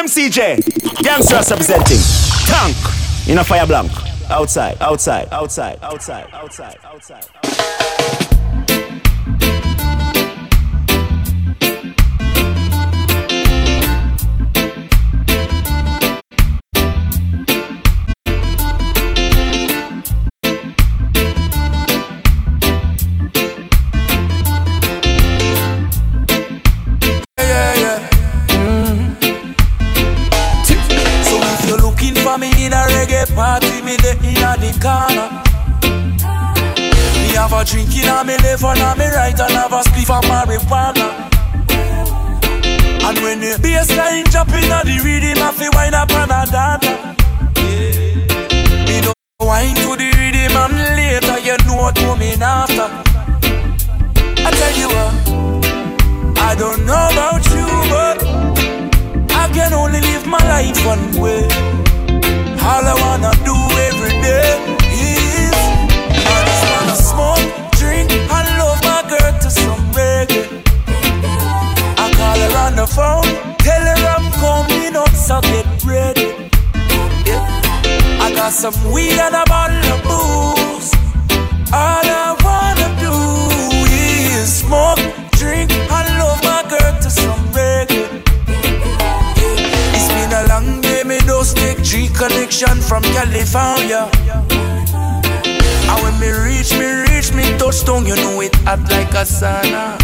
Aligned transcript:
MCJ. 0.00 1.02
Gangsters 1.02 1.50
representing. 1.50 2.00
Tank. 2.46 2.76
In 3.28 3.36
a 3.36 3.44
fire 3.44 3.66
blank. 3.66 3.92
Outside, 4.30 4.78
outside, 4.80 5.28
outside, 5.30 5.78
outside, 5.82 6.26
outside, 6.32 6.78
outside. 6.84 7.26
outside. 7.44 8.29
Me 37.72 37.82
have 37.82 37.86
a 37.86 37.92
drink 37.92 38.04
inna 38.04 38.24
me 38.24 38.36
left 38.38 38.64
and 38.64 38.80
on 38.80 38.98
me 38.98 39.06
right 39.06 39.38
and 39.38 39.52
have 39.52 39.72
a 39.72 39.82
spliff 39.82 40.10
of 40.10 40.24
marijuana. 40.24 41.06
And 43.02 43.18
when 43.18 43.40
the 43.40 43.58
bassline 43.62 44.30
drop 44.30 44.48
inna 44.48 44.82
the 44.84 44.98
rhythm, 45.04 45.42
I 45.42 45.52
feel 45.52 45.70
wine 45.74 45.94
up 45.94 46.10
and 46.10 46.32
a. 46.32 46.82
Yeah. 47.56 48.86
Me 48.86 49.00
no 49.02 49.12
wine 49.40 49.74
to 49.76 49.96
the 49.96 50.10
rhythm 50.18 50.56
and 50.56 50.74
later 50.96 51.38
you 51.38 51.56
know 51.66 51.76
what 51.76 51.94
coming 51.96 52.42
after. 52.42 52.88
I 54.42 54.50
tell 54.50 54.74
you 54.76 54.88
what, 54.88 56.38
I 56.38 56.54
don't 56.58 56.84
know 56.86 57.08
about 57.12 57.44
you, 57.54 57.68
but 57.90 58.18
I 59.30 59.48
can 59.52 59.72
only 59.74 60.00
live 60.00 60.26
my 60.26 60.42
life 60.48 60.84
one 60.84 61.20
way. 61.20 61.46
All 62.62 62.84
I 62.86 62.94
wanna 63.00 63.32
do 63.44 63.59
up, 75.40 75.44
get 75.44 75.84
ready. 75.84 76.50
Yeah. 77.26 78.20
I 78.20 78.32
got 78.34 78.52
some 78.52 78.74
weed 78.92 79.18
and 79.18 79.34
a 79.34 79.44
bottle 79.46 79.76
of 79.94 80.00
booze. 80.02 80.92
All 81.72 82.04
I 82.04 82.36
wanna 82.44 82.88
do 83.00 83.14
is 83.96 84.60
smoke, 84.62 85.00
drink, 85.32 85.70
and 85.72 86.08
love 86.18 86.42
my 86.42 86.62
girl 86.68 86.92
to 87.02 87.10
some 87.10 87.40
reggae. 87.52 88.22
It's 89.94 90.08
been 90.14 90.32
a 90.32 90.42
long 90.48 90.80
day, 90.80 91.02
me 91.04 91.18
don't 91.26 91.46
take 91.56 91.82
G 91.82 92.08
connection 92.08 92.76
from 92.80 93.02
California. 93.16 94.08
And 95.90 95.98
when 96.02 96.14
me 96.20 96.30
reach, 96.46 96.72
me 96.78 96.88
reach, 97.08 97.32
me 97.32 97.44
touchdown, 97.58 98.06
you 98.06 98.16
know 98.16 98.40
it 98.40 98.54
hot 98.66 98.80
like 98.90 99.14
a 99.14 99.24
sauna. 99.24 99.96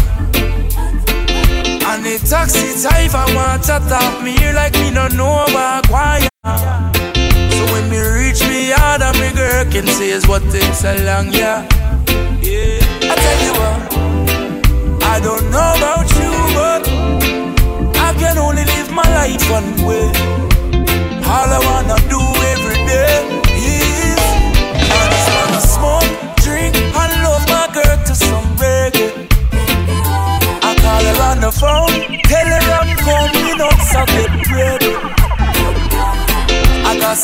And 1.89 2.03
the 2.03 2.19
taxi 2.19 2.75
driver 2.81 3.23
want 3.33 3.63
to 3.63 3.79
talk 3.87 4.21
me 4.21 4.31
here 4.31 4.53
like 4.53 4.73
me 4.73 4.91
no 4.91 5.07
know 5.07 5.45
about 5.47 5.87
quiet. 5.87 6.29
So 6.43 7.63
when 7.71 7.89
me 7.89 7.99
reach 7.99 8.41
me 8.43 8.69
yard 8.69 9.01
and 9.01 9.17
me 9.19 9.31
girl 9.33 9.63
can 9.71 9.87
say 9.87 10.09
is 10.09 10.27
what 10.27 10.43
takes 10.51 10.79
so 10.79 10.93
long, 11.07 11.31
yeah. 11.31 11.63
Yeah, 12.43 12.83
I 13.11 13.15
tell 13.23 13.39
you 13.45 13.53
what, 13.59 13.79
I 15.03 15.19
don't 15.23 15.49
know 15.49 15.69
about 15.79 16.07
you, 16.19 16.31
but 16.59 16.83
I 17.97 18.13
can 18.19 18.37
only 18.37 18.65
live 18.65 18.91
my 18.91 19.07
life 19.19 19.49
one 19.49 19.71
way. 19.87 20.11
All 21.23 21.49
I 21.57 21.59
wanna 21.67 21.97
do 22.11 22.36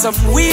some 0.03 0.33
weed 0.33 0.52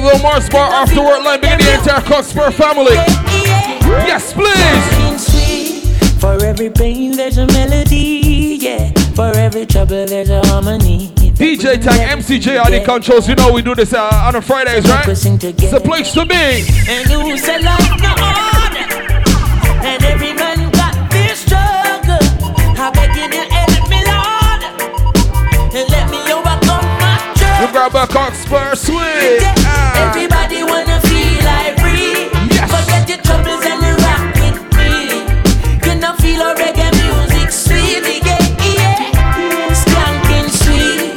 All 0.00 0.06
about 0.06 0.14
Will 0.14 0.22
Mars 0.22 0.48
Bar 0.48 0.70
after 0.70 1.02
work 1.02 1.24
line, 1.24 1.40
beginning 1.40 1.66
the 1.66 1.74
entire 1.74 2.00
Cockspur 2.00 2.52
family. 2.52 2.94
Yes, 4.06 4.32
please. 4.32 6.20
For 6.20 6.42
every 6.44 6.70
pain 6.70 7.12
there's 7.12 7.38
a 7.38 7.46
melody, 7.48 8.58
yeah. 8.60 8.92
For 9.14 9.36
every 9.36 9.66
trouble 9.66 10.06
there's 10.06 10.30
a 10.30 10.40
harmony. 10.46 11.08
DJ 11.08 11.82
Tank 11.82 12.22
MCJ 12.22 12.64
on 12.64 12.72
the 12.72 12.84
controls. 12.84 13.28
You 13.28 13.34
know 13.34 13.52
we 13.52 13.62
do 13.62 13.74
this 13.74 13.92
uh, 13.92 14.10
on 14.12 14.36
a 14.36 14.42
Fridays, 14.42 14.86
right? 14.88 15.06
It's 15.08 15.72
a 15.72 15.80
place 15.80 16.12
to 16.12 16.24
be. 16.26 16.64
You 27.60 27.70
grab 27.72 27.94
a 27.94 28.06
Cockspur 28.06 28.74
sweet. 28.74 29.44
Ah. 29.68 30.08
Everybody 30.08 30.64
wanna 30.64 30.98
feel 31.02 31.44
like 31.44 31.76
free. 31.76 32.32
Yes. 32.48 32.72
Forget 32.72 33.06
your 33.06 33.20
troubles 33.20 33.60
and 33.68 33.84
you 33.84 33.94
rock 34.00 34.32
with 34.40 34.56
me. 34.80 35.28
You 35.84 36.00
know 36.00 36.16
feel 36.16 36.40
a 36.40 36.54
reggae 36.56 36.88
music 36.96 37.52
sweet, 37.52 38.24
yeah, 38.24 38.40
yeah. 38.64 39.76
Skanking 39.76 40.48
sweet. 40.48 41.12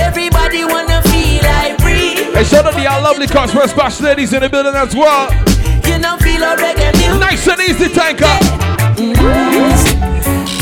Everybody 0.00 0.64
wanna 0.64 1.02
feel 1.12 1.44
like 1.44 1.76
free. 1.82 2.32
Hey, 2.32 2.44
shout 2.44 2.64
out 2.64 2.72
to 2.72 2.80
y'all 2.80 3.02
lovely 3.02 3.26
Cockspur 3.26 3.68
Splash 3.68 4.00
ladies 4.00 4.32
in 4.32 4.40
the 4.40 4.48
building 4.48 4.74
as 4.74 4.96
well. 4.96 5.28
You 5.84 5.98
know 5.98 6.16
feel 6.16 6.42
a 6.44 6.56
reggae 6.56 6.96
music. 6.96 7.20
Nice 7.20 7.46
and 7.46 7.60
easy, 7.60 7.88
tanker. 7.92 8.24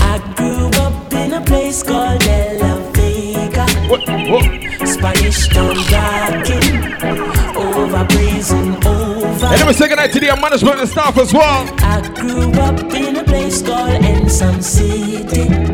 I 0.02 0.18
grew 0.34 0.66
up 0.82 1.12
in 1.14 1.32
a 1.34 1.40
place 1.42 1.84
called 1.84 2.26
La 2.58 2.74
Vega. 2.90 3.66
What? 3.88 4.02
What? 4.28 4.61
Spanish 5.02 5.48
town 5.48 5.74
rocking, 5.90 6.94
over 7.56 8.04
blazing 8.04 8.86
over. 8.86 9.46
And 9.46 9.76
good 9.76 9.96
night 9.96 10.12
to 10.12 10.20
the 10.20 10.36
management 10.40 10.78
and 10.78 10.88
staff 10.88 11.18
as 11.18 11.34
well. 11.34 11.68
I 11.78 12.08
grew 12.14 12.52
up 12.52 12.78
in 12.94 13.16
a 13.16 13.24
place 13.24 13.62
called 13.62 14.00
Ensom 14.00 14.62
City. 14.62 15.71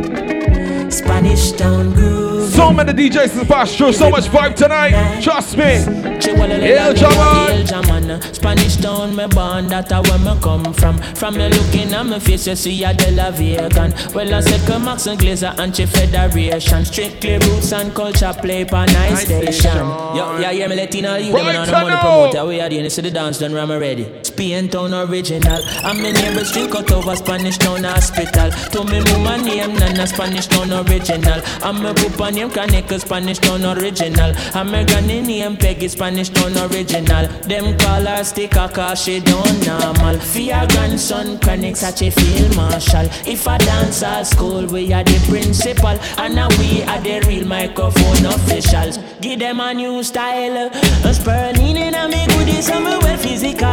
Spanish 1.08 1.52
Town 1.52 1.94
groove. 1.94 2.50
So 2.50 2.70
many 2.70 2.92
DJs 2.92 3.32
in 3.32 3.38
the 3.38 3.44
past 3.46 3.78
through 3.78 3.94
so 3.94 4.10
much 4.10 4.24
vibe 4.24 4.54
tonight. 4.54 5.22
Trust 5.22 5.56
me. 5.56 5.64
Hail 5.64 6.92
Jaman. 6.92 8.20
Spanish 8.34 8.76
Town, 8.76 9.16
me 9.16 9.26
born, 9.26 9.68
that 9.68 9.90
a 9.90 10.02
where 10.02 10.18
me 10.18 10.38
come 10.42 10.74
from. 10.74 10.98
From 11.14 11.38
me 11.38 11.48
looking 11.48 11.94
at 11.94 12.04
my 12.04 12.18
face, 12.18 12.46
you 12.46 12.54
see 12.54 12.84
a 12.84 12.92
De 12.92 13.10
La 13.12 13.30
Vegan. 13.30 13.94
Well, 14.14 14.34
I 14.34 14.66
come 14.66 14.84
Max 14.84 15.06
and 15.06 15.18
Glazer, 15.18 15.58
Anti 15.58 15.86
Federation. 15.86 16.84
Strictly 16.84 17.38
roots 17.38 17.72
and 17.72 17.94
culture 17.94 18.34
play 18.42 18.66
per 18.66 18.84
nice 18.84 19.24
station. 19.24 19.76
Yo, 20.14 20.38
yeah, 20.40 20.50
yeah, 20.50 20.68
me 20.68 20.76
letting 20.76 21.06
all 21.06 21.18
you 21.18 21.32
them 21.32 21.46
on 21.46 21.66
the 21.66 21.72
money 21.72 21.96
promoter. 21.96 22.44
We 22.44 22.60
are 22.60 22.68
the 22.68 22.76
only 22.76 22.88
the 22.90 23.10
dance 23.10 23.38
done, 23.38 23.56
I'm 23.56 23.70
ready. 23.70 24.22
Spain 24.24 24.68
Town 24.68 24.92
original. 24.92 25.62
I'm 25.84 26.04
in 26.04 26.14
neighbor 26.14 26.44
street 26.44 26.70
cut 26.70 26.92
over 26.92 27.16
Spanish 27.16 27.56
Town 27.56 27.84
hospital. 27.84 28.50
To 28.50 28.84
me, 28.84 29.00
mama 29.04 29.42
name, 29.42 29.74
Nana 29.74 30.06
Spanish 30.06 30.46
Town 30.46 30.70
original. 30.70 30.97
I'm 31.00 31.84
a 31.86 31.94
papa 31.94 32.32
name, 32.32 32.50
Kaneka 32.50 33.00
Spanish 33.00 33.38
Town 33.38 33.64
original. 33.64 34.32
I'm 34.52 34.74
a 34.74 34.84
granny 34.84 35.20
name, 35.20 35.56
Peggy 35.56 35.86
Spanish 35.86 36.28
Town 36.28 36.56
original. 36.70 37.28
Them 37.46 37.78
call 37.78 38.02
her 38.02 38.24
sticker 38.24 38.68
cause 38.68 39.04
she 39.04 39.20
don't 39.20 39.66
normal. 39.66 40.16
Your 40.34 40.66
grandson, 40.66 41.38
chronic 41.38 41.76
such 41.76 42.02
a 42.02 42.10
field 42.10 42.56
marshal. 42.56 43.06
If 43.26 43.46
I 43.46 43.58
dance 43.58 44.02
at 44.02 44.24
school, 44.24 44.66
we 44.66 44.92
are 44.92 45.04
the 45.04 45.24
principal. 45.28 45.96
And 46.18 46.34
now 46.34 46.48
we 46.58 46.82
are 46.82 47.00
the 47.00 47.24
real 47.28 47.46
microphone 47.46 48.26
officials. 48.26 48.98
Give 49.20 49.38
them 49.38 49.60
a 49.60 49.72
new 49.74 50.02
style. 50.02 50.70
A 51.04 51.14
spurling 51.14 51.76
in 51.76 51.94
a 51.94 52.08
me 52.08 52.26
goodies, 52.26 52.70
I'm 52.70 52.84
well 52.84 53.16
physical. 53.18 53.72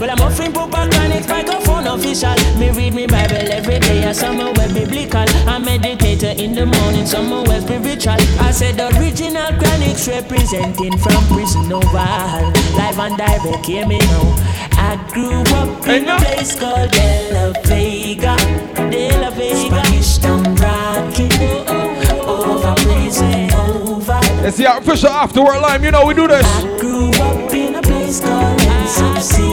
Well, 0.00 0.10
I'm 0.10 0.20
offering 0.20 0.52
proper 0.52 0.90
chronic 0.90 1.26
microphone 1.28 1.86
official. 1.86 2.34
Me 2.58 2.70
read 2.72 2.94
me 2.94 3.06
Bible 3.06 3.52
every 3.52 3.78
day, 3.78 4.04
I 4.04 4.12
somewhere 4.12 4.52
biblical. 4.74 5.24
I 5.48 5.58
meditate 5.58 6.24
in 6.24 6.57
the 6.58 6.66
morning, 6.66 7.06
somewhere 7.06 7.60
spiritual. 7.60 8.16
I 8.40 8.50
said 8.50 8.80
original 8.96 9.46
chronics 9.58 10.08
representing 10.08 10.96
from 10.98 11.22
prison 11.26 11.72
oval. 11.72 12.50
Live 12.74 12.98
and 12.98 13.16
direct, 13.16 13.66
hear 13.66 13.86
me 13.86 13.98
now. 13.98 14.34
I 14.72 14.96
grew 15.12 15.42
up 15.54 15.86
in 15.86 16.08
a 16.08 16.16
place 16.18 16.58
called 16.58 16.90
De 16.90 17.30
La 17.32 17.52
Vega. 17.62 18.36
De 18.90 19.10
La 19.20 19.30
Vega. 19.30 19.84
Spanish 19.84 20.18
town 20.18 20.46
oh, 20.46 20.54
rocking. 20.62 21.32
Oh, 21.32 22.24
oh, 22.26 22.54
over 22.54 22.74
prison, 22.82 23.52
over. 23.54 24.20
It's 24.46 24.56
the 24.56 24.76
official 24.76 25.10
after 25.10 25.42
work 25.42 25.62
line, 25.62 25.82
you 25.82 25.90
know 25.92 26.06
we 26.06 26.14
do 26.14 26.26
this. 26.26 26.44
I 26.44 26.78
grew 26.80 27.10
up 27.10 27.52
in 27.52 27.74
a 27.76 27.82
place 27.82 28.20
called 28.20 28.60
Sun 28.88 29.20
City. 29.20 29.48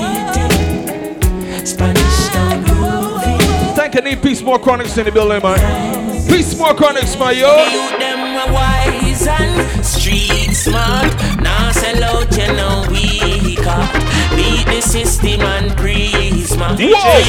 Spanish 1.66 2.28
town 2.30 2.64
groovy. 2.66 3.76
Thank 3.76 3.96
you, 3.96 4.02
need 4.02 4.24
Peace 4.24 4.42
More 4.42 4.58
Chronics 4.60 4.98
in 4.98 5.06
the 5.06 5.12
building, 5.12 5.44
man. 5.44 6.15
Peace 6.28 6.58
More 6.58 6.74
Chronics, 6.74 7.18
my 7.18 7.32
yo. 7.32 7.56
You 7.68 7.98
them 8.00 8.20
are 8.38 8.54
wise 8.54 9.28
and 9.28 9.86
street 9.86 10.54
smart. 10.54 11.14
Now 11.42 11.72
sell 11.72 12.04
out, 12.04 12.32
you 12.38 12.48
know 12.54 12.86
we 12.90 13.56
got 13.56 13.92
beat 14.36 14.66
the 14.66 14.82
system 14.82 15.42
and 15.42 15.76
man. 16.58 16.78
Whoa! 16.78 17.20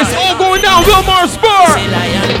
It's 0.00 0.14
all 0.14 0.38
going 0.38 0.62
down, 0.62 0.82
Wilmar 0.84 1.26
Spur. 1.28 2.31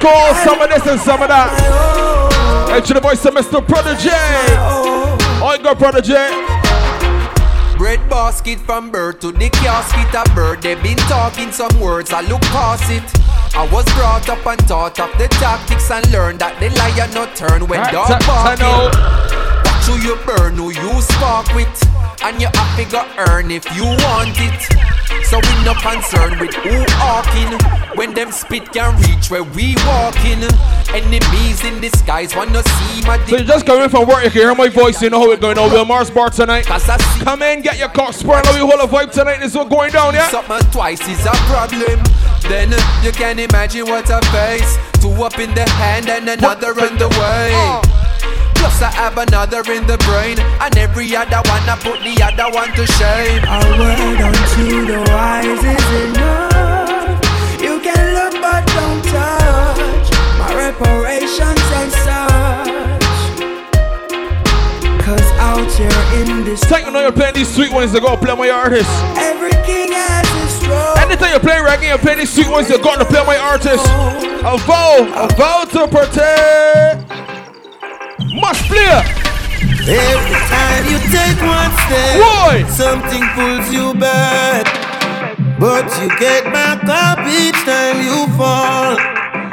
This 0.00 0.06
juggle 0.06 0.30
is 0.30 0.36
called 0.36 0.36
some 0.44 0.60
of 0.60 0.70
this 0.70 0.86
and 0.92 1.00
some 1.00 1.22
of 1.22 1.28
that. 1.28 2.68
Hey, 2.70 2.80
to 2.80 2.94
the 2.94 3.00
boy, 3.00 3.14
Semester 3.14 3.60
Prodigy. 3.60 4.08
My 4.08 4.56
own. 4.60 5.42
Oi, 5.42 5.62
go 5.62 5.74
Prodigy. 5.74 6.14
Bread 7.78 8.00
basket 8.10 8.58
from 8.58 8.90
birth 8.90 9.20
to 9.20 9.30
the 9.30 9.48
casket 9.50 10.12
of 10.14 10.34
bird. 10.34 10.62
They 10.62 10.74
been 10.82 10.96
talking 11.06 11.52
some 11.52 11.78
words, 11.80 12.12
I 12.12 12.22
look 12.22 12.40
past 12.50 12.90
it. 12.90 13.04
I 13.54 13.68
was 13.72 13.84
brought 13.94 14.28
up 14.28 14.44
and 14.46 14.58
taught 14.68 14.98
of 15.00 15.10
the 15.16 15.28
tactics 15.28 15.90
and 15.90 16.04
learned 16.10 16.40
that 16.40 16.58
the 16.60 16.68
lion 16.70 17.14
not 17.14 17.34
turn 17.36 17.66
when 17.68 17.80
Right, 17.80 17.92
dog 17.92 18.08
ta- 18.08 18.18
ta- 18.18 18.54
know. 18.58 18.90
barking. 18.90 19.62
Watch 19.64 19.86
who 19.86 19.94
you 20.06 20.16
burn, 20.26 20.54
who 20.56 20.70
you 20.74 21.00
spark 21.02 21.54
with. 21.54 21.70
And 22.22 22.40
you 22.42 22.48
have 22.52 22.90
to 22.90 23.30
earn 23.30 23.50
if 23.52 23.64
you 23.76 23.84
want 23.84 24.34
it. 24.36 24.87
So 25.28 25.36
we 25.36 25.64
no 25.64 25.74
concerned 25.74 26.40
with 26.40 26.54
who 26.54 26.84
hawking. 26.96 27.52
When 27.98 28.14
them 28.14 28.32
spit 28.32 28.72
can 28.72 28.96
reach 29.02 29.30
where 29.30 29.42
we 29.42 29.74
walking. 29.86 30.40
Enemies 30.88 31.62
in 31.64 31.82
disguise 31.82 32.34
wanna 32.34 32.62
see 32.62 33.02
my 33.06 33.22
So 33.26 33.36
you 33.36 33.44
just 33.44 33.66
coming 33.66 33.90
from 33.90 34.08
work, 34.08 34.24
you 34.24 34.30
can 34.30 34.40
hear 34.40 34.54
my 34.54 34.70
voice, 34.70 35.02
you 35.02 35.10
know 35.10 35.20
how 35.20 35.30
it's 35.32 35.40
going 35.42 35.58
on. 35.58 35.70
Wilmar's 35.70 36.10
bar 36.10 36.30
tonight. 36.30 36.64
Cause 36.64 36.88
I 36.88 36.96
see 36.96 37.24
Come 37.24 37.42
in, 37.42 37.60
get 37.60 37.78
your 37.78 37.90
Cockspur, 37.90 38.42
and 38.42 38.48
we 38.54 38.60
hold 38.60 38.80
a 38.80 38.90
vibe 38.90 39.12
tonight. 39.12 39.40
This 39.40 39.50
is 39.50 39.56
what 39.56 39.68
going 39.68 39.92
down, 39.92 40.14
yeah? 40.14 40.30
Something 40.30 40.70
twice 40.70 41.06
is 41.06 41.26
a 41.26 41.32
problem. 41.52 42.02
Then 42.48 42.70
you 43.04 43.12
can 43.12 43.38
imagine 43.38 43.84
what 43.84 44.10
I 44.10 44.20
face. 44.32 44.78
Two 45.02 45.10
up 45.22 45.38
in 45.38 45.52
the 45.54 45.68
hand 45.68 46.08
and 46.08 46.26
another 46.26 46.68
on 46.68 46.96
the 46.96 47.08
way. 47.20 47.50
Uh. 47.52 48.07
Plus 48.58 48.82
I 48.82 48.90
have 48.90 49.16
another 49.18 49.62
in 49.72 49.86
the 49.86 49.98
brain, 50.06 50.38
and 50.60 50.76
every 50.76 51.14
other 51.14 51.40
one 51.48 51.62
I 51.68 51.78
put 51.80 52.02
the 52.02 52.14
other 52.22 52.50
one 52.54 52.70
to 52.74 52.84
shame. 52.98 53.42
A 53.46 53.58
word 53.78 54.20
unto 54.20 54.86
the 54.86 54.98
wise 55.14 55.62
is 55.62 55.88
enough. 56.04 57.18
You 57.62 57.80
can 57.80 58.02
look 58.14 58.34
but 58.42 58.66
don't 58.66 59.02
touch 59.06 60.10
my 60.38 60.50
reparations 60.54 61.66
and 61.78 61.90
such. 62.02 63.38
Cause 65.06 65.30
out 65.38 65.70
here 65.72 66.02
in 66.20 66.44
this 66.44 66.60
Take 66.60 66.84
you 66.84 66.90
know 66.90 67.00
you're 67.00 67.12
playing 67.12 67.34
these 67.34 67.48
sweet 67.52 67.72
ones 67.72 67.92
to 67.92 68.00
go 68.00 68.16
play 68.16 68.34
my 68.34 68.50
artist. 68.50 68.90
every 69.16 69.52
king 69.64 69.92
has 69.92 70.28
his 70.42 70.58
throne. 70.66 70.98
Anytime 70.98 71.32
you 71.32 71.40
play 71.40 71.56
reggae, 71.56 71.88
you 71.92 71.98
play 71.98 72.16
these 72.16 72.32
sweet 72.32 72.48
ones, 72.50 72.68
you 72.68 72.76
got 72.82 72.98
to 72.98 73.04
play 73.04 73.24
my 73.24 73.38
artist. 73.38 73.84
A 74.44 74.58
vow, 74.66 75.06
a 75.14 75.28
vow 75.34 75.64
to 75.64 75.88
protect. 75.88 77.37
Must 78.40 78.62
play. 78.70 79.02
Every 79.88 80.38
time 80.46 80.82
you 80.86 80.98
take 81.10 81.38
one 81.42 81.72
step, 81.86 82.14
Boy. 82.22 82.62
something 82.70 83.24
pulls 83.34 83.66
you 83.72 83.94
back. 83.94 84.64
But 85.58 85.90
you 85.98 86.08
get 86.18 86.44
back 86.52 86.84
up 86.86 87.18
each 87.26 87.58
time 87.66 87.98
you 87.98 88.30
fall. 88.38 88.94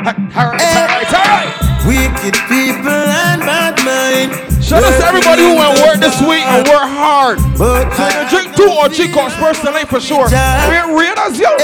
Alright, 0.05 0.61
alright, 0.61 1.09
alright. 1.09 1.49
Wicked 1.87 2.35
people 2.45 2.93
and 2.93 3.41
bad 3.41 3.73
mind. 3.81 4.63
Shout 4.63 4.83
out 4.83 4.99
to 4.99 5.05
everybody 5.05 5.41
who 5.41 5.55
went 5.55 5.79
work 5.81 5.97
this 5.97 6.21
week 6.21 6.45
and 6.45 6.67
work 6.67 6.85
hard. 6.85 7.39
But 7.57 7.89
you 7.97 8.29
drink 8.29 8.55
two 8.55 8.69
or 8.69 8.89
three 8.89 9.09
cups 9.11 9.35
personally 9.35 9.85
for 9.85 9.99
sure. 9.99 10.29
We're 10.29 10.93
real 10.93 11.17
as 11.25 11.39
yo. 11.39 11.55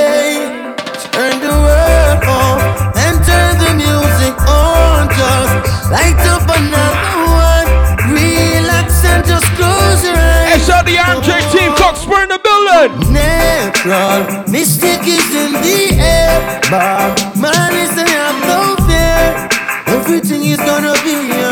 Turn 1.13 1.37
the 1.41 1.53
world 1.53 2.23
off 2.25 2.97
and 2.97 3.17
turn 3.25 3.57
the 3.61 3.73
music 3.77 4.33
on. 4.49 5.09
Just 5.13 5.70
light 5.91 6.21
up 6.33 6.47
another 6.47 7.15
one. 7.27 7.67
Relax 8.15 9.03
and 9.03 9.23
just 9.27 9.45
close 9.59 10.01
your 10.07 10.15
eyes. 10.15 10.69
out 10.69 10.85
the 10.85 10.95
MJ 10.95 11.29
team, 11.51 11.71
Cockspur 11.75 12.23
in 12.23 12.29
the 12.29 12.39
building. 12.39 13.13
Natural 13.13 14.47
mystic 14.47 15.03
is 15.05 15.29
in 15.43 15.51
the 15.65 15.99
air. 15.99 16.61
Bob 16.71 17.19
man 17.35 17.73
is 17.83 17.91
have 17.91 18.37
no 18.47 18.61
fear. 18.87 19.27
Everything 19.95 20.43
is 20.45 20.57
gonna 20.57 20.95
be 21.03 21.15
alright. 21.15 21.50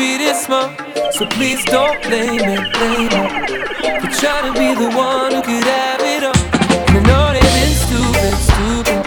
treat 0.00 0.34
small, 0.34 0.68
so 1.12 1.26
please 1.26 1.62
don't 1.66 2.00
blame 2.02 2.40
it, 2.40 2.62
blame 2.72 3.12
it. 3.12 4.00
For 4.00 4.10
trying 4.20 4.46
to 4.48 4.52
be 4.58 4.72
the 4.72 4.88
one 4.96 5.32
who 5.34 5.42
could 5.42 5.64
have 5.64 6.00
it 6.00 6.24
all. 6.24 6.40
And 6.88 6.96
I 6.96 7.02
know 7.08 7.24
they've 7.36 7.54
been 7.60 7.74
stupid, 7.84 8.34
stupid. 8.48 9.02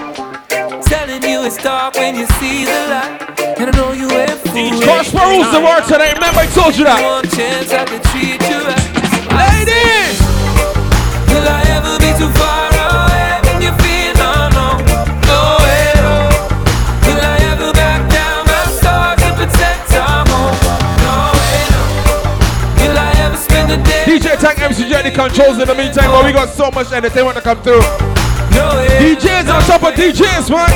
Telling 0.86 1.24
you 1.24 1.46
it's 1.48 1.58
dark 1.58 1.96
when 1.96 2.16
you 2.16 2.28
see 2.38 2.66
the 2.66 2.80
light. 2.94 3.58
And 3.58 3.70
I 3.70 3.78
know 3.78 3.92
you 3.94 4.08
ain't 4.12 4.38
foolish. 4.54 4.86
Crossroads 4.86 5.50
the 5.52 5.62
word 5.66 5.84
remember 5.90 6.42
I 6.46 6.50
told 6.54 6.78
you 6.78 6.86
that. 6.86 7.02
One 7.02 7.28
chance 7.38 7.74
I 7.74 7.86
could 7.90 8.04
treat 8.14 8.42
you 8.46 8.60
right. 8.70 8.94
Ladies! 9.42 10.18
Will 11.34 11.48
I 11.50 11.62
ever 11.74 11.98
be 11.98 12.12
too 12.20 12.30
far? 12.38 12.63
Controls 25.14 25.60
in 25.60 25.68
the 25.68 25.76
meantime, 25.76 26.10
but 26.12 26.26
we 26.26 26.32
got 26.32 26.50
so 26.50 26.70
much 26.72 26.92
entertainment 26.92 27.38
to 27.38 27.42
come 27.42 27.62
through. 27.62 27.82
No. 28.52 28.86
DJs 29.00 29.48
on 29.54 29.62
top 29.64 29.84
of 29.84 29.94
DJs, 29.94 30.50
man. 30.50 30.70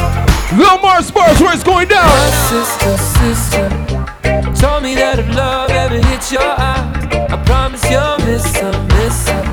Little 0.58 0.80
more 0.80 1.02
sports 1.02 1.42
where 1.42 1.54
it's 1.54 1.64
going 1.64 1.88
down. 1.88 2.08
My 2.08 2.30
sister, 2.50 2.98
sister 2.98 4.08
told 4.56 4.82
me 4.82 4.96
that 4.96 5.20
if 5.20 5.28
love 5.36 5.70
ever 5.70 6.00
hits 6.08 6.32
your 6.32 6.42
eye, 6.42 7.28
I 7.30 7.38
promise 7.46 7.84
you'll 7.92 8.18
miss 8.26 8.46
her, 8.58 8.72
miss 8.96 9.28
her. 9.30 9.44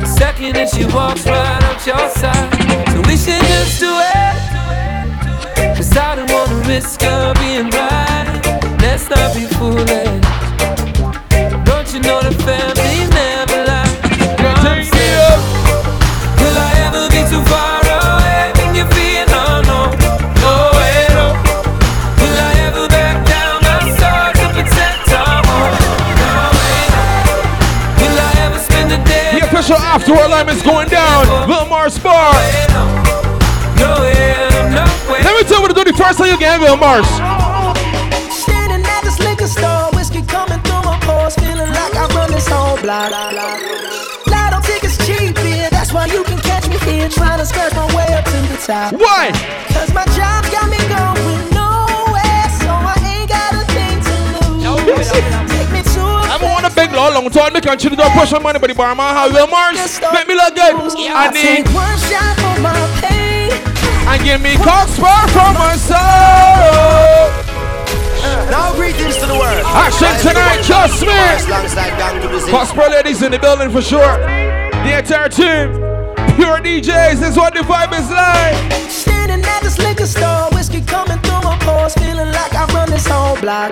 The 0.00 0.06
second 0.06 0.54
that 0.54 0.70
she 0.70 0.84
walks 0.86 1.26
right 1.26 1.62
up 1.68 1.76
your 1.84 2.08
side, 2.14 2.48
so 2.92 3.02
we 3.04 3.16
should 3.16 3.42
just 3.50 3.80
do 3.80 3.90
it. 3.90 5.76
Cause 5.76 5.96
I 5.96 6.14
don't 6.14 6.30
wanna 6.30 6.68
risk 6.68 7.02
her 7.02 7.34
being 7.34 7.49
first 36.00 36.18
time 36.18 36.28
you 36.32 36.38
get 36.38 36.58
Wilmar's. 36.60 37.06
Standing 38.32 38.84
at 38.88 39.02
this 39.04 39.20
liquor 39.20 39.46
store, 39.46 39.92
whiskey 39.92 40.22
coming 40.22 40.60
through 40.64 40.82
my 40.88 40.96
pores, 41.04 41.34
feeling 41.36 41.68
like 41.68 41.94
I 41.94 42.08
run 42.16 42.30
this 42.32 42.48
whole 42.48 42.80
block. 42.80 43.12
Lotto 44.32 44.60
tickets 44.64 44.96
cheap, 45.04 45.36
yeah, 45.44 45.68
that's 45.68 45.92
why 45.92 46.06
you 46.06 46.24
can 46.24 46.38
catch 46.40 46.68
me 46.68 46.78
here 46.88 47.08
trying 47.10 47.38
to 47.38 47.44
skirt 47.44 47.74
my 47.74 47.84
way 47.94 48.08
up 48.16 48.24
to 48.24 48.38
the 48.48 48.58
top. 48.64 48.94
Why? 48.96 49.28
Cause 49.76 49.92
my 49.92 50.06
job 50.16 50.40
got 50.48 50.72
me 50.72 50.80
going 50.88 51.44
nowhere, 51.52 52.48
so 52.64 52.72
I 52.72 52.96
ain't 53.04 53.28
got 53.28 53.60
a 53.60 53.64
thing 53.68 54.00
to 54.08 54.16
lose. 54.56 55.12
Take 55.52 55.68
me 55.68 55.82
to 55.84 56.00
a 56.00 56.32
I'm 56.32 56.44
on 56.48 56.64
a 56.64 56.72
big 56.72 56.92
law 56.92 57.12
long 57.12 57.28
time. 57.28 57.52
Make 57.52 57.64
sure 57.64 57.76
don't 57.76 58.12
push 58.16 58.32
my 58.32 58.38
money, 58.38 58.58
but 58.58 58.68
the 58.68 58.74
bar 58.74 58.94
man 58.94 59.14
have 59.14 59.32
Will 59.32 59.46
Mars. 59.48 60.00
Make 60.14 60.28
me 60.28 60.34
look 60.34 60.54
good. 60.56 60.80
I 61.12 61.28
I 61.28 61.30
need 61.30 61.68
one 61.74 61.98
shot 62.08 62.32
for 62.40 62.56
my. 62.62 63.09
And 64.10 64.24
give 64.24 64.40
me 64.40 64.54
Cockspur 64.54 65.30
from 65.30 65.54
my 65.54 65.76
sorrow. 65.76 67.30
Now 68.50 68.74
greetings 68.74 69.16
to 69.18 69.26
the 69.26 69.38
world. 69.38 69.62
Action 69.66 70.10
tonight, 70.18 70.64
trust 70.64 71.02
me. 71.02 71.14
Alongside 71.46 71.96
Gang 71.96 72.20
to 72.20 72.26
the 72.26 72.40
Zik. 72.40 72.50
Prosper 72.50 72.90
ladies 72.90 73.22
in 73.22 73.30
the 73.30 73.38
building 73.38 73.70
for 73.70 73.80
sure. 73.80 74.18
The 74.82 74.98
entire 74.98 75.28
team, 75.28 75.78
pure 76.34 76.58
DJs. 76.58 77.20
This 77.20 77.30
is 77.30 77.36
what 77.36 77.54
the 77.54 77.60
vibe 77.60 77.92
is 77.94 78.10
like. 78.10 78.90
Standing 78.90 79.44
at 79.44 79.60
this 79.62 79.78
liquor 79.78 80.06
store, 80.06 80.50
whiskey 80.50 80.80
coming 80.80 81.18
through 81.20 81.42
my 81.42 81.56
pores, 81.60 81.94
feeling 81.94 82.32
like 82.32 82.52
I 82.52 82.66
run 82.74 82.90
this 82.90 83.06
whole 83.06 83.40
block. 83.40 83.70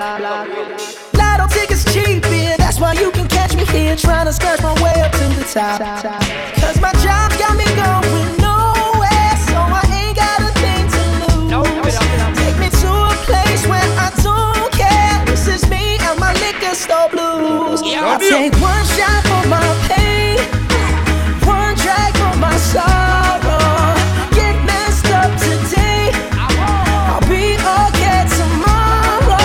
Lotto 1.15 1.49
tickets 1.49 1.83
cheap, 1.93 2.25
yeah, 2.31 2.57
that's 2.57 2.79
why 2.79 2.93
you 2.93 3.11
can 3.11 3.27
catch 3.27 3.57
me 3.57 3.65
here 3.67 3.97
trying 3.97 4.27
to 4.27 4.33
scratch 4.33 4.63
my 4.63 4.73
way 4.85 5.01
up 5.01 5.11
to 5.11 5.25
the 5.35 5.45
top. 5.53 5.81
Cause 6.61 6.81
my 6.81 6.93
job 7.03 7.37
got 7.41 7.57
me 7.57 7.65
going 7.75 8.38
and 16.69 16.75
my 16.75 16.75
liquor 16.75 16.75
store 16.75 17.09
blues. 17.09 17.83
I 17.83 18.19
take 18.19 18.53
one 18.61 18.85
shot 18.85 19.23
for 19.25 19.49
my 19.49 19.69
pain, 19.89 20.39
one 21.47 21.75
drag 21.77 22.13
for 22.17 22.37
my 22.39 22.57
sorrow. 22.57 23.95
Get 24.35 24.57
messed 24.67 25.07
up 25.07 25.31
today, 25.39 26.11
I'll 26.37 27.21
be 27.29 27.57
okay 27.57 28.25
tomorrow. 28.37 29.41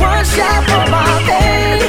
One 0.00 0.24
shot 0.24 0.64
for 0.68 0.84
my 0.90 1.22
pain, 1.26 1.80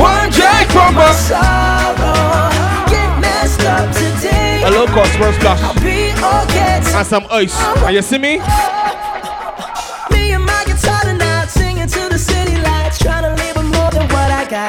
One 0.00 0.30
jack 0.30 0.68
from 0.70 0.94
my 0.94 1.12
sorrow. 1.12 2.50
Get 2.90 3.10
messed 3.20 3.64
up 3.64 3.88
today, 3.92 4.62
A 4.64 4.70
little 4.70 4.86
Prosper 4.88 5.32
splash 5.32 5.62
I'll 5.62 5.74
be 5.74 6.12
okay 6.12 6.74
and 6.94 7.06
some 7.06 7.26
ice. 7.30 7.58
And 7.82 7.94
you 7.96 8.02
see? 8.02 8.18
Me 8.18 8.40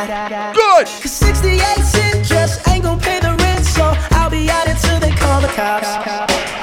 what 0.07 0.55
Good. 0.55 0.85
Cause 1.01 1.11
68 1.11 1.59
cent 1.83 2.25
just 2.25 2.67
ain't 2.67 2.83
gonna 2.83 3.01
pay 3.01 3.19
the 3.19 3.35
rent, 3.41 3.65
so 3.65 3.93
I'll 4.11 4.29
be 4.29 4.49
out 4.49 4.67
until 4.67 4.99
they 4.99 5.11
call 5.11 5.41
the 5.41 5.47
cops. 5.47 5.87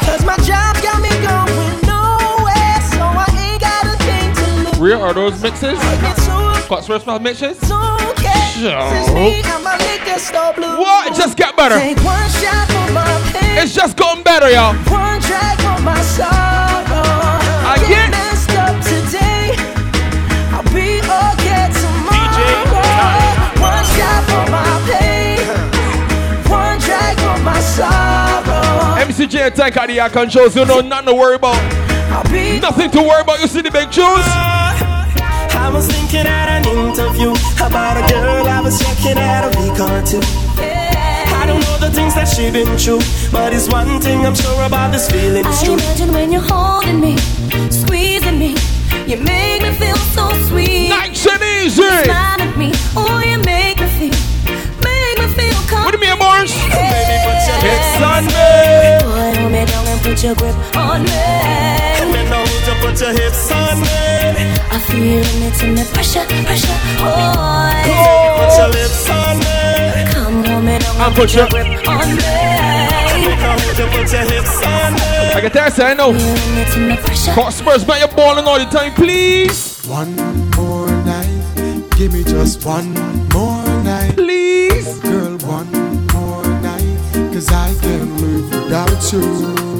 Cause 0.07 0.25
my 0.25 0.37
job 0.39 0.77
got 0.83 1.01
me 1.03 1.11
going 1.27 1.79
nowhere, 1.87 2.79
so 2.95 3.03
I 3.03 3.27
ain't 3.39 3.61
got 3.61 3.85
a 3.87 3.97
thing 4.05 4.35
to 4.35 4.71
lose. 4.71 4.79
Where 4.79 4.99
are 4.99 5.15
those 5.15 5.41
mixes? 5.43 5.79
Take 5.79 6.03
me 6.03 6.13
to 6.27 6.33
a 6.33 6.65
Prosper 6.67 6.99
splash 6.99 7.21
mixes? 7.21 7.59
don't 7.61 8.17
care. 8.17 8.49
Sure. 8.53 8.91
Since 8.91 9.15
me 9.15 9.43
and 9.45 9.65
my 9.65 9.77
blue. 10.57 10.79
What? 10.79 11.09
It 11.09 11.15
just 11.17 11.37
get 11.37 11.57
better. 11.57 11.79
One 12.03 12.29
shot 12.31 12.67
for 12.69 12.93
my. 12.93 13.13
It's 13.55 13.75
just 13.75 13.97
gotten 13.97 14.23
better, 14.23 14.51
y'all. 14.51 14.75
One 14.89 15.21
drag 15.21 15.59
for 15.59 15.83
my 15.83 16.01
sorrow. 16.03 17.03
Again. 17.75 17.89
Get 17.89 18.11
messed 18.11 18.51
up 18.57 18.77
today. 18.83 19.55
I'll 20.53 20.63
be 20.75 21.01
okay 21.01 21.69
tomorrow. 21.81 22.73
One 22.73 23.32
sorrow. 27.77 29.01
MCJ 29.03 29.47
and 29.47 29.55
Tank 29.55 29.77
at 29.77 29.87
the 29.89 30.01
air 30.01 30.09
controls. 30.11 30.55
You 30.57 30.65
know 30.65 30.81
nothing 30.81 31.07
to 31.07 31.15
worry 31.15 31.37
about. 31.37 31.61
Nothing 32.61 32.91
to 32.91 33.03
worry 33.03 33.23
about. 33.23 33.41
You 33.41 33.47
see 33.49 33.63
the 33.63 33.71
big 33.71 33.91
tunes? 33.91 34.27
I 35.55 35.71
was 35.73 35.87
thinking 35.89 36.27
at 36.27 36.49
an 36.49 36.65
interview 36.69 37.31
about 37.65 37.97
a 37.97 38.05
girl 38.13 38.47
I 38.47 38.61
was 38.61 38.79
checking 38.81 39.19
out 39.19 39.45
a 39.49 39.51
week 39.61 39.79
or 39.81 40.03
two. 40.05 40.21
I 40.61 41.45
don't 41.47 41.61
know 41.61 41.79
the 41.79 41.91
things 41.91 42.15
that 42.15 42.29
she 42.29 42.51
been 42.51 42.77
through, 42.79 43.01
but 43.33 43.53
it's 43.53 43.69
one 43.69 44.01
thing 44.01 44.25
I'm 44.27 44.35
sure 44.35 44.63
about 44.65 44.93
this 44.93 45.11
feeling 45.11 45.45
is 45.47 45.61
I 45.63 45.65
true. 45.65 45.75
imagine 45.75 46.13
when 46.13 46.31
you're 46.33 46.45
holding 46.45 47.01
me, 47.01 47.17
squeezing 47.71 48.39
me, 48.39 48.55
you 49.07 49.17
make 49.19 49.63
me 49.63 49.73
feel 49.75 49.97
so 50.15 50.31
sweet. 50.49 50.89
Nice 50.91 51.27
and 51.27 51.43
easy. 51.43 51.83
Smile 51.83 52.41
at 52.43 52.55
me, 52.57 52.71
oh 52.97 53.19
you 53.27 53.39
make 53.43 53.81
me 53.81 53.89
feel, 53.99 54.15
make 54.87 55.17
me 55.19 55.27
feel 55.35 55.59
calm. 55.67 55.85
What 55.85 55.93
do 55.95 55.99
you 55.99 56.05
mean, 56.11 56.19
Mars? 56.19 56.53
Baby, 56.71 56.92
put 60.13 60.23
your 60.25 60.35
grip 60.35 60.55
on 60.77 61.03
me. 61.05 61.11
Me 62.13 62.23
know 62.29 62.45
to 62.45 62.73
put 62.85 63.01
your 63.01 63.13
hips 63.13 63.51
on 63.51 63.81
me. 63.81 63.89
I 64.71 64.79
feel 64.87 65.25
it 65.25 65.63
in 65.63 65.75
the 65.75 65.85
pressure, 65.95 66.27
pressure. 66.45 66.79
Boy, 67.01 67.81
Put 68.37 68.53
your 68.59 68.69
lips 68.77 69.09
on 69.09 69.39
me. 69.39 70.13
come 70.13 70.45
hold 70.45 70.65
me 70.65 70.79
down 70.79 70.97
and 70.97 71.03
And 71.03 71.15
put 71.15 71.31
put 71.31 71.35
your 71.35 71.49
your- 71.49 71.65
grip 71.65 71.89
on 71.89 72.09
me. 72.09 72.23
Me 73.25 73.33
know 73.41 73.57
put 73.97 74.13
your 74.13 74.27
hips 74.33 74.63
on 74.67 74.93
me. 74.93 75.01
I 75.35 75.41
can 75.41 75.51
tell 75.51 75.71
you, 75.73 75.85
I 75.85 75.95
know. 75.95 76.13
Feeling 76.13 76.59
it 76.59 76.77
in 76.77 76.89
the 76.91 76.97
pressure. 76.97 77.33
Prosper's 77.33 77.87
man, 77.87 78.01
you're 78.01 78.09
balling 78.09 78.45
all 78.45 78.59
the 78.59 78.67
time, 78.67 78.93
please. 78.93 79.81
One 79.87 80.15
more 80.57 80.91
night, 81.07 81.89
give 81.97 82.13
me 82.13 82.23
just 82.23 82.67
one 82.67 82.93
more 83.33 83.65
night. 83.83 84.15
Please. 84.17 84.99
Girl, 85.01 85.39
one 85.39 85.71
more 86.13 86.45
night, 86.61 87.33
cause 87.33 87.51
I 87.51 87.73
can't 87.81 88.21
live 88.21 88.51
without 88.51 89.13
you. 89.13 89.72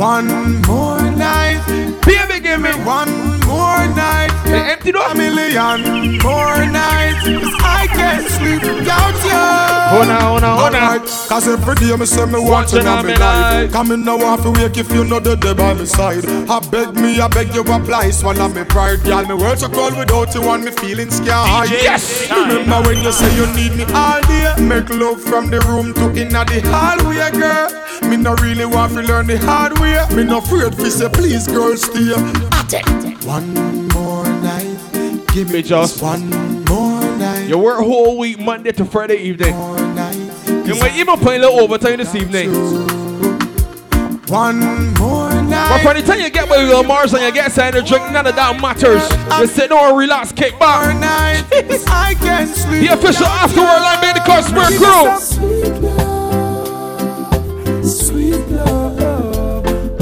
One 0.00 0.62
more 0.62 0.98
night, 1.12 1.60
Baby, 2.06 2.40
give 2.40 2.58
me 2.62 2.70
one 2.86 3.12
more 3.44 3.84
night. 3.92 4.30
They 4.46 4.72
empty 4.72 4.92
though? 4.92 5.04
A 5.04 5.14
million 5.14 6.16
more 6.24 6.64
nights, 6.64 7.28
I 7.60 7.86
can't 7.92 8.26
sleep 8.26 8.62
without 8.62 9.12
you. 9.22 10.00
On, 10.00 10.08
hold 10.08 10.42
on, 10.42 10.58
hold 10.58 10.74
on. 10.74 10.82
Alright, 10.82 11.02
Cause 11.28 11.48
every 11.48 11.74
day 11.74 11.94
me 11.96 12.06
say 12.06 12.24
me 12.24 12.40
want 12.40 12.72
you 12.72 12.78
Watching 12.78 12.86
in 12.86 13.06
me 13.08 13.14
life. 13.16 13.72
Come 13.72 13.92
in 13.92 14.02
now 14.02 14.16
off 14.24 14.40
to 14.42 14.52
wake 14.52 14.78
if 14.78 14.90
you 14.90 15.04
know 15.04 15.20
the 15.20 15.36
day 15.36 15.52
by 15.52 15.74
my 15.74 15.84
side 15.84 16.24
I 16.48 16.60
beg 16.70 16.94
me, 16.94 17.20
I 17.20 17.28
beg 17.28 17.54
you 17.54 17.60
apply 17.60 18.08
Swallow 18.10 18.48
me 18.48 18.64
pride, 18.64 19.02
girl 19.04 19.26
Me 19.26 19.34
world 19.34 19.58
so 19.58 19.68
cold 19.68 19.98
without 19.98 20.34
you 20.34 20.48
and 20.48 20.64
me 20.64 20.70
feeling 20.70 21.10
scared. 21.10 21.68
Yes. 21.68 22.30
Remember 22.30 22.88
when 22.88 23.02
you 23.02 23.12
say 23.12 23.28
you 23.36 23.46
need 23.52 23.76
me 23.76 23.84
all 23.92 24.22
day 24.22 24.54
Make 24.62 24.88
love 24.88 25.20
from 25.20 25.50
the 25.50 25.60
room 25.68 25.92
to 25.92 26.08
inna 26.18 26.46
the 26.46 26.62
hallway, 26.64 27.30
girl 27.38 27.59
Me 28.10 28.16
no 28.16 28.34
really 28.36 28.66
want 28.66 28.92
to 28.92 29.02
learn 29.02 29.26
the 29.26 29.38
hard 29.38 29.78
way 29.78 30.04
Me 30.14 30.24
no 30.24 30.38
afraid 30.38 30.74
fi 30.74 30.88
say 30.88 31.08
please 31.08 31.46
girl 31.46 31.76
stay 31.76 32.12
One 33.26 33.88
more 33.88 34.24
night 34.42 34.80
Give 35.32 35.52
me 35.52 35.62
just 35.62 36.02
one 36.02 36.28
more 36.64 37.00
night. 37.16 37.46
You 37.48 37.56
work 37.56 37.78
whole 37.78 38.18
week, 38.18 38.40
Monday 38.40 38.72
to 38.72 38.84
Friday 38.84 39.18
evening. 39.18 39.54
You 40.66 40.74
might 40.80 40.94
even 40.96 41.16
play 41.20 41.36
a 41.36 41.38
little 41.38 41.60
overtime 41.60 41.98
this 41.98 42.16
evening. 42.16 42.50
One 44.26 44.92
more 44.94 45.30
night. 45.30 45.68
But 45.68 45.82
from 45.82 45.96
the 45.96 46.02
time 46.04 46.20
you 46.20 46.30
get 46.30 46.48
where 46.48 46.66
you 46.66 46.82
Mars 46.82 47.14
and 47.14 47.22
you 47.22 47.32
get 47.32 47.52
something 47.52 47.80
to 47.80 47.88
drink, 47.88 48.10
none 48.10 48.26
of 48.26 48.34
that 48.34 48.60
matters. 48.60 49.08
You 49.38 49.46
sit 49.46 49.70
down, 49.70 49.96
relax, 49.96 50.32
kick 50.32 50.58
back. 50.58 50.96
I 51.86 52.14
can 52.18 52.48
sleep. 52.48 52.88
The 52.88 52.94
official 52.94 53.26
afterward 53.26 53.66
line 53.66 54.00
made 54.00 54.16
the 54.16 54.20
Cockspur 54.26 54.66
crew. 55.62 55.69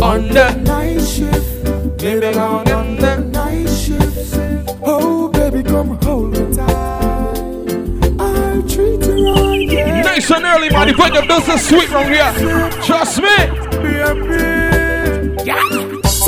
On 0.08 0.26
the 0.28 0.54
night 0.64 1.00
shift. 1.02 1.98
Baby, 1.98 2.38
on 2.38 2.64
the 2.96 3.18
night 3.30 3.68
shift. 3.68 4.34
Oh, 4.82 5.28
baby, 5.28 5.62
come 5.62 6.00
hold 6.02 6.30
me 6.32 6.56
tight. 6.56 8.16
I'll 8.18 8.62
treat 8.62 9.04
you 9.04 9.34
right, 9.34 9.70
yeah. 9.70 10.00
Nice 10.00 10.30
and 10.30 10.44
early, 10.46 10.70
man. 10.70 10.88
You 10.88 10.94
put 10.94 11.12
the 11.12 11.26
business 11.28 11.68
sweet 11.68 11.88
from 11.90 12.06
here. 12.06 12.32
Trust 12.86 13.20
me. 13.20 13.68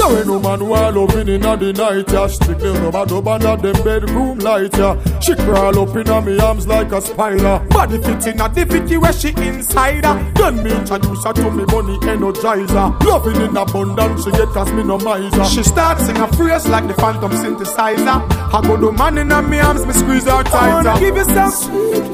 So 0.01 0.15
when 0.15 0.27
no 0.27 0.41
man 0.41 0.67
while 0.67 0.93
loving 0.93 1.29
in 1.29 1.43
the 1.43 1.73
night, 1.77 2.11
yeah 2.11 2.27
Strictly 2.27 2.73
no 2.73 2.91
man 2.91 3.13
up 3.13 3.27
under 3.27 3.57
them 3.57 3.85
bedroom 3.85 4.39
light, 4.39 4.75
yeah. 4.79 4.97
She 5.21 5.35
crawl 5.35 5.79
up 5.79 5.95
in 5.95 6.25
me 6.25 6.41
arms 6.41 6.67
like 6.67 6.91
a 6.93 7.03
spider. 7.03 7.63
Body 7.69 7.99
fit 7.99 8.27
in 8.29 8.41
a 8.41 8.49
the 8.49 8.65
vicky 8.65 8.97
where 8.97 9.13
she 9.13 9.29
inside 9.37 10.07
her. 10.07 10.33
Then 10.37 10.63
me 10.63 10.73
introduce 10.73 11.23
her 11.25 11.35
to 11.35 11.51
me 11.51 11.67
money 11.67 11.99
energizer. 11.99 12.99
Loving 13.05 13.43
in 13.43 13.55
abundance, 13.55 14.25
she 14.25 14.31
get 14.31 14.49
cause 14.49 14.73
me 14.73 14.85
no 14.85 14.97
miser. 14.97 15.45
She 15.45 15.63
start 15.63 15.99
sing 15.99 16.17
a 16.17 16.27
phrase 16.33 16.67
like 16.67 16.89
the 16.89 16.95
phantom 16.95 17.33
synthesizer. 17.33 18.25
I 18.55 18.61
go 18.63 18.79
do 18.79 18.93
man 18.93 19.19
in 19.19 19.29
me 19.51 19.59
arms, 19.59 19.85
me 19.85 19.93
squeeze 19.93 20.25
her 20.25 20.43
tighter 20.45 20.57
I 20.57 20.83
wanna 20.83 20.99
give 20.99 21.15
you 21.15 21.25
some 21.25 21.51
sweet 21.53 22.09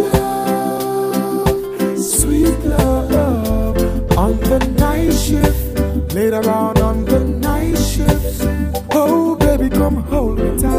love, 1.94 2.04
sweet 2.04 2.58
love. 2.64 4.18
On 4.18 4.36
the 4.40 4.58
night 4.76 5.12
shift 5.12 5.66
Later 6.16 6.48
on 6.48 6.78
on 6.78 7.04
the. 7.04 7.35
Oh, 8.98 9.36
baby, 9.36 9.68
come 9.68 9.96
hold 10.04 10.38
me 10.38 10.58
tight. 10.58 10.72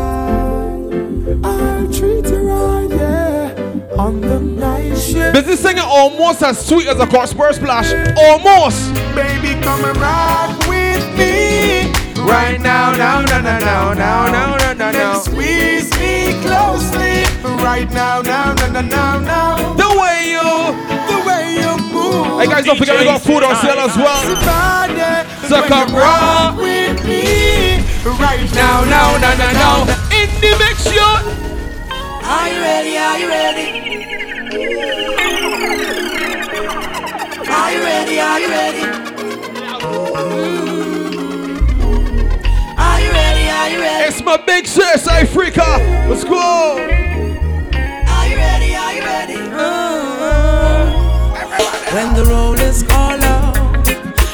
I'll 1.43 1.85
treat 1.93 2.25
you 2.25 2.49
right, 2.49 2.89
yeah. 2.89 3.95
On 3.95 4.19
the 4.19 4.39
night 4.39 4.95
shift. 4.95 5.33
Busy 5.35 5.55
singing 5.55 5.83
almost 5.85 6.41
as 6.41 6.57
sweet 6.65 6.87
as 6.87 6.99
a 6.99 7.05
Cockspur 7.05 7.53
splash. 7.53 7.93
Almost. 8.17 8.91
Baby, 9.13 9.61
come 9.61 9.85
and 9.85 9.97
rock 9.97 10.57
with 10.67 11.05
me. 11.15 11.93
Right 12.25 12.59
now, 12.59 12.91
now, 12.93 13.21
now, 13.21 13.39
now, 13.39 13.59
now, 13.59 13.93
now, 13.93 14.31
now, 14.31 14.55
now, 14.57 14.73
now, 14.73 14.91
now. 14.91 15.19
Squeeze 15.19 15.93
me 15.99 16.33
closely. 16.41 17.21
Right 17.63 17.89
now, 17.91 18.23
now, 18.23 18.55
now, 18.55 18.71
now, 18.71 18.81
now, 18.81 19.19
now. 19.19 19.73
The 19.75 19.89
way 20.01 20.31
you, 20.33 20.73
the 21.05 21.19
way 21.27 21.53
you 21.61 21.93
move. 21.93 22.41
Hey 22.41 22.47
guys, 22.47 22.65
don't 22.65 22.77
forget 22.79 22.97
we 22.97 23.05
got 23.05 23.21
food 23.21 23.43
on 23.43 23.55
sale 23.57 23.77
as 23.77 23.95
well. 23.95 24.23
So 25.47 25.61
come 25.67 25.93
rock 25.93 26.57
with 26.57 27.05
me. 27.05 27.46
Right 28.07 28.49
now, 28.53 28.85
now, 28.85 29.17
now, 29.17 29.35
now, 29.35 29.51
now. 29.51 29.81
In 30.15 30.29
the 30.39 30.55
mix, 30.57 30.85
yo. 30.95 31.01
Are 32.23 32.47
you 32.47 32.61
ready? 32.61 32.97
Are 32.97 33.19
you 33.19 33.27
ready? 33.27 33.67
Are 37.49 37.71
you 37.73 37.81
ready? 37.83 38.19
Are 38.19 38.39
you 38.39 38.47
ready? 38.47 38.83
Are 42.77 42.99
you 43.01 43.11
ready? 43.11 43.49
Are 43.49 43.69
you 43.69 43.79
ready? 43.81 44.05
It's 44.05 44.21
my 44.23 44.37
big 44.37 44.67
sis, 44.67 45.05
Africa. 45.05 45.65
Let's 46.07 46.23
go. 46.23 46.77
Are 46.77 48.27
you 48.27 48.37
ready? 48.37 48.73
Are 48.73 48.93
you 48.93 49.01
ready? 49.01 49.37
When 51.93 52.13
the 52.15 52.23
roll 52.29 52.53
is 52.53 52.83
call 52.83 53.21
out, 53.21 53.57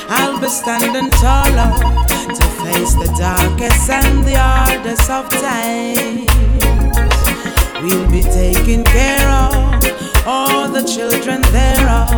I'll 0.09 0.39
be 0.39 0.47
standing 0.47 1.09
taller 1.09 1.73
to 2.07 2.12
face 2.73 2.95
the 2.95 3.12
darkest 3.17 3.89
and 3.89 4.23
the 4.25 4.36
hardest 4.36 5.09
of 5.09 5.29
times. 5.29 6.25
We'll 7.83 8.09
be 8.09 8.21
taking 8.21 8.83
care 8.83 9.27
of 9.29 9.53
all 10.25 10.67
the 10.69 10.83
children 10.83 11.41
thereof. 11.53 12.09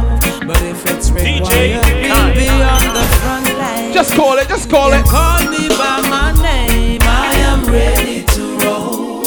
But 0.47 0.61
if 0.61 0.85
it's 0.91 1.09
required, 1.11 1.85
we'll 2.03 2.33
be 2.33 2.49
on 2.73 2.85
the 2.97 3.05
front 3.19 3.47
line. 3.57 3.93
Just 3.93 4.13
call 4.13 4.37
it, 4.37 4.47
just 4.47 4.69
call 4.69 4.91
You 4.91 4.99
it. 4.99 5.05
Call 5.05 5.39
me 5.49 5.67
by 5.69 5.97
my 6.15 6.31
name, 6.41 7.01
I 7.01 7.33
am 7.51 7.65
ready 7.65 8.23
to 8.35 8.43
roll. 8.63 9.23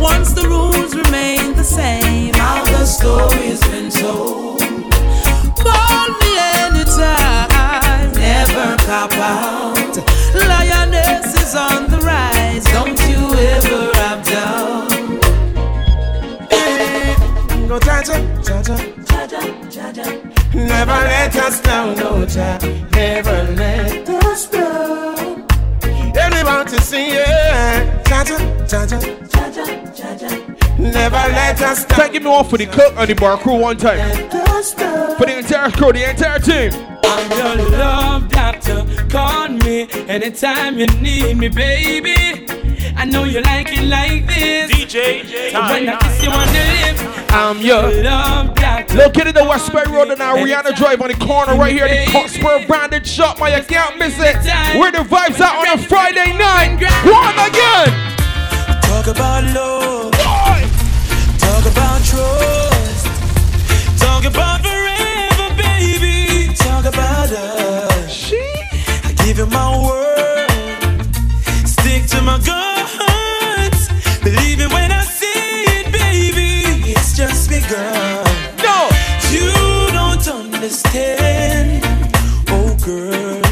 Once 0.00 0.32
the 0.32 0.46
rules 0.48 0.94
remain 0.96 1.54
the 1.54 1.64
same, 1.64 2.34
how 2.34 2.64
the 2.64 2.84
story's 2.84 3.62
been 3.68 3.90
told. 3.90 4.60
Call 5.64 6.06
me 6.20 6.30
anytime, 6.64 8.12
never 8.14 8.76
cop 8.86 9.12
out. 9.14 9.73
Lioness 11.54 11.54
is 11.54 11.56
on 11.56 11.90
the 11.90 11.98
rise, 11.98 12.64
don't 12.64 12.98
you 13.08 13.22
ever 13.38 13.92
have 13.98 14.26
down. 14.26 14.88
Go 17.68 17.78
cha-cha, 17.78 18.16
cha-cha, 18.42 18.76
Never 20.54 20.92
let 20.92 21.36
us 21.36 21.60
down, 21.60 21.96
no 21.96 22.26
cha. 22.26 22.58
Never 22.92 23.52
let 23.54 24.08
us 24.08 24.46
down. 24.48 25.46
Everyone 26.16 26.66
to 26.66 26.80
sing, 26.80 27.10
yeah. 27.10 28.02
Cha-cha, 28.02 28.38
cha-cha, 28.66 28.98
Never 30.78 31.16
let 31.16 31.60
us 31.62 31.84
down. 31.84 31.98
Thank 31.98 32.14
you 32.14 32.20
more 32.20 32.44
for 32.44 32.58
the 32.58 32.66
cook 32.66 32.94
and 32.96 33.08
the 33.08 33.14
bar 33.14 33.36
crew 33.36 33.56
one 33.56 33.76
time. 33.76 33.98
For 35.16 35.26
the 35.26 35.38
entire 35.38 35.70
crew, 35.70 35.92
the 35.92 36.10
entire 36.10 36.38
team. 36.38 36.93
I'm 37.16 37.30
your 37.30 37.70
love 37.78 38.28
doctor. 38.28 38.84
Call 39.08 39.48
me 39.48 39.88
anytime 40.08 40.76
you 40.76 40.86
need 40.98 41.36
me, 41.36 41.46
baby. 41.46 42.44
I 42.96 43.04
know 43.04 43.22
you 43.22 43.40
like 43.40 43.68
it 43.70 43.84
like 43.84 44.26
this. 44.26 44.72
DJ, 44.72 45.52
when 45.52 45.88
I 45.88 45.96
kiss 45.98 46.24
you 46.24 46.30
on 46.30 46.46
the 46.48 46.64
lips, 46.74 47.30
I'm 47.30 47.58
your 47.60 48.02
love 48.02 48.56
doctor. 48.56 48.96
Located 48.96 49.36
the 49.36 49.44
Westbury 49.44 49.86
Road 49.92 50.10
and 50.10 50.20
Ariana 50.20 50.74
Drive 50.74 51.02
on 51.02 51.08
the 51.08 51.14
corner 51.24 51.54
right 51.54 51.72
here, 51.72 51.86
the 51.86 52.10
Cockspur 52.10 52.66
branded 52.66 53.06
shop. 53.06 53.38
My 53.38 53.56
you 53.56 53.62
can't 53.62 53.96
miss 53.96 54.18
it. 54.18 54.34
Where 54.76 54.90
the 54.90 55.06
vibes 55.06 55.40
out 55.40 55.68
on 55.68 55.78
a 55.78 55.82
Friday 55.82 56.36
night. 56.36 56.82
One 57.06 57.38
again. 57.46 57.94
Talk 58.82 59.06
about 59.06 59.44
love. 59.54 60.10
Talk 61.38 61.64
about 61.70 62.02
trust. 62.04 63.06
Talk 64.02 64.24
about 64.24 64.62
forever, 64.62 64.93
about 66.94 67.30
us. 67.32 68.32
I 69.04 69.12
give 69.24 69.38
you 69.38 69.46
my 69.46 69.68
word. 69.86 70.50
Stick 71.66 72.06
to 72.12 72.22
my 72.22 72.38
guns. 72.38 73.88
Believe 74.22 74.60
it 74.60 74.72
when 74.72 74.90
I 74.92 75.02
say 75.02 75.64
it, 75.76 75.86
baby. 75.92 76.90
It's 76.92 77.16
just 77.16 77.50
begun. 77.50 78.24
No. 78.62 78.76
You 79.34 79.50
don't 79.98 80.26
understand. 80.28 81.82
Oh, 82.48 82.70
girl. 82.86 83.42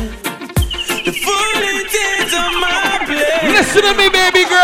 The 1.06 1.12
full 1.24 1.60
intent 1.74 2.32
of 2.44 2.52
my 2.64 3.02
play. 3.06 3.52
Listen 3.52 3.82
to 3.82 3.92
me, 3.94 4.08
baby 4.08 4.44
girl. 4.48 4.61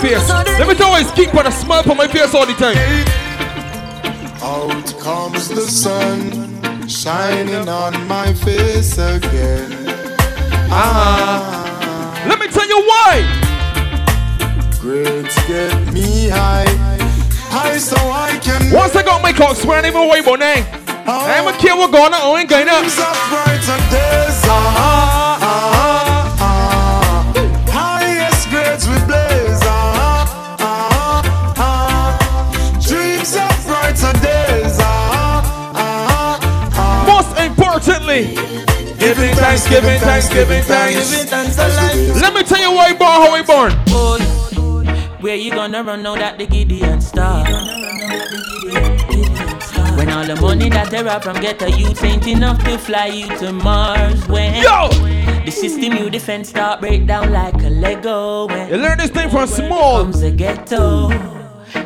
Face. 0.00 0.28
Let 0.30 0.66
me 0.66 0.74
tell 0.74 0.88
you 0.88 0.92
why 0.92 1.00
it's 1.00 1.12
keep 1.12 1.34
on 1.34 1.46
a 1.46 1.52
smile 1.52 1.88
on 1.90 1.96
my 1.96 2.08
face 2.08 2.34
all 2.34 2.46
the 2.46 2.54
time. 2.54 2.76
Out 4.42 4.86
comes 4.98 5.48
the 5.48 5.60
sun, 5.60 6.88
shining 6.88 7.68
on 7.68 7.92
my 8.08 8.32
face 8.32 8.98
again. 8.98 9.70
Ah. 10.72 12.24
Let 12.28 12.38
me 12.40 12.48
tell 12.48 12.66
you 12.66 12.80
why. 12.90 13.24
Grades 14.80 15.36
get 15.46 15.92
me 15.92 16.28
high, 16.28 16.64
high 17.52 17.76
so 17.76 17.96
I 17.96 18.38
can. 18.42 18.72
Once 18.72 18.96
I 18.96 19.02
got 19.02 19.22
my 19.22 19.32
cock 19.32 19.56
swear, 19.56 19.82
I 19.82 19.86
ain't 19.86 19.94
even 19.94 20.08
about 20.08 20.40
name. 20.40 20.64
I 21.06 21.42
ain't 21.44 21.58
care 21.58 21.76
what 21.76 21.90
going 21.92 22.14
on, 22.14 22.36
I 22.36 22.40
ain't 22.40 22.48
going 22.48 22.68
up. 22.68 24.29
Giving 39.70 40.00
thanks, 40.00 40.28
giving 40.28 40.62
thanks, 40.62 41.10
giving 41.10 41.26
thanks. 41.26 41.56
Let 42.20 42.34
me 42.34 42.42
tell 42.42 42.60
you 42.60 42.72
why 42.76 42.88
he 42.88 42.94
born, 42.94 43.10
how 43.22 43.34
he 43.36 43.42
born. 43.42 43.72
Boy, 43.86 44.18
where 45.20 45.36
you 45.36 45.50
gonna 45.50 45.82
run 45.84 46.02
now 46.02 46.14
that 46.16 46.38
the 46.38 46.46
Gideon 46.46 47.00
star? 47.00 47.44
When 49.96 50.08
all 50.10 50.24
the 50.24 50.36
money 50.40 50.68
that 50.70 50.90
they 50.90 51.02
rob 51.02 51.22
from 51.22 51.40
ghetto 51.40 51.66
youth 51.66 52.02
ain't 52.02 52.26
enough 52.26 52.62
to 52.64 52.78
fly 52.78 53.06
you 53.06 53.26
to 53.38 53.52
Mars. 53.52 54.26
When 54.28 54.54
Yo! 54.62 54.88
the 55.44 55.50
system 55.50 55.92
you 55.92 56.08
defend 56.10 56.46
start 56.46 56.80
break 56.80 57.06
down 57.06 57.32
like 57.32 57.54
a 57.62 57.68
Lego. 57.68 58.46
When 58.46 58.68
You 58.70 58.76
learn 58.76 58.98
this 58.98 59.10
thing 59.10 59.28
from 59.30 59.46
small. 59.46 60.04
comes 60.04 60.20
the 60.22 60.30
ghetto. 60.30 61.08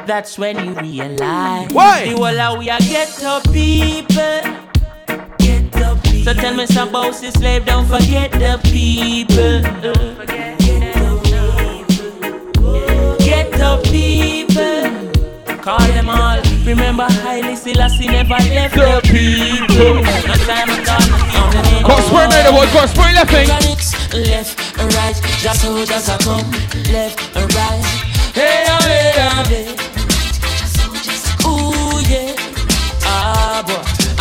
That's 0.07 0.39
when 0.39 0.65
you 0.65 0.75
realize 0.75 1.71
Why? 1.73 2.05
the 2.09 2.17
whole 2.17 2.27
of 2.41 2.59
we 2.59 2.71
are 2.71 2.79
ghetto 2.81 3.41
people. 3.53 4.64
People. 6.25 6.35
So 6.37 6.41
tell 6.41 6.55
me 6.55 6.67
some 6.67 6.89
about 6.89 7.15
the 7.15 7.31
slave, 7.33 7.67
don't 7.67 7.87
forget 7.87 8.31
the 8.33 8.59
people. 8.65 9.61
Ghetto 13.19 13.83
people. 13.83 15.57
Call 15.59 15.87
them 15.89 16.09
all. 16.09 16.41
Remember, 16.65 17.05
Haile 17.05 17.55
Selassie 17.57 18.07
never 18.07 18.41
left 18.55 18.75
the 18.75 19.01
people. 19.05 20.01
No 20.01 20.35
time 20.49 20.71
at 20.71 20.89
all. 20.89 21.85
Cause 21.85 22.11
we're 22.11 22.27
night, 22.29 22.51
boy, 22.51 22.67
cause 22.73 22.97
we're 22.97 23.13
left 23.13 23.31
thing. 23.31 23.49
Left 24.25 24.79
and 24.79 24.95
right, 24.95 25.21
just 25.41 25.63
how 25.63 25.85
does 25.85 26.09
I 26.09 26.17
come? 26.19 26.51
Left 26.91 27.37
and 27.37 27.55
right. 27.55 27.85
Hey, 28.35 28.65
oh, 28.69 29.94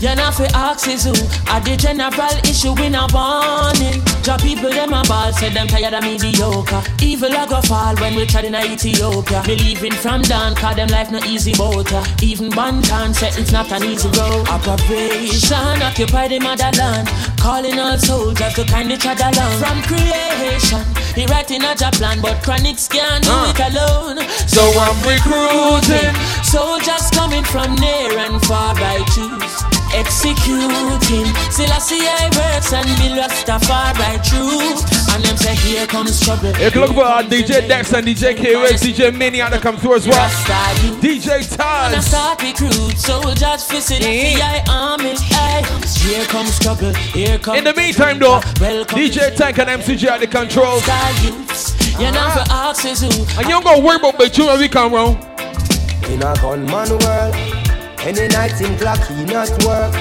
You 0.00 0.14
know 0.16 0.30
fi 0.32 0.46
ask 0.54 0.88
is 0.88 1.04
who. 1.04 1.12
Are 1.52 1.60
the 1.60 1.76
general 1.76 2.36
issue 2.48 2.72
in 2.80 2.94
a 2.96 3.04
warning. 3.12 4.00
Job 4.24 4.40
people 4.40 4.70
them 4.70 4.94
a 4.94 5.02
ball 5.04 5.30
Say 5.32 5.52
them 5.52 5.66
tired 5.68 5.92
of 5.92 6.02
mediocre. 6.02 6.80
Evil 7.04 7.28
a 7.28 7.46
go 7.46 7.60
fall 7.60 7.94
when 7.96 8.14
we 8.14 8.24
tried 8.24 8.46
in 8.46 8.54
Ethiopia. 8.54 9.42
Believing 9.44 9.92
from 9.92 10.22
down 10.22 10.54
Cause 10.54 10.76
them 10.76 10.88
life 10.88 11.10
no 11.10 11.18
easy 11.28 11.52
boat 11.52 11.90
ya. 11.90 12.02
Even 12.22 12.50
Banton 12.50 13.14
said 13.14 13.36
it's 13.36 13.52
not 13.52 13.70
an 13.72 13.84
easy 13.84 14.08
road. 14.16 14.48
Operation 14.48 15.82
Occupy 15.84 16.28
the 16.28 16.38
motherland. 16.40 17.06
Calling 17.38 17.78
all 17.78 17.98
soldiers 17.98 18.54
to 18.54 18.64
kindly 18.64 18.96
trod 18.96 19.20
along. 19.20 19.52
From 19.60 19.82
creation 19.84 20.80
He 21.14 21.26
writing 21.26 21.62
a 21.62 21.74
job 21.74 21.92
plan 21.94 22.20
But 22.22 22.42
chronics 22.42 22.88
can't 22.88 23.22
do 23.22 23.30
Uh. 23.30 23.52
it 23.52 23.60
alone. 23.68 24.16
So 24.48 24.62
I'm 24.80 24.96
recruiting. 25.04 26.14
Soldiers 26.42 27.10
coming 27.12 27.44
from 27.44 27.74
near 27.76 28.16
and 28.18 28.40
far 28.46 28.74
by 28.74 29.04
choose 29.12 29.79
Executing 29.92 31.26
Selassie 31.50 32.06
I 32.06 32.30
works 32.36 32.72
and 32.72 32.86
be 32.98 33.10
Rastafari 33.18 34.22
true 34.22 34.78
And 35.14 35.24
them 35.24 35.36
say 35.36 35.54
here 35.56 35.86
comes 35.86 36.20
trouble 36.20 36.52
If 36.56 36.74
you 36.74 36.80
look 36.82 36.94
for 36.94 37.04
uh, 37.04 37.22
DJ 37.22 37.66
Dex 37.66 37.92
and 37.92 38.06
DJ 38.06 38.36
KOX, 38.36 38.82
DJ 38.82 39.14
Mini 39.16 39.40
out 39.40 39.52
to 39.52 39.58
come 39.58 39.76
through 39.76 39.96
as 39.96 40.06
well. 40.06 40.28
DJ 41.00 41.26
When 41.26 41.60
I 41.60 41.94
Taz. 41.94 42.02
start 42.02 42.42
recruit 42.42 42.96
soldiers 42.98 43.64
for 43.64 43.80
Selassie 43.80 44.40
I 44.40 44.62
army 44.70 45.14
Aye. 45.32 45.64
Here 45.98 46.24
comes 46.26 46.58
trouble, 46.58 46.94
here 46.94 47.38
comes 47.38 47.58
In 47.58 47.64
the 47.64 47.74
meantime, 47.74 48.18
though, 48.18 48.40
DJ 48.40 49.34
Tank 49.36 49.58
and 49.58 49.68
MCG 49.82 50.06
at 50.08 50.20
the 50.20 50.26
controls. 50.26 50.82
You 51.98 52.10
know 52.12 52.30
for 52.30 52.44
axes 52.50 53.00
who 53.00 53.08
And 53.38 53.46
you 53.46 53.60
don't 53.60 53.64
go 53.64 53.78
worry 53.80 53.96
about 53.96 54.18
the 54.18 54.28
tune 54.28 54.46
when 54.46 54.58
we 54.60 54.68
come 54.68 54.94
round. 54.94 55.18
In 56.08 56.22
a 56.22 56.34
gunman 56.40 56.88
world, 56.98 57.34
any 58.06 58.28
night 58.28 58.60
in 58.60 58.76
clock 58.78 59.00
he 59.08 59.24
not 59.24 59.50
work. 59.64 59.92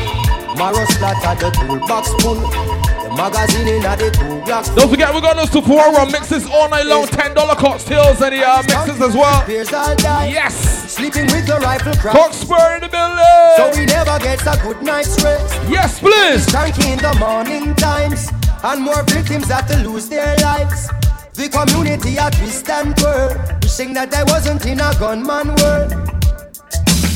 Marrow 0.57 0.85
splatter 0.85 1.35
the 1.39 1.51
toolbox 1.51 2.11
full. 2.23 2.35
The 2.39 3.09
magazine 3.15 3.67
in 3.67 3.81
the 3.81 4.11
two 4.11 4.41
blocks. 4.45 4.69
Don't 4.69 4.89
forget, 4.89 5.13
we 5.13 5.21
got 5.21 5.35
those 5.35 5.53
rum 5.67 6.11
mixes 6.11 6.45
all 6.45 6.69
night 6.69 6.85
long, 6.85 7.07
$10 7.07 7.35
cocktails 7.57 8.21
and 8.21 8.35
the 8.35 8.43
uh, 8.43 8.61
mixes 8.63 9.01
as 9.01 9.15
well. 9.15 9.43
Yes. 9.47 10.55
Sleeping 10.91 11.25
with 11.27 11.47
the 11.47 11.59
rifle 11.61 11.93
crack. 11.95 12.15
Cockspur 12.15 12.75
in 12.75 12.81
the 12.81 12.89
building. 12.89 13.55
So 13.57 13.79
we 13.79 13.85
never 13.85 14.19
gets 14.19 14.45
a 14.45 14.57
good 14.61 14.81
night's 14.81 15.21
rest. 15.23 15.53
Yes, 15.69 15.99
please. 15.99 16.45
Cranky 16.47 16.91
in 16.91 16.99
the 16.99 17.13
morning 17.19 17.75
times. 17.75 18.29
And 18.63 18.83
more 18.83 19.03
victims 19.03 19.47
have 19.47 19.67
to 19.67 19.77
lose 19.87 20.09
their 20.09 20.35
lives. 20.37 20.89
The 21.33 21.47
community 21.47 22.17
a 22.17 22.29
twist 22.31 22.69
and 22.69 22.95
twirl. 22.97 23.37
Wishing 23.61 23.93
that 23.93 24.13
I 24.13 24.23
wasn't 24.23 24.65
in 24.65 24.79
a 24.81 24.93
gunman 24.99 25.55
world. 25.55 26.18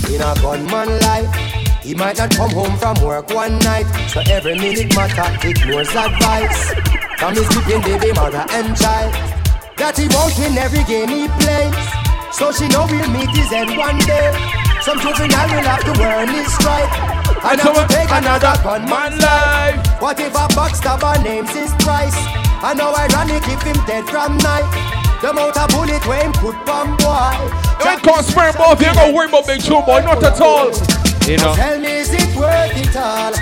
In 0.09 0.21
a 0.21 0.35
gunman 0.41 0.99
life. 0.99 1.31
He 1.81 1.93
might 1.95 2.17
not 2.17 2.31
come 2.31 2.51
home 2.51 2.77
from 2.77 2.95
work 3.03 3.29
one 3.33 3.59
night. 3.59 3.87
So 4.09 4.21
every 4.29 4.55
minute 4.55 4.95
matter 4.95 5.47
ignores 5.47 5.89
advice. 5.95 6.73
From 7.17 7.35
his 7.35 7.47
sleeping 7.47 7.81
baby 7.81 8.11
mother 8.13 8.45
and 8.51 8.75
child. 8.77 9.13
That 9.77 9.97
he 9.97 10.07
won't 10.11 10.37
win 10.37 10.57
every 10.57 10.83
game 10.85 11.09
he 11.09 11.27
plays. 11.39 11.75
So 12.35 12.51
she 12.51 12.67
know 12.69 12.85
we'll 12.89 13.09
meet 13.11 13.29
his 13.31 13.51
end 13.51 13.77
one 13.77 13.97
day. 14.03 14.31
Some 14.81 14.99
juvenile 14.99 15.49
will 15.55 15.67
have 15.67 15.83
to 15.87 15.93
earn 15.95 16.29
his 16.29 16.51
strike. 16.51 16.93
And 17.43 17.59
so 17.59 17.73
have 17.73 17.87
to 17.87 17.95
take 17.95 18.11
another 18.11 18.55
gunman 18.63 19.19
life. 19.19 20.01
What 20.01 20.19
if 20.19 20.35
a 20.35 20.47
backstabber 20.51 21.23
names 21.23 21.51
his 21.51 21.71
price? 21.83 22.15
And 22.63 22.79
how 22.79 22.95
ironic 22.95 23.43
if 23.47 23.61
him 23.63 23.79
dead 23.85 24.05
from 24.07 24.37
night. 24.39 24.67
The 25.21 25.31
amount 25.31 25.57
of 25.57 25.69
bullet 25.71 26.05
when 26.07 26.31
put 26.33 26.55
on 26.67 26.97
boy. 26.97 27.62
You 27.79 27.89
ain't 27.89 28.01
Cockspur 28.01 28.57
both, 28.57 28.81
you 28.81 28.87
ain't 28.87 28.95
gonna 28.95 29.13
worry 29.13 29.29
about 29.29 29.47
big 29.47 29.61
two 29.61 29.81
boy, 29.81 30.01
not 30.01 30.23
at 30.23 30.39
all. 30.41 30.71
You 31.27 31.37
know. 31.37 31.55
Tell 31.55 31.79
me, 31.79 31.91
is 32.03 32.11
it 32.11 32.35
worth 32.35 32.75
it 32.75 32.95
all? 32.95 33.33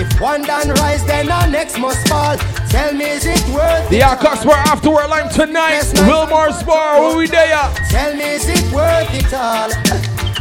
If 0.00 0.20
one 0.20 0.42
done 0.42 0.70
rise, 0.80 1.04
then 1.04 1.30
our 1.30 1.46
next 1.48 1.78
must 1.78 2.08
fall. 2.08 2.36
Tell 2.70 2.94
me, 2.94 3.04
is 3.04 3.26
it 3.26 3.42
worth 3.52 3.90
The 3.90 3.98
it 3.98 4.02
uh, 4.02 4.16
Cockspur 4.16 4.56
after 4.72 4.90
work 4.90 5.08
line 5.10 5.28
tonight. 5.28 5.82
Wilmar's 6.08 6.62
Bar, 6.62 7.00
where 7.00 7.16
we 7.16 7.26
there? 7.26 7.68
Tell 7.90 8.16
me, 8.16 8.24
is 8.24 8.48
it 8.48 8.72
worth 8.72 9.12
it 9.12 9.34
all? 9.34 9.68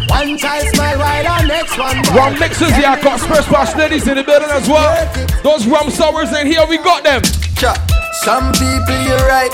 One 0.07 0.37
child 0.37 0.67
smile 0.73 0.97
while 0.97 1.27
our 1.27 1.45
next 1.45 1.77
one 1.77 2.01
ball. 2.03 2.15
Rum 2.15 2.39
mixes, 2.39 2.71
yeah, 2.71 2.99
Cockspur 2.99 3.43
Splash 3.43 3.75
Ladies 3.75 4.07
in 4.07 4.15
the 4.15 4.23
building 4.23 4.49
as 4.49 4.67
well. 4.69 4.95
Those 5.43 5.67
rum 5.67 5.89
sours 5.89 6.31
in 6.31 6.47
here, 6.47 6.65
we 6.67 6.77
got 6.77 7.03
them. 7.03 7.21
Some 8.23 8.51
people 8.53 8.97
you're 9.03 9.27
right, 9.27 9.51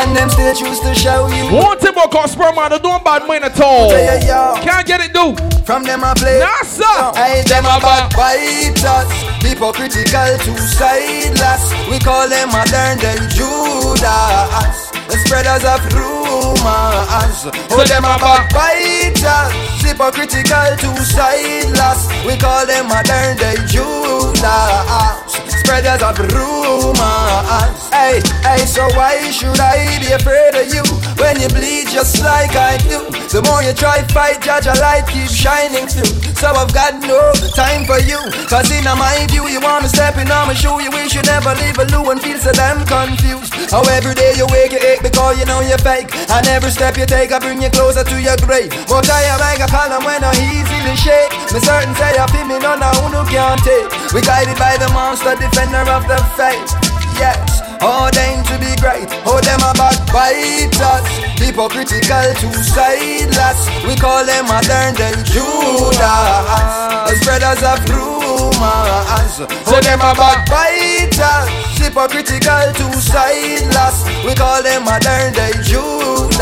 and 0.00 0.16
them 0.16 0.28
still 0.30 0.54
choose 0.54 0.80
to 0.80 0.94
show 0.94 1.28
you. 1.28 1.52
One 1.52 1.78
thing 1.78 1.92
about 1.92 2.10
Cockspur, 2.10 2.54
man, 2.56 2.70
they 2.70 2.78
don't 2.78 3.04
bad 3.04 3.26
mind 3.26 3.44
at 3.44 3.60
all. 3.60 3.90
Yeah, 3.90 4.20
yeah, 4.20 4.54
yeah. 4.56 4.64
Can't 4.64 4.86
get 4.86 5.00
it, 5.00 5.12
do. 5.12 5.36
From 5.64 5.84
them 5.84 6.02
I 6.04 6.14
play. 6.14 6.40
Nah, 6.40 6.64
sir. 6.64 6.84
I 7.14 7.42
them 7.46 7.64
a 7.64 7.78
bad 7.78 8.10
biters. 8.16 9.08
Hypocritical, 9.44 10.38
two 10.40 10.56
sideless. 10.56 11.62
We 11.90 11.98
call 11.98 12.28
them 12.28 12.48
modern 12.50 12.98
day 12.98 13.18
Judas. 13.30 14.92
spreaders 15.32 15.64
of 15.64 15.80
rumors. 15.94 17.48
Oh, 17.72 17.84
them 17.88 18.04
a 18.04 18.16
backbiters, 18.20 19.52
hypocritical, 19.82 20.76
two-sideless. 20.76 22.08
We 22.26 22.36
call 22.36 22.66
them 22.66 22.88
modern 22.88 23.36
day 23.36 23.56
Judas, 23.66 25.32
spreaders 25.62 26.02
of 26.02 26.18
rumors. 26.18 27.88
Hey, 27.90 28.20
hey, 28.42 28.66
so 28.66 28.82
why 28.96 29.30
should 29.30 29.60
I 29.60 29.98
be 30.00 30.12
afraid 30.12 30.54
of 30.54 30.66
you 30.74 30.82
when 31.22 31.40
you 31.40 31.48
bleed 31.48 31.88
just 31.88 32.20
like 32.22 32.54
I 32.56 32.76
do? 32.78 33.21
The 33.32 33.40
more 33.48 33.64
you 33.64 33.72
try 33.72 34.04
fight, 34.12 34.44
judge 34.44 34.68
a 34.68 34.76
light 34.76 35.08
keep 35.08 35.24
shining 35.24 35.88
through. 35.88 36.20
So 36.36 36.52
I've 36.52 36.68
got 36.76 37.00
no 37.00 37.32
time 37.56 37.88
for 37.88 37.96
you, 37.96 38.20
cause 38.44 38.68
in 38.68 38.84
my 38.84 39.24
view, 39.32 39.48
you 39.48 39.56
wanna 39.56 39.88
step 39.88 40.20
in 40.20 40.28
on 40.28 40.52
my 40.52 40.54
shoe. 40.54 40.76
You 40.84 40.92
wish 40.92 41.16
you 41.16 41.24
never 41.24 41.56
leave 41.56 41.80
a 41.80 41.88
loo 41.88 42.12
and 42.12 42.20
feel 42.20 42.36
so 42.36 42.52
damn 42.52 42.84
confused. 42.84 43.56
How 43.72 43.80
every 43.88 44.12
day 44.12 44.36
you 44.36 44.44
wake, 44.52 44.76
you 44.76 44.84
ache 44.84 45.00
because 45.00 45.40
you 45.40 45.48
know 45.48 45.64
you're 45.64 45.80
fake. 45.80 46.12
And 46.28 46.44
every 46.52 46.68
step 46.68 47.00
you 47.00 47.08
take, 47.08 47.32
I 47.32 47.40
bring 47.40 47.64
you 47.64 47.72
closer 47.72 48.04
to 48.04 48.16
your 48.20 48.36
grave. 48.44 48.68
But 48.84 49.08
I 49.08 49.24
am 49.32 49.40
like 49.40 49.64
a 49.64 49.68
column 49.72 50.04
when 50.04 50.20
I 50.20 50.36
easily 50.52 50.92
shake. 51.00 51.32
Me 51.56 51.60
certain 51.64 51.96
say 51.96 52.12
I 52.12 52.28
feel 52.28 52.44
me 52.44 52.60
none 52.60 52.84
of 52.84 53.00
who 53.00 53.16
can't 53.32 53.56
take. 53.64 53.88
We 54.12 54.20
guided 54.20 54.60
by 54.60 54.76
the 54.76 54.92
monster, 54.92 55.32
defender 55.40 55.88
of 55.88 56.04
the 56.04 56.20
faith. 56.36 56.68
Yes. 57.16 57.61
Oh, 57.84 58.06
them 58.14 58.46
to 58.46 58.54
be 58.62 58.70
great. 58.78 59.10
Oh, 59.26 59.42
them 59.42 59.58
a 59.58 59.74
backbiters. 59.74 61.02
Hypocritical, 61.34 62.30
two-sideless. 62.38 63.58
We 63.82 63.98
call 63.98 64.24
them 64.24 64.46
modern 64.46 64.94
day 64.94 65.18
Judas. 65.26 65.98
The 65.98 67.14
spreaders 67.18 67.58
of 67.66 67.82
rumors. 67.90 69.42
Oh, 69.66 69.80
them 69.82 69.98
a 69.98 70.14
backbiters. 70.14 71.50
Hypocritical, 71.74 72.70
two-sideless. 72.78 74.06
We 74.22 74.34
call 74.38 74.62
them 74.62 74.84
modern 74.86 75.34
day 75.34 75.50
Judas. 75.66 76.38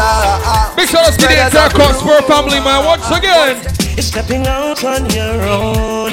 Big 0.77 0.93
shout 0.93 1.09
out 1.09 1.17
to 1.17 1.25
the 1.25 1.41
entire 1.41 1.73
Cockspur 1.73 2.21
family, 2.29 2.61
man. 2.61 2.85
Once 2.85 3.09
again. 3.09 3.65
It's 3.97 4.09
stepping 4.09 4.47
out 4.47 4.85
on 4.85 5.09
your 5.09 5.41
own. 5.49 6.13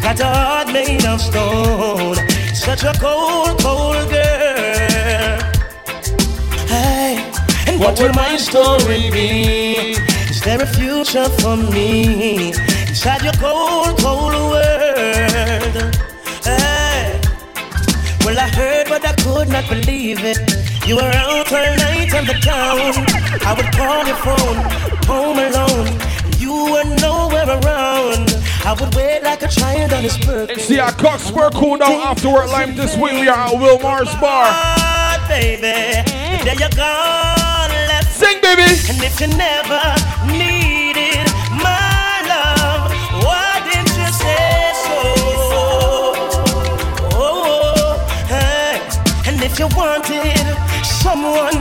Got 0.00 0.20
a 0.20 0.24
heart 0.24 0.72
made 0.72 1.04
of 1.04 1.20
stone. 1.20 2.16
Such 2.60 2.84
a 2.84 2.92
cold, 3.00 3.58
cold 3.58 4.10
girl. 4.10 5.38
Hey, 6.68 7.16
and 7.66 7.80
what, 7.80 7.98
will 7.98 8.12
my 8.12 8.36
story 8.36 9.10
be? 9.10 9.96
Is 10.28 10.42
there 10.42 10.60
a 10.60 10.66
future 10.66 11.30
for 11.40 11.56
me 11.56 12.48
inside 12.86 13.22
your 13.22 13.32
cold, 13.40 13.98
cold 13.98 14.34
world? 14.52 15.96
Hey, 16.44 17.18
well 18.26 18.38
I 18.38 18.48
heard, 18.52 18.88
but 18.88 19.06
I 19.06 19.14
could 19.14 19.48
not 19.48 19.66
believe 19.66 20.20
it. 20.22 20.38
You 20.86 20.96
were 20.96 21.12
out 21.14 21.50
all 21.50 21.76
night 21.76 22.12
in 22.12 22.26
the 22.26 22.38
town. 22.44 22.92
I 23.42 23.54
would 23.56 23.72
call 23.72 24.06
your 24.06 24.16
phone, 24.16 24.58
home 25.08 25.38
alone. 25.38 25.98
You 26.38 26.72
were 26.72 26.84
nowhere 27.00 27.58
around. 27.58 28.36
I 28.62 28.74
would 28.78 28.94
wait 28.94 29.22
like 29.22 29.42
a 29.42 29.48
child 29.48 29.92
on 29.92 30.02
his 30.02 30.18
birthday. 30.18 30.54
See 30.60 30.78
our 30.78 30.92
Cockspur 30.92 31.52
cool 31.54 31.78
down 31.78 31.92
after 31.92 32.28
work 32.30 32.48
live 32.48 32.76
this 32.76 32.94
week. 32.94 33.12
We 33.12 33.28
are 33.28 33.36
at 33.36 33.54
uh, 33.54 33.56
Wilmar's 33.56 34.12
Bar. 34.20 34.44
Ah, 34.52 35.24
baby, 35.28 35.62
there 36.44 36.54
you 36.54 36.68
gone 36.76 37.70
left. 37.88 38.12
Sing, 38.12 38.38
baby. 38.42 38.68
And 38.88 39.02
if 39.02 39.18
you 39.20 39.28
never 39.28 39.80
needed 40.28 41.24
my 41.56 42.20
love, 42.28 42.92
why 43.24 43.64
didn't 43.64 43.96
you 43.96 44.12
say 44.12 44.72
so? 44.84 45.00
Oh, 47.16 47.96
hey. 48.28 48.76
And 49.26 49.42
if 49.42 49.58
you 49.58 49.68
wanted 49.74 50.36
someone 50.84 51.56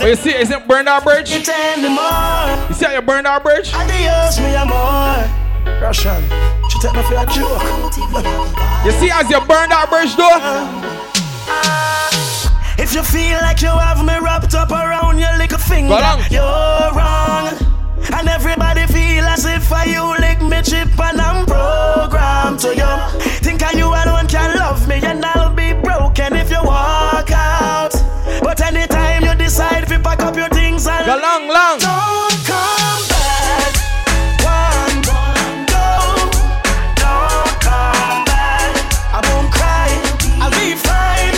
Oh, 0.00 0.06
you 0.06 0.14
see, 0.16 0.30
is 0.30 0.50
it 0.50 0.66
burned 0.68 0.88
our 0.88 1.00
bridge? 1.02 1.30
You 1.32 1.42
tell 1.42 1.76
me 1.76 1.88
more. 1.88 2.68
You 2.68 2.74
see 2.74 2.84
how 2.86 2.92
you 2.94 3.02
burned 3.02 3.26
our 3.26 3.40
bridge? 3.40 3.72
Adios, 3.74 4.38
me 4.38 4.54
amor. 4.54 5.26
Russian, 5.82 6.22
she 6.70 6.78
take 6.78 6.94
me 6.94 7.02
for 7.02 7.18
a 7.18 7.26
joke. 7.26 7.62
You 8.86 8.92
see 8.92 9.10
as 9.10 9.28
you 9.28 9.40
burned 9.46 9.72
our 9.72 9.86
bridge 9.88 10.14
though? 10.16 10.38
Ah. 11.50 12.76
If 12.78 12.94
you 12.94 13.02
feel 13.02 13.38
like 13.42 13.60
you 13.60 13.68
have 13.68 14.04
me 14.06 14.14
wrapped 14.22 14.54
up 14.54 14.70
around 14.70 15.18
your 15.18 15.36
little 15.36 15.58
finger, 15.58 15.98
you're 16.30 16.94
wrong. 16.94 17.50
And 18.14 18.28
everybody 18.28 18.86
feel 18.86 19.24
as 19.24 19.44
if 19.44 19.70
I 19.72 19.84
you 19.84 20.14
lick 20.22 20.40
me 20.40 20.62
chip 20.62 20.88
and 20.98 21.20
I'm 21.20 21.44
programmed 21.44 22.60
to 22.60 22.68
you. 22.68 23.20
Think 23.42 23.62
I 23.62 23.72
you 23.72 23.86
alone 23.86 24.28
can 24.28 24.56
love 24.56 24.86
me 24.88 24.97
long, 31.46 31.48
long. 31.48 31.78
don't 31.78 32.34
come 32.46 33.02
back. 33.08 33.72
One, 34.42 35.02
go, 35.06 35.22
don't 36.98 37.54
come 37.62 38.24
back. 38.24 38.74
I 39.14 39.18
won't 39.26 39.50
cry, 39.52 39.90
I'll 40.42 40.50
be 40.50 40.74
fine. 40.74 41.36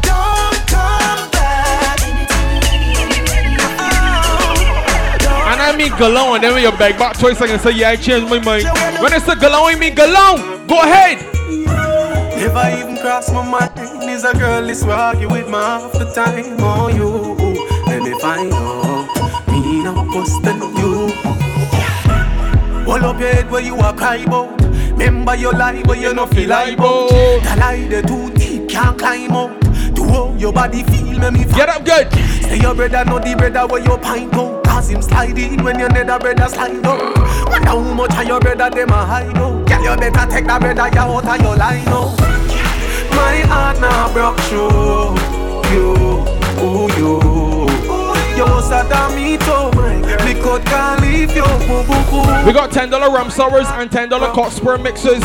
Don't 0.00 0.58
come 0.66 1.30
back. 1.30 1.98
Oh. 5.28 5.50
And 5.50 5.60
I 5.60 5.76
mean 5.76 5.92
galon, 5.92 6.36
and 6.36 6.44
then 6.44 6.54
when 6.54 6.62
you 6.62 6.72
beg 6.72 6.98
back 6.98 7.18
twice, 7.18 7.40
I 7.40 7.46
can 7.46 7.58
say, 7.58 7.72
yeah, 7.72 7.90
I 7.90 7.96
changed 7.96 8.30
my 8.30 8.38
mind. 8.38 8.64
When 9.00 9.12
it's 9.12 9.28
a 9.28 9.34
galon, 9.34 9.74
I 9.74 9.78
mean 9.78 9.94
galon. 9.94 10.66
Go 10.68 10.80
ahead. 10.82 11.18
Never 12.38 12.70
even 12.80 12.96
cross 12.98 13.30
my 13.32 13.44
mind. 13.44 13.72
Is 14.08 14.24
a 14.24 14.32
girl 14.32 14.64
way 14.64 14.92
argue 14.92 15.28
with 15.28 15.46
me 15.46 15.52
half 15.52 15.92
the 15.92 16.10
time. 16.12 16.56
Oh, 16.60 16.88
you. 16.88 17.38
Let 17.86 18.02
me 18.02 18.18
find 18.18 18.52
out. 18.52 18.87
Me 19.78 19.84
no 19.84 19.92
worse 20.12 20.36
than 20.40 20.58
you. 20.76 21.06
Hold 22.84 23.04
up 23.04 23.20
your 23.20 23.32
head 23.32 23.48
where 23.48 23.60
you 23.60 23.76
are 23.76 23.94
cry 23.94 24.16
about. 24.16 24.60
Remember 24.90 25.36
your 25.36 25.52
lie, 25.52 25.84
but 25.84 26.00
you 26.00 26.12
no 26.12 26.26
feel 26.26 26.48
lie 26.48 26.70
about. 26.70 27.10
The 27.10 27.56
lie 27.60 27.86
they 27.86 28.02
too 28.02 28.28
deep, 28.34 28.68
can't 28.68 28.98
climb 28.98 29.30
out. 29.30 29.60
To 29.94 30.02
how 30.08 30.34
your 30.34 30.52
body 30.52 30.82
feel, 30.82 31.20
make 31.20 31.32
me 31.32 31.44
Get 31.44 31.68
up 31.68 31.84
good. 31.84 32.12
Say 32.42 32.58
your 32.58 32.74
brother, 32.74 33.04
not 33.04 33.22
the 33.22 33.36
brother 33.36 33.68
where 33.68 33.80
you 33.80 33.96
pint 33.98 34.34
out. 34.34 34.64
Cause 34.64 34.88
him 34.88 35.00
slide 35.00 35.38
in 35.38 35.62
when 35.62 35.78
your 35.78 35.90
nether 35.90 36.18
brother 36.18 36.48
slide 36.48 36.84
out. 36.84 37.48
Wonder 37.48 37.68
how 37.68 37.78
much 37.78 38.18
of 38.18 38.26
your 38.26 38.40
brother 38.40 38.70
them 38.70 38.88
a 38.88 39.06
hide 39.06 39.38
out. 39.38 39.64
Girl, 39.68 39.82
you 39.84 39.96
better 39.96 40.28
take 40.28 40.46
that 40.46 40.60
brother 40.60 40.88
you 40.92 41.00
out 41.00 41.24
of 41.24 41.40
your 41.40 41.54
line 41.54 41.86
out. 41.86 42.18
My 43.14 43.38
heart 43.46 43.80
now 43.80 44.12
broke 44.12 44.40
through 44.40 45.14
you, 45.70 46.66
ooh 46.66 47.22
you. 47.22 47.27
You 48.38 48.46
sad 48.62 49.16
me 49.16 49.36
too, 49.36 50.62
can't 50.62 51.00
leave 51.00 51.34
you, 51.34 51.42
boo 51.66 51.82
boo 51.82 52.04
boo. 52.08 52.46
We 52.46 52.52
got 52.52 52.70
$10 52.70 52.92
rum 53.12 53.32
sours 53.32 53.66
and 53.66 53.90
$10 53.90 54.10
Cockspur 54.32 54.80
mixes. 54.80 55.24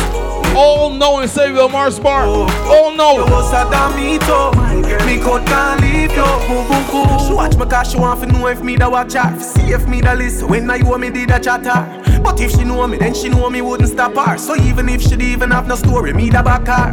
All 0.55 0.89
no 0.89 1.19
in 1.19 1.29
Sayville 1.29 1.71
Mars 1.71 1.99
Bar. 1.99 2.25
All 2.25 2.95
no. 2.95 3.19
You 3.19 3.27
sad 3.51 3.71
than 3.71 3.95
me 3.95 4.17
too, 4.17 5.05
me 5.05 5.21
can't 5.21 5.81
leave 5.81 6.11
you, 6.11 6.23
boo 6.47 6.63
boo 6.67 6.91
boo. 6.91 7.27
She 7.27 7.33
watch 7.33 7.55
me 7.55 7.67
cause 7.67 7.91
she 7.91 7.99
want 7.99 8.19
to 8.21 8.25
know 8.25 8.47
if 8.47 8.63
me 8.63 8.77
da 8.77 8.89
watch 8.89 9.13
her. 9.13 9.39
See 9.39 9.71
if 9.71 9.87
me 9.87 10.01
da 10.01 10.13
listen 10.13 10.47
when 10.47 10.67
I 10.71 10.79
owe 10.79 10.97
me 10.97 11.11
did 11.11 11.29
a 11.29 11.39
chatter. 11.39 12.02
But 12.23 12.39
if 12.39 12.51
she 12.51 12.63
know 12.63 12.87
me, 12.87 12.97
then 12.97 13.13
she 13.13 13.29
know 13.29 13.49
me 13.49 13.61
wouldn't 13.61 13.89
stop 13.89 14.15
her. 14.15 14.37
So 14.37 14.55
even 14.55 14.89
if 14.89 15.01
she'd 15.01 15.21
even 15.21 15.51
have 15.51 15.67
no 15.67 15.75
story, 15.75 16.13
me 16.13 16.29
da 16.29 16.41
back 16.41 16.67
her. 16.67 16.91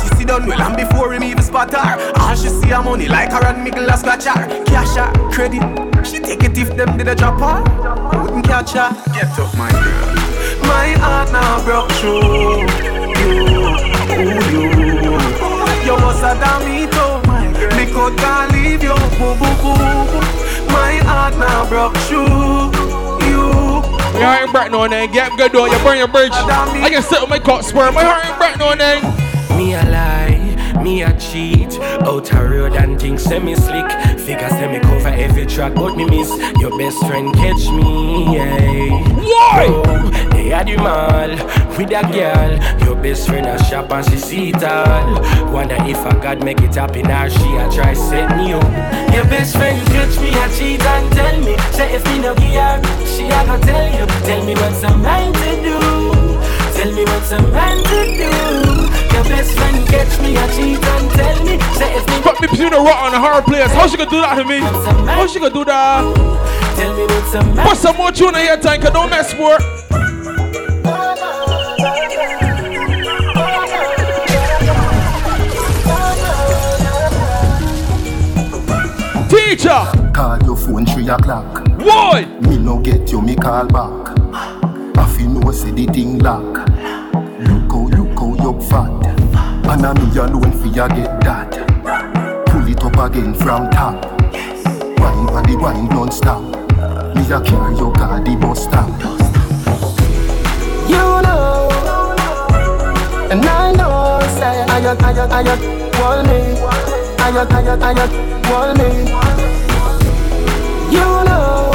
She 0.00 0.08
see 0.16 0.24
done 0.24 0.46
well 0.46 0.60
and 0.60 0.76
before 0.76 1.12
him 1.12 1.24
even 1.24 1.42
spot 1.42 1.72
her. 1.74 2.12
All 2.16 2.34
she 2.34 2.48
see 2.48 2.68
her 2.68 2.82
money 2.82 3.08
like 3.08 3.32
her 3.32 3.44
and 3.44 3.64
Mickle 3.64 3.88
a 3.88 3.96
scratch 3.96 4.24
her. 4.24 4.64
Cash 4.64 4.96
her, 4.96 5.12
credit. 5.30 5.62
She 6.06 6.20
take 6.20 6.44
it 6.44 6.56
if 6.56 6.74
them 6.76 6.96
did 6.96 7.08
a 7.08 7.14
drop 7.14 7.40
her. 7.40 8.22
Wouldn't 8.22 8.44
catch 8.46 8.72
her. 8.72 8.90
Get 9.12 9.38
up, 9.38 9.56
my 9.58 9.70
girl. 9.70 10.14
My 10.62 10.88
heart 11.00 11.32
now 11.32 11.64
broke 11.64 11.90
through 11.92 12.58
you, 12.58 12.68
ooh 13.18 13.68
you. 14.52 14.78
You 15.84 15.94
was 15.94 16.22
a 16.22 16.34
damn 16.38 16.60
me 16.64 16.86
too. 16.86 17.76
Me 17.76 17.84
could 17.86 18.16
can't 18.18 18.52
leave 18.52 18.82
you, 18.82 18.94
boo 19.18 19.34
boo 19.40 19.54
boo. 19.62 19.74
My 20.68 21.00
heart 21.04 21.36
now 21.38 21.68
broke 21.68 21.96
through. 21.96 22.77
My 24.18 24.24
heart 24.24 24.42
ain't 24.42 24.52
bright 24.52 24.72
no 24.72 24.84
name. 24.86 25.12
Get 25.12 25.36
good 25.36 25.52
though. 25.52 25.66
You 25.66 25.78
burn 25.84 25.96
your 25.96 26.08
bridge. 26.08 26.32
I 26.32 26.90
can 26.90 27.02
sit 27.02 27.22
on 27.22 27.28
my 27.28 27.38
Cockspur. 27.38 27.94
My 27.94 28.02
heart 28.02 28.26
ain't 28.26 28.36
bright 28.36 28.58
no 28.58 28.74
name. 28.74 29.04
Me 29.56 29.74
a 29.74 29.82
lie, 29.84 30.82
me 30.82 31.02
a 31.02 31.16
cheat. 31.20 31.78
Out 32.02 32.32
a 32.32 32.42
road 32.42 32.72
and 32.74 33.00
things 33.00 33.22
semi 33.22 33.54
slick. 33.54 33.88
Figure 34.18 34.68
me 34.70 34.80
cover 34.80 35.08
every 35.08 35.46
track, 35.46 35.74
but 35.74 35.94
me 35.96 36.04
miss 36.04 36.30
your 36.58 36.76
best 36.76 36.98
friend 37.06 37.32
catch 37.34 37.70
me. 37.70 38.34
Yeah. 38.34 38.90
Why? 39.14 39.66
Oh, 39.68 40.37
at 40.52 40.66
the 40.66 40.76
mall 40.76 41.30
with 41.76 41.90
a 41.92 42.02
girl. 42.12 42.52
Your 42.84 42.96
best 42.96 43.26
friend 43.28 43.46
a 43.46 43.62
shop 43.64 43.90
and 43.90 44.04
she 44.08 44.16
see 44.16 44.48
it 44.50 44.62
all. 44.62 45.14
Wonder 45.52 45.76
if 45.86 45.98
I 45.98 46.12
God 46.22 46.44
make 46.44 46.60
it 46.60 46.74
happen 46.74 47.10
or 47.10 47.30
she 47.30 47.56
a 47.56 47.68
try 47.70 47.94
set 47.94 48.36
me 48.36 48.52
up. 48.52 48.62
Your 49.12 49.24
best 49.24 49.56
friend 49.56 49.78
catch 49.88 50.18
me 50.20 50.30
a 50.30 50.46
cheat 50.56 50.82
and 50.82 51.12
tell 51.12 51.40
me. 51.40 51.56
Say 51.72 51.94
if 51.94 52.04
me 52.06 52.18
no 52.20 52.34
give 52.34 52.54
her, 52.54 52.80
she 53.06 53.26
a 53.26 53.40
go 53.46 53.56
tell 53.60 53.86
you. 53.92 54.06
Tell 54.26 54.44
me 54.44 54.54
what's 54.54 54.82
a 54.82 54.96
man 54.98 55.32
to 55.32 55.50
do. 55.62 55.78
Tell 56.76 56.92
me 56.92 57.04
what's 57.04 57.32
a 57.32 57.42
man 57.52 57.76
to 57.76 58.00
do. 58.16 58.32
Your 59.14 59.24
best 59.24 59.52
friend 59.56 59.86
catch 59.88 60.20
me 60.20 60.36
a 60.36 60.46
cheat 60.54 60.84
and 60.84 61.10
tell 61.12 61.44
me. 61.44 61.58
Say 61.74 61.96
if 61.96 62.06
me 62.06 62.22
Fuck 62.22 62.40
me 62.40 62.48
between 62.48 62.70
the 62.70 62.78
rock 62.78 63.02
and 63.04 63.14
the 63.14 63.18
hard 63.18 63.44
place. 63.44 63.72
How 63.72 63.86
she 63.86 63.96
gonna 63.96 64.10
do 64.10 64.20
that 64.20 64.34
to 64.36 64.44
me? 64.44 64.60
How 64.60 65.26
she 65.26 65.40
gonna 65.40 65.52
do 65.52 65.64
that? 65.64 66.02
Tell 66.76 66.96
me 66.96 67.02
what's 67.02 67.34
a 67.34 67.44
man. 67.54 67.66
Put 67.66 67.76
some 67.76 67.96
more 67.96 68.12
tune 68.12 68.34
in 68.36 68.42
here, 68.42 68.56
tanker. 68.56 68.90
don't 68.90 69.10
mess 69.10 69.34
with 69.34 69.87
Teacher! 79.58 80.12
Call 80.14 80.40
your 80.44 80.56
phone 80.56 80.86
3 80.86 81.08
o'clock. 81.08 81.66
Why? 81.78 82.26
Me 82.42 82.58
no 82.58 82.78
get 82.78 83.10
you, 83.10 83.20
me 83.20 83.34
call 83.34 83.66
back. 83.66 84.16
I 84.96 85.16
feel 85.16 85.30
no 85.30 85.50
say 85.50 85.72
the 85.72 85.86
thing 85.86 86.20
lock. 86.20 86.44
Look 87.40 87.72
how, 87.72 87.88
look 87.90 88.16
how 88.16 88.34
you 88.38 88.60
fat. 88.70 89.04
And 89.66 89.84
I 89.84 89.92
me 89.94 90.16
alone 90.16 90.52
for 90.52 90.66
you 90.68 90.88
get 90.94 91.20
that. 91.22 91.50
Pull 92.46 92.68
it 92.68 92.84
up 92.84 93.10
again 93.10 93.34
from 93.34 93.68
top. 93.70 94.04
Wine 95.00 95.26
for 95.26 95.42
the 95.42 95.58
wine 95.60 95.88
don't 95.88 96.12
stop. 96.12 96.40
Me 97.16 97.22
a 97.24 97.40
carry 97.40 97.74
your 97.74 97.92
car 97.94 98.22
the 98.22 98.36
bus 98.36 98.62
stop. 98.62 98.88
You 100.88 100.98
know, 101.26 101.68
and 103.32 103.44
I 103.44 103.72
know, 103.72 104.20
say, 104.38 104.62
I 104.62 104.80
got, 104.80 105.02
I 105.02 105.12
got, 105.12 105.32
I 105.32 105.42
got, 105.42 105.60
want 105.98 106.28
me. 106.28 106.60
I 107.18 107.32
got, 107.32 107.52
I 107.52 107.62
got, 107.64 107.82
I 107.82 107.94
got, 107.94 108.10
want 108.48 108.78
me. 108.78 109.37
You 110.90 111.00
know, 111.00 111.70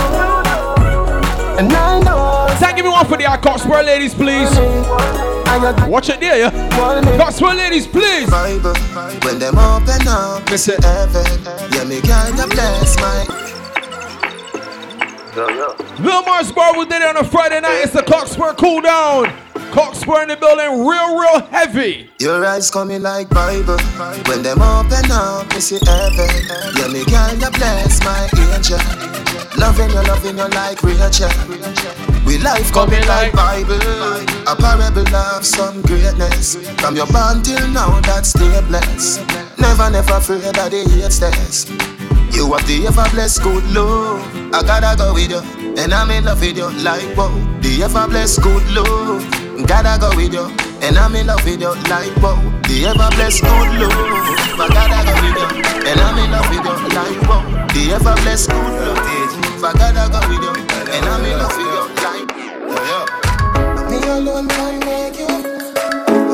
and 1.58 1.72
I 1.72 2.00
know. 2.00 2.56
Say, 2.60 2.76
give 2.76 2.86
me 2.86 2.92
one 2.92 3.06
for 3.06 3.18
the 3.18 3.24
Cockspur 3.24 3.86
ladies, 3.86 4.14
please. 4.14 4.50
Watch 5.88 6.10
it 6.10 6.20
there, 6.20 6.38
yeah? 6.38 6.52
Cockspur 7.18 7.56
ladies, 7.56 7.86
please. 7.86 8.30
Bible, 8.30 8.74
when 9.24 9.40
them 9.40 9.58
open 9.58 10.08
up, 10.08 10.50
me 10.50 10.58
say 10.58 10.76
heaven. 10.82 11.26
Yeah, 11.74 11.84
me 11.84 12.02
kinda 12.02 12.48
bless 12.48 12.98
my. 13.00 13.26
Wilmar's 16.00 16.52
Bar 16.52 16.78
we 16.78 16.86
did 16.86 17.02
it 17.02 17.08
on 17.08 17.18
a 17.18 17.24
Friday 17.24 17.60
night. 17.60 17.82
It's 17.84 17.94
the 17.94 18.02
Cockspur 18.02 18.58
cool 18.58 18.82
down. 18.82 19.43
Cockspur 19.74 20.22
in 20.22 20.28
the 20.30 20.38
building, 20.38 20.86
real, 20.86 21.18
real 21.18 21.42
heavy. 21.50 22.08
Your 22.20 22.46
eyes 22.46 22.70
coming 22.70 23.02
like 23.02 23.28
Bible. 23.32 23.82
When 24.30 24.44
them 24.44 24.62
open 24.62 25.10
up, 25.10 25.50
me 25.50 25.60
see 25.60 25.82
heaven. 25.82 26.30
Yeah, 26.78 26.94
me 26.94 27.02
kinda 27.06 27.50
bless 27.50 27.98
my 28.06 28.30
angel. 28.38 28.78
Loving 29.58 29.90
you, 29.90 30.04
loving 30.06 30.38
you 30.38 30.48
like 30.54 30.78
Rachel. 30.84 31.28
We 32.24 32.38
life 32.38 32.72
coming 32.72 33.02
like 33.08 33.34
Bible. 33.34 33.82
A 34.46 34.54
parable 34.56 35.10
of 35.10 35.44
some 35.44 35.82
greatness. 35.82 36.54
From 36.78 36.96
your 36.96 37.08
born 37.08 37.42
till 37.42 37.68
now, 37.70 38.00
that's 38.02 38.30
stay 38.30 38.62
blessed. 38.70 39.26
Never, 39.58 39.90
never 39.90 40.22
afraid 40.22 40.46
of 40.46 40.70
the 40.70 40.86
hate. 40.86 42.36
You 42.36 42.54
have 42.54 42.68
the 42.68 42.86
ever 42.86 43.10
blessed 43.10 43.42
good 43.42 43.66
love. 43.74 44.22
I 44.54 44.62
gotta 44.62 44.96
go 44.96 45.16
with 45.16 45.32
you, 45.32 45.42
and 45.82 45.92
I'm 45.92 46.12
in 46.12 46.26
love 46.26 46.42
with 46.42 46.58
you 46.58 46.70
like 46.86 47.18
wow. 47.18 47.34
The 47.62 47.82
ever 47.82 48.08
blessed 48.08 48.44
good 48.44 48.70
love. 48.70 49.43
Gotta 49.68 50.00
go 50.00 50.10
with 50.16 50.34
you, 50.34 50.46
and 50.82 50.98
I'm 50.98 51.16
in 51.16 51.28
love 51.28 51.44
with 51.46 51.62
you 51.62 51.74
like 51.90 52.16
wow. 52.22 52.38
The 52.68 52.86
ever 52.88 53.10
blessed 53.16 53.42
good 53.42 53.70
love. 53.80 53.94
I 54.60 54.68
gotta 54.70 55.00
go 55.08 55.14
with 55.24 55.38
you, 55.40 55.48
and 55.90 56.00
I'm 56.00 56.18
in 56.20 56.32
love 56.32 56.48
with 56.50 56.64
you 56.64 56.76
like 56.94 57.22
wow. 57.28 57.42
The 57.74 57.94
ever 57.96 58.16
blessed 58.22 58.50
good 58.50 58.74
love. 58.80 59.00
I 59.64 59.72
gotta 59.74 60.12
go 60.12 60.20
with 60.30 60.44
you, 60.44 60.54
and 60.94 61.06
I'm 61.06 61.26
in 61.26 61.38
love 61.40 61.56
with 61.58 61.68
you 61.68 61.84
like 62.04 62.30
yeah. 62.84 63.06
Me 63.90 63.98
alone 64.08 64.48
can 64.48 64.80
make 64.84 65.18
you. 65.18 65.32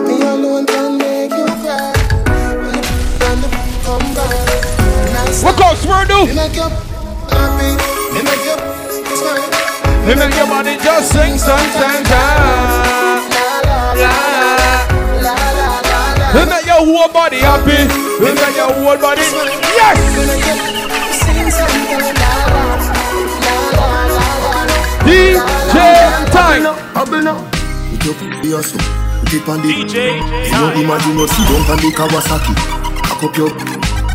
Me 0.04 0.16
alone 0.22 0.66
can 0.66 0.98
make 0.98 1.32
you 1.32 1.46
cry. 1.62 1.94
When 2.60 3.42
the 3.42 3.50
come 3.86 4.08
back. 4.16 4.60
What 5.44 5.56
Cockspur 5.56 6.06
do? 6.08 6.26
Me 6.26 6.34
make 6.36 6.56
you 6.56 6.68
happy. 7.30 7.70
Me 8.14 8.22
make 8.26 8.44
you 8.44 8.58
smile. 9.16 10.06
Me 10.06 10.14
make 10.16 10.36
your 10.36 10.48
body 10.48 10.76
just 10.78 11.12
sing 11.12 11.38
sometimes. 11.38 12.99
We 16.34 16.46
make 16.46 16.66
your 16.66 16.86
whole 16.86 17.10
body 17.12 17.38
happy. 17.40 17.90
We 18.22 18.30
make 18.38 18.56
your 18.56 18.70
whole 18.70 18.98
body. 19.02 19.26
Yes! 19.74 19.98
DJ 25.06 25.78
time. 26.30 26.64
Bubble 26.94 27.22
now. 27.24 27.50
It 27.92 28.06
up, 28.06 28.42
be 28.44 28.54
a 28.54 28.62
so. 28.62 28.78
Tip 29.26 29.50
on 29.50 29.62
the 29.62 29.74
DJ. 29.74 30.22
You 30.46 30.52
don't 30.52 30.78
imagine 30.78 31.18
what 31.18 31.30
see 31.32 31.46
down 31.50 31.66
on 31.66 31.78
the 31.82 31.90
Kawasaki. 31.98 32.54
Cock 33.10 33.24
up 33.24 33.38
your. 33.38 33.50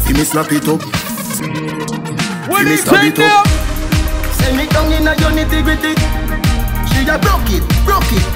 See 0.02 0.12
me 0.14 0.22
slap 0.22 0.52
it 0.52 0.68
up. 0.68 0.82
When 2.48 2.64
me 2.64 2.70
you 2.70 2.76
stab 2.76 3.00
take 3.00 3.18
it 3.18 3.24
up. 3.26 3.46
Send 4.38 4.56
me 4.56 4.66
down 4.68 4.92
in 4.92 5.08
a 5.08 5.14
your 5.18 5.30
nitty 5.34 5.62
gritty. 5.66 5.94
She 6.94 7.02
a 7.10 7.18
broke 7.18 7.50
it, 7.50 7.66
broke 7.84 8.12
it. 8.14 8.26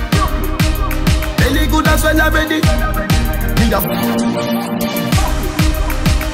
Belly 1.38 1.66
good 1.68 1.86
as 1.86 2.02
well 2.02 2.20
already. 2.20 3.17
Me 3.58 3.72
a 3.72 3.80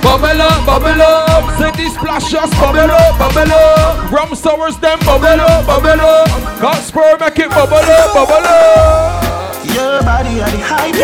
Bubble 0.04 0.42
up, 0.42 0.66
bubble 0.66 1.00
up. 1.00 1.58
Say 1.58 1.70
these 1.80 1.94
splashes, 1.94 2.50
bubble 2.60 2.92
up, 2.92 3.18
bubble 3.18 3.52
up. 3.52 4.10
Rum 4.12 4.34
sours, 4.34 4.76
them 4.76 4.98
bubble 5.00 5.40
up, 5.40 5.66
bubble 5.66 6.00
up. 6.00 6.28
Cockspur, 6.60 7.18
make 7.18 7.38
it 7.38 7.48
bubble 7.48 7.76
up, 7.76 8.12
bubble 8.12 8.46
up. 8.46 9.64
Your 9.74 10.02
body 10.04 10.40
are 10.44 10.50
the 10.52 10.60
highest. 10.60 11.00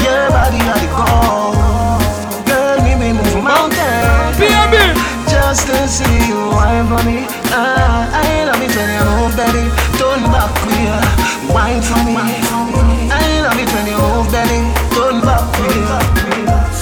Your 0.00 0.30
body 0.32 0.60
are 0.64 0.80
the 0.80 0.88
gold. 0.96 2.46
Girl, 2.48 2.78
me 2.82 2.96
we 2.96 3.12
move 3.12 3.44
mountains. 3.44 4.38
Baby. 4.40 4.96
Just 5.28 5.66
to 5.68 5.86
see 5.86 6.28
you 6.28 6.40
wine 6.56 6.88
for 6.88 7.04
me. 7.04 7.26
Ah, 7.52 8.08
I 8.10 8.44
love 8.44 8.62
it 8.64 8.74
when 8.74 8.90
you 8.96 9.04
move, 9.20 9.36
baby. 9.36 9.68
Turn 10.00 10.24
back 10.32 10.50
queer, 10.64 10.98
wine 11.52 11.82
for 11.82 12.00
me. 12.02 12.63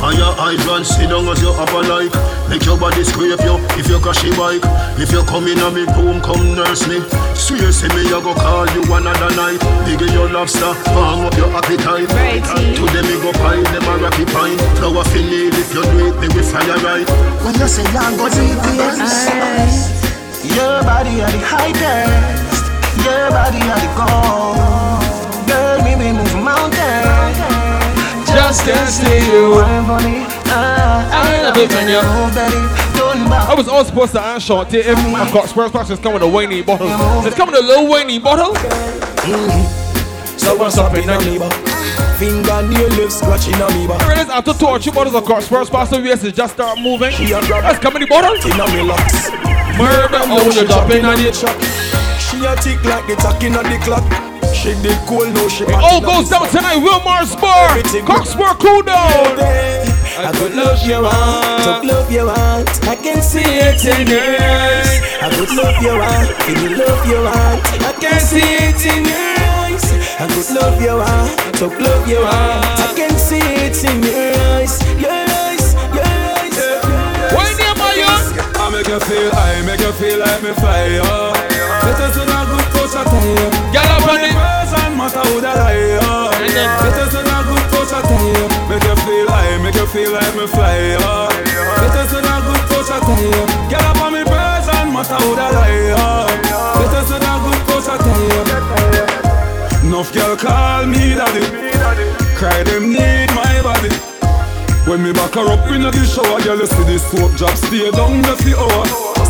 Fire 0.02 0.34
hydrant, 0.34 0.82
sit 0.82 1.14
down 1.14 1.30
as 1.30 1.38
you 1.38 1.54
have 1.54 1.70
a 1.70 1.80
like 1.86 2.10
Make 2.50 2.66
your 2.66 2.74
body 2.74 3.06
scrape 3.06 3.38
you 3.46 3.54
if 3.78 3.86
you 3.86 4.02
crash 4.02 4.26
your 4.26 4.34
bike. 4.34 4.58
If 4.98 5.14
you 5.14 5.22
come 5.22 5.46
in 5.46 5.62
on 5.62 5.78
me 5.78 5.86
room, 5.94 6.18
come 6.18 6.58
nurse 6.58 6.90
me. 6.90 6.98
Swear 7.38 7.70
say 7.70 7.86
me, 7.94 8.10
I 8.10 8.18
go 8.18 8.34
call 8.34 8.66
you 8.74 8.82
another 8.82 9.30
night. 9.38 9.62
Biggie 9.86 10.10
your 10.10 10.26
lobster, 10.26 10.74
warm 10.90 11.30
up 11.30 11.38
your 11.38 11.54
appetite. 11.54 12.10
To 12.10 12.84
them 12.90 13.06
me 13.06 13.14
go 13.22 13.30
pie, 13.38 13.62
them 13.70 13.86
a 13.86 13.94
rocky 14.02 14.26
pine. 14.26 14.58
Flower 14.82 15.06
fi 15.06 15.22
need 15.22 15.54
if 15.54 15.70
you 15.70 15.86
do 15.86 16.10
it, 16.10 16.18
me 16.18 16.26
we 16.34 16.42
fire 16.42 16.82
right. 16.82 17.06
When 17.46 17.54
you 17.54 17.70
say 17.70 17.86
I 17.86 18.10
go 18.18 18.26
deep, 18.26 18.58
yes. 18.74 19.86
Your 20.42 20.82
body 20.82 21.22
are 21.22 21.30
the 21.30 21.38
highest. 21.46 22.58
Your 23.06 23.30
body 23.30 23.62
are 23.70 23.78
the 23.78 23.90
gold. 23.94 25.46
Girl, 25.46 25.78
me 25.86 25.94
we 25.94 26.10
move 26.10 26.34
mountains. 26.42 27.11
See 28.52 29.32
you. 29.32 29.52
Wine 29.52 29.84
for 29.86 29.96
me. 30.04 30.26
I 30.44 31.40
love 31.42 31.56
it 31.56 31.72
when 31.72 31.88
you 31.88 32.02
move, 32.04 32.34
baby. 32.36 32.60
Turn 32.92 33.24
back. 33.30 33.48
I 33.48 33.54
was 33.54 33.66
all 33.66 33.82
supposed 33.84 34.12
to 34.12 34.20
answer 34.20 34.60
it 34.68 34.74
if 34.74 34.98
I've 34.98 35.32
got 35.32 35.48
Spurs 35.48 35.70
Plus, 35.70 35.88
it's 35.88 36.02
coming 36.02 36.16
in 36.20 36.28
a 36.28 36.28
whiny 36.28 36.60
bottle. 36.60 36.88
It's 37.26 37.34
coming 37.34 37.54
in 37.56 37.64
a 37.64 37.66
little 37.66 37.88
whiny 37.88 38.18
bottle. 38.18 38.54
So 40.38 40.56
what's 40.56 40.76
up 40.76 40.92
in 40.94 41.06
neighbor? 41.06 41.48
Finger 42.20 42.62
nail 42.68 42.88
lips 43.00 43.16
scratching 43.16 43.54
on 43.54 43.72
me. 43.72 43.86
I 43.88 44.06
realize 44.06 44.28
after 44.28 44.52
two 44.52 44.66
or 44.66 44.78
three 44.78 44.92
bottles 44.92 45.14
of 45.14 45.24
Cox 45.24 45.46
Spurs 45.46 45.70
Plus, 45.70 45.88
the 45.88 46.12
US 46.12 46.22
is 46.22 46.34
just 46.34 46.52
start 46.52 46.78
moving. 46.78 47.12
That's 47.30 47.78
coming 47.78 48.02
in 48.02 48.08
the 48.08 48.14
bottle. 48.14 48.34
In 48.36 48.60
a 48.60 48.66
me 48.68 48.82
locks. 48.82 49.30
Murder, 49.80 50.20
oh, 50.28 50.52
you're 50.54 50.66
dropping 50.66 51.06
on 51.06 51.18
it. 51.18 51.34
She 51.34 52.44
a 52.44 52.54
tick 52.56 52.84
like 52.84 53.06
the 53.06 53.16
talking 53.16 53.56
on 53.56 53.64
the 53.64 53.78
clock. 53.82 54.31
She 54.62 54.80
did 54.80 54.94
cool, 55.08 55.26
no 55.26 55.48
she 55.48 55.64
It 55.64 55.74
all 55.74 56.00
goes 56.00 56.30
down 56.30 56.46
tonight, 56.48 56.78
Wilmar's 56.78 57.34
Bar. 57.34 57.82
Cockspur 58.06 58.54
cool 58.62 58.82
down. 58.82 59.34
I 60.22 60.30
could 60.38 60.54
love 60.54 60.78
you 60.86 61.02
want, 61.02 61.82
to 61.82 61.92
love 61.92 62.06
you 62.06 62.26
want. 62.26 62.70
I 62.86 62.94
can 62.94 63.20
see 63.22 63.42
it 63.42 63.82
in 63.82 64.06
your 64.06 64.22
eyes. 64.22 65.02
I 65.18 65.34
could 65.34 65.50
love 65.58 65.82
you 65.82 65.98
want, 65.98 66.30
in 66.46 66.54
the 66.62 66.78
love 66.78 67.02
you 67.10 67.18
want. 67.26 67.58
I 67.82 67.90
can 67.98 68.20
see 68.22 68.38
it 68.38 68.78
in 68.86 69.02
your 69.02 69.34
eyes. 69.66 69.82
I 70.22 70.30
could 70.30 70.54
love 70.54 70.78
you 70.78 70.94
want, 70.94 71.58
to 71.58 71.66
love 71.82 72.06
you 72.06 72.22
want. 72.22 72.62
I 72.78 72.94
can 72.94 73.18
see 73.18 73.42
it 73.42 73.82
in 73.82 73.98
your 73.98 74.30
eyes, 74.62 74.78
your 74.94 75.10
eyes, 75.10 75.74
your 75.90 76.06
eyes. 76.06 77.34
Why 77.34 77.50
near 77.58 77.74
my 77.82 77.98
young? 77.98 78.30
I 78.62 78.70
make 78.70 78.86
you 78.86 79.00
feel, 79.00 79.30
I 79.34 79.62
make 79.66 79.80
you 79.80 79.90
feel 79.98 80.20
like 80.20 80.40
me 80.40 80.54
fly 80.54 81.02
up. 81.02 81.34
Better 81.82 82.14
to 82.14 82.26
not 82.30 82.46
good 82.46 82.61
Eh. 82.94 83.00
a. 83.00 83.72
Get 83.72 83.88
up 83.88 84.04
on 84.04 84.20
it. 84.20 84.36
Person 84.36 84.96
matter 85.00 85.24
who 85.28 85.40
that 85.40 85.56
I 85.56 85.96
am. 85.96 86.28
Better 86.84 87.08
to 87.08 87.20
not 87.24 87.44
good 87.48 87.64
touch 87.72 87.92
a 87.96 88.00
time. 88.04 88.20
Eh. 88.20 88.68
Make 88.68 88.84
you 88.84 88.96
feel, 89.04 89.28
I 89.32 89.58
make 89.64 89.76
you 89.76 89.86
feel 89.86 90.12
like 90.12 90.34
me 90.36 90.46
fly 90.46 91.00
up. 91.00 91.32
Better 91.32 92.04
to 92.12 92.18
not 92.20 92.44
good 92.44 92.62
touch 92.68 92.92
eh. 92.92 92.96
a 92.96 93.00
time. 93.00 93.48
Get 93.72 93.82
up 93.82 94.00
on 94.04 94.12
me 94.12 94.22
person 94.24 94.92
matter 94.92 95.18
who 95.24 95.32
that 95.40 95.54
I 95.56 95.96
am. 95.96 96.28
Better 96.76 97.02
to 97.08 97.16
not 97.24 97.40
good 97.44 97.60
touch 97.64 97.88
a 97.88 97.96
time. 97.96 98.48
Enough 99.86 100.12
girl 100.12 100.36
call 100.36 100.86
me 100.86 101.14
daddy. 101.16 101.44
Cry 102.36 102.62
them 102.62 102.92
need 102.92 103.28
my 103.34 103.62
body. 103.62 104.11
When 104.86 105.02
me 105.02 105.12
back 105.12 105.34
her 105.34 105.46
up 105.46 105.70
in 105.70 105.82
the 105.82 105.94
shower, 106.02 106.42
girl. 106.42 106.58
You 106.58 106.66
see 106.66 106.84
this 106.84 107.06
soap 107.06 107.32
drop, 107.38 107.54
stay 107.54 107.90
down 107.94 108.18
the 108.22 108.34
the 108.42 108.58
hour. 108.58 108.84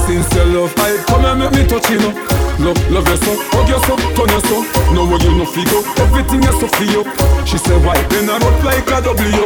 Since 0.09 0.33
your 0.35 0.47
love, 0.47 0.75
I 0.79 0.97
come 1.05 1.25
and 1.29 1.39
make 1.39 1.53
me 1.53 1.63
touch 1.69 1.91
you 1.91 2.01
know. 2.01 2.13
Love, 2.59 2.81
love 2.91 3.09
you 3.09 3.17
so, 3.21 3.33
hug 3.53 3.69
you 3.69 3.81
so, 3.85 3.95
turn 4.17 4.33
you 4.33 4.43
so. 4.49 4.57
No 4.97 5.05
way 5.05 5.21
you 5.21 5.37
no 5.37 5.45
figure, 5.45 5.85
everything 6.01 6.43
you 6.43 6.53
so 6.57 6.67
up. 6.67 7.07
She 7.47 7.59
said, 7.59 7.85
why 7.85 8.01
then 8.09 8.31
I 8.31 8.39
rock 8.41 8.65
like 8.65 8.89
a 8.89 9.01
W? 9.05 9.45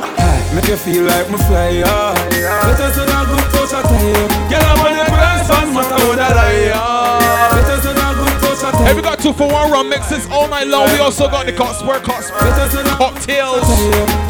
Make 0.55 0.69
you 0.69 0.77
feel 0.77 1.05
like 1.05 1.29
me 1.29 1.39
fly, 1.43 1.83
yeah. 1.83 2.15
Better 2.23 2.91
than 2.95 3.11
a 3.11 3.21
good 3.27 3.47
touch, 3.51 3.75
I 3.75 3.83
tell 3.83 4.07
you. 4.07 4.27
Girl, 4.47 4.63
I'm 4.63 4.79
on 4.79 4.95
the 4.95 5.05
best 5.11 5.51
fan, 5.51 5.75
matter 5.75 6.07
what 6.07 6.19
I 6.19 6.31
than 6.31 7.43
a 7.43 7.46
good 8.95 8.95
touch, 8.95 8.95
I 8.95 8.95
tell 8.95 8.95
you. 8.95 8.95
Hey, 8.95 8.95
we 8.95 9.03
got 9.03 9.19
two 9.21 9.33
for 9.33 9.49
one 9.53 9.71
rum 9.71 9.89
mixes 9.89 10.27
all 10.31 10.49
night 10.49 10.67
long. 10.67 10.89
We 10.93 10.99
also 10.99 11.29
got 11.29 11.47
the 11.47 11.53
Cockspur 11.53 12.01
Cockspur 12.01 12.87
cocktails. 12.97 13.69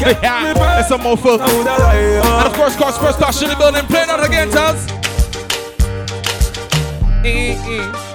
Yeah, 0.01 0.79
it's 0.79 0.91
a 0.91 0.97
mofo. 0.97 1.39
And 1.39 2.47
of 2.47 2.53
course, 2.53 2.75
Cockspur 2.75 3.13
Clash 3.13 3.41
in 3.41 3.49
the 3.49 3.55
building. 3.55 3.85
Play 3.85 4.05
that 4.05 4.23
again, 4.25 4.49
Taz. 4.49 4.87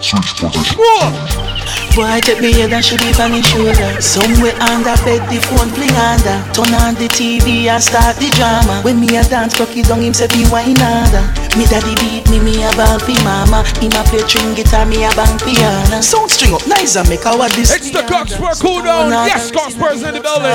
Switch 0.01 0.35
position. 0.37 1.52
Boy, 1.93 2.25
take 2.25 2.41
me 2.41 2.53
head 2.57 2.73
and 2.73 2.81
should 2.81 3.05
be 3.05 3.13
on 3.21 3.37
his 3.37 3.45
shoulder. 3.45 4.01
Somewhere 4.01 4.57
under 4.65 4.97
bed, 5.05 5.21
the 5.29 5.37
phone 5.45 5.69
play 5.77 5.93
under. 5.93 6.41
Turn 6.57 6.73
on 6.81 6.97
the 6.97 7.05
TV 7.13 7.69
and 7.69 7.85
start 7.85 8.17
the 8.17 8.33
drama. 8.33 8.81
When 8.81 8.97
me 8.97 9.13
a 9.21 9.23
dance, 9.29 9.53
cocky 9.53 9.83
down 9.83 10.01
him 10.01 10.15
say 10.15 10.25
be 10.33 10.49
wine 10.49 10.81
under. 10.81 11.21
Me 11.53 11.69
daddy 11.69 11.93
beat 12.01 12.25
me, 12.33 12.41
me 12.41 12.65
a 12.65 12.73
ball 12.81 12.97
fi 12.97 13.13
mama. 13.21 13.61
Him 13.77 13.93
a 13.93 14.01
play 14.09 14.25
string 14.25 14.57
guitar, 14.57 14.89
me 14.89 15.05
a 15.05 15.13
bang 15.13 15.37
piano. 15.45 16.01
Sound 16.01 16.33
string 16.33 16.57
up 16.57 16.65
nice 16.67 16.97
and 16.97 17.05
make 17.13 17.27
our 17.29 17.45
this. 17.53 17.69
It's 17.77 17.93
the 17.93 18.01
Cockspur 18.09 18.57
cool 18.57 18.81
down. 18.81 19.13
Yes, 19.29 19.53
Cockspur's 19.53 20.01
in 20.01 20.17
the 20.17 20.25
building. 20.25 20.49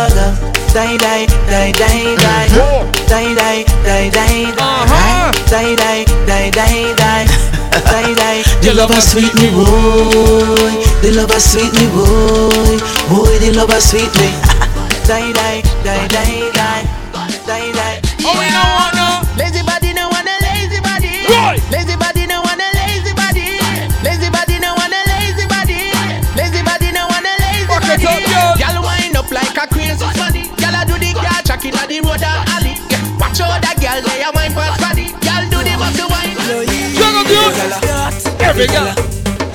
Die, 0.73 0.97
die, 0.97 1.29
die, 1.53 1.69
die, 1.69 2.17
die. 2.17 2.49
Die, 2.49 2.57
uh-huh. 2.57 2.89
die, 3.05 3.38
die, 3.38 3.61
die, 3.85 4.09
die. 4.09 4.49
Die, 5.53 5.75
die, 5.77 6.05
die, 6.25 6.49
die, 6.49 6.95
die. 6.97 7.56
The 8.67 8.73
lover 8.73 8.99
sweet 8.99 9.32
me, 9.39 9.47
boy. 9.53 10.75
The 11.05 11.15
lover 11.15 11.39
sweet 11.39 11.71
me, 11.78 11.86
boy. 11.93 12.75
Boy, 13.07 13.38
the 13.39 13.53
lover 13.55 13.80
sweet 13.80 14.11
me. 14.19 14.34
Die, 15.05 15.32
die, 15.32 15.61
die, 15.86 16.07
die, 16.11 16.51
die. 16.51 16.84
Die, 17.47 17.71
die. 17.71 18.01
Oh, 18.28 18.36
we 18.36 18.49
don't 18.51 18.71
want 18.75 18.91
no. 18.97 19.07
Lazy 19.39 19.63
body, 19.63 19.93
no 19.93 20.09
want 20.09 20.28
a 20.28 20.36
lazy 20.43 20.82
body. 20.84 21.23
Right. 21.32 21.61
Lazy 21.71 21.95
body, 21.95 22.28
no 22.28 22.43
want 22.43 22.59
a 22.59 22.67
lazy 22.75 23.15
body. 23.15 23.55
Lazy 24.03 24.28
body, 24.28 24.59
no 24.59 24.75
want 24.75 24.91
a 24.91 25.01
lazy 25.07 25.47
body. 25.47 25.93
Lazy 26.36 26.59
body, 26.65 26.91
no 26.91 27.07
want 27.07 27.23
a 27.23 27.34
lazy 27.39 27.71
it 27.71 27.88
body. 27.88 28.59
Girl 28.59 28.78
wind 28.84 29.15
up 29.15 29.32
like 29.32 29.55
a 29.55 29.63
crazy 29.71 30.03
funny. 30.17 30.49
Girl 30.59 30.75
a 30.75 30.84
do 30.84 30.99
the 30.99 31.15
car 31.15 31.39
track 31.45 31.63
inna 31.63 31.88
the 31.88 32.03
road 32.03 32.25
alley. 32.25 32.75
Watch 33.15 33.39
out 33.39 33.63
that 33.63 33.80
girl 33.80 34.01
they 34.03 34.28
a 34.28 34.30
wine 34.36 34.51
fast 34.51 34.66
Every 38.47 38.65
girl. 38.67 38.87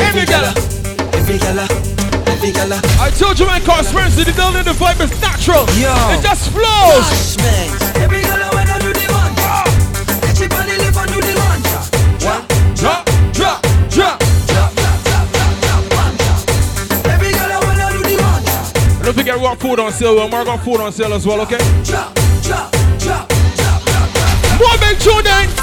Every 0.04 0.26
girl. 0.26 0.44
Every 1.16 1.38
girl. 1.38 1.60
Every 2.28 2.52
girl. 2.52 2.72
I 3.00 3.10
told 3.16 3.40
you, 3.40 3.46
man, 3.46 3.62
Cockspur's 3.62 4.18
in 4.18 4.24
the 4.24 4.32
building. 4.36 4.64
The 4.64 4.76
vibe 4.76 5.00
is 5.00 5.10
natural. 5.18 5.64
Yo. 5.80 5.88
It 6.12 6.20
just 6.20 6.52
flows. 6.52 7.08
Every 7.96 8.20
girl 8.20 8.52
when 8.52 8.68
I 8.68 8.78
do 8.78 8.92
the 8.92 9.06
one. 9.08 9.32
Ah. 9.40 9.64
Catch 10.20 10.44
it 10.44 10.52
on 10.52 10.66
the 10.68 10.76
lip 10.76 10.92
and 10.92 11.08
do 11.08 11.20
the 11.24 11.34
one. 11.40 11.62
One. 12.20 12.44
Drop, 12.76 13.02
drop, 13.32 13.64
drop. 13.88 14.20
Every 17.08 17.32
girl 17.32 17.60
when 17.64 17.80
I 17.80 17.88
do 17.96 18.02
the 18.04 18.16
one. 18.20 18.44
Don't 19.02 19.16
forget 19.16 19.36
we 19.36 19.40
got 19.40 19.58
food 19.58 19.80
on 19.80 19.90
sale. 19.92 20.16
We're 20.16 20.44
got 20.44 20.62
food 20.62 20.80
on 20.80 20.92
sale 20.92 21.14
as 21.14 21.26
well, 21.26 21.40
okay? 21.40 21.58
Drop, 21.82 22.12
drop, 22.44 22.70
drop. 23.00 23.26
drop, 23.26 23.72
drop, 23.88 24.12
drop. 24.12 24.60
More 24.60 24.76
big 24.84 25.00
tune 25.00 25.24
then. 25.24 25.61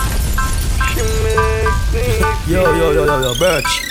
Yo, 2.50 2.66
yo, 2.66 2.90
yo, 2.90 3.06
yo, 3.06 3.22
yo, 3.22 3.34
Birch. 3.38 3.86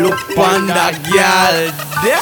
Look 0.00 0.16
on 0.40 0.64
that 0.72 0.96
girl 1.04 1.68
there. 2.00 2.16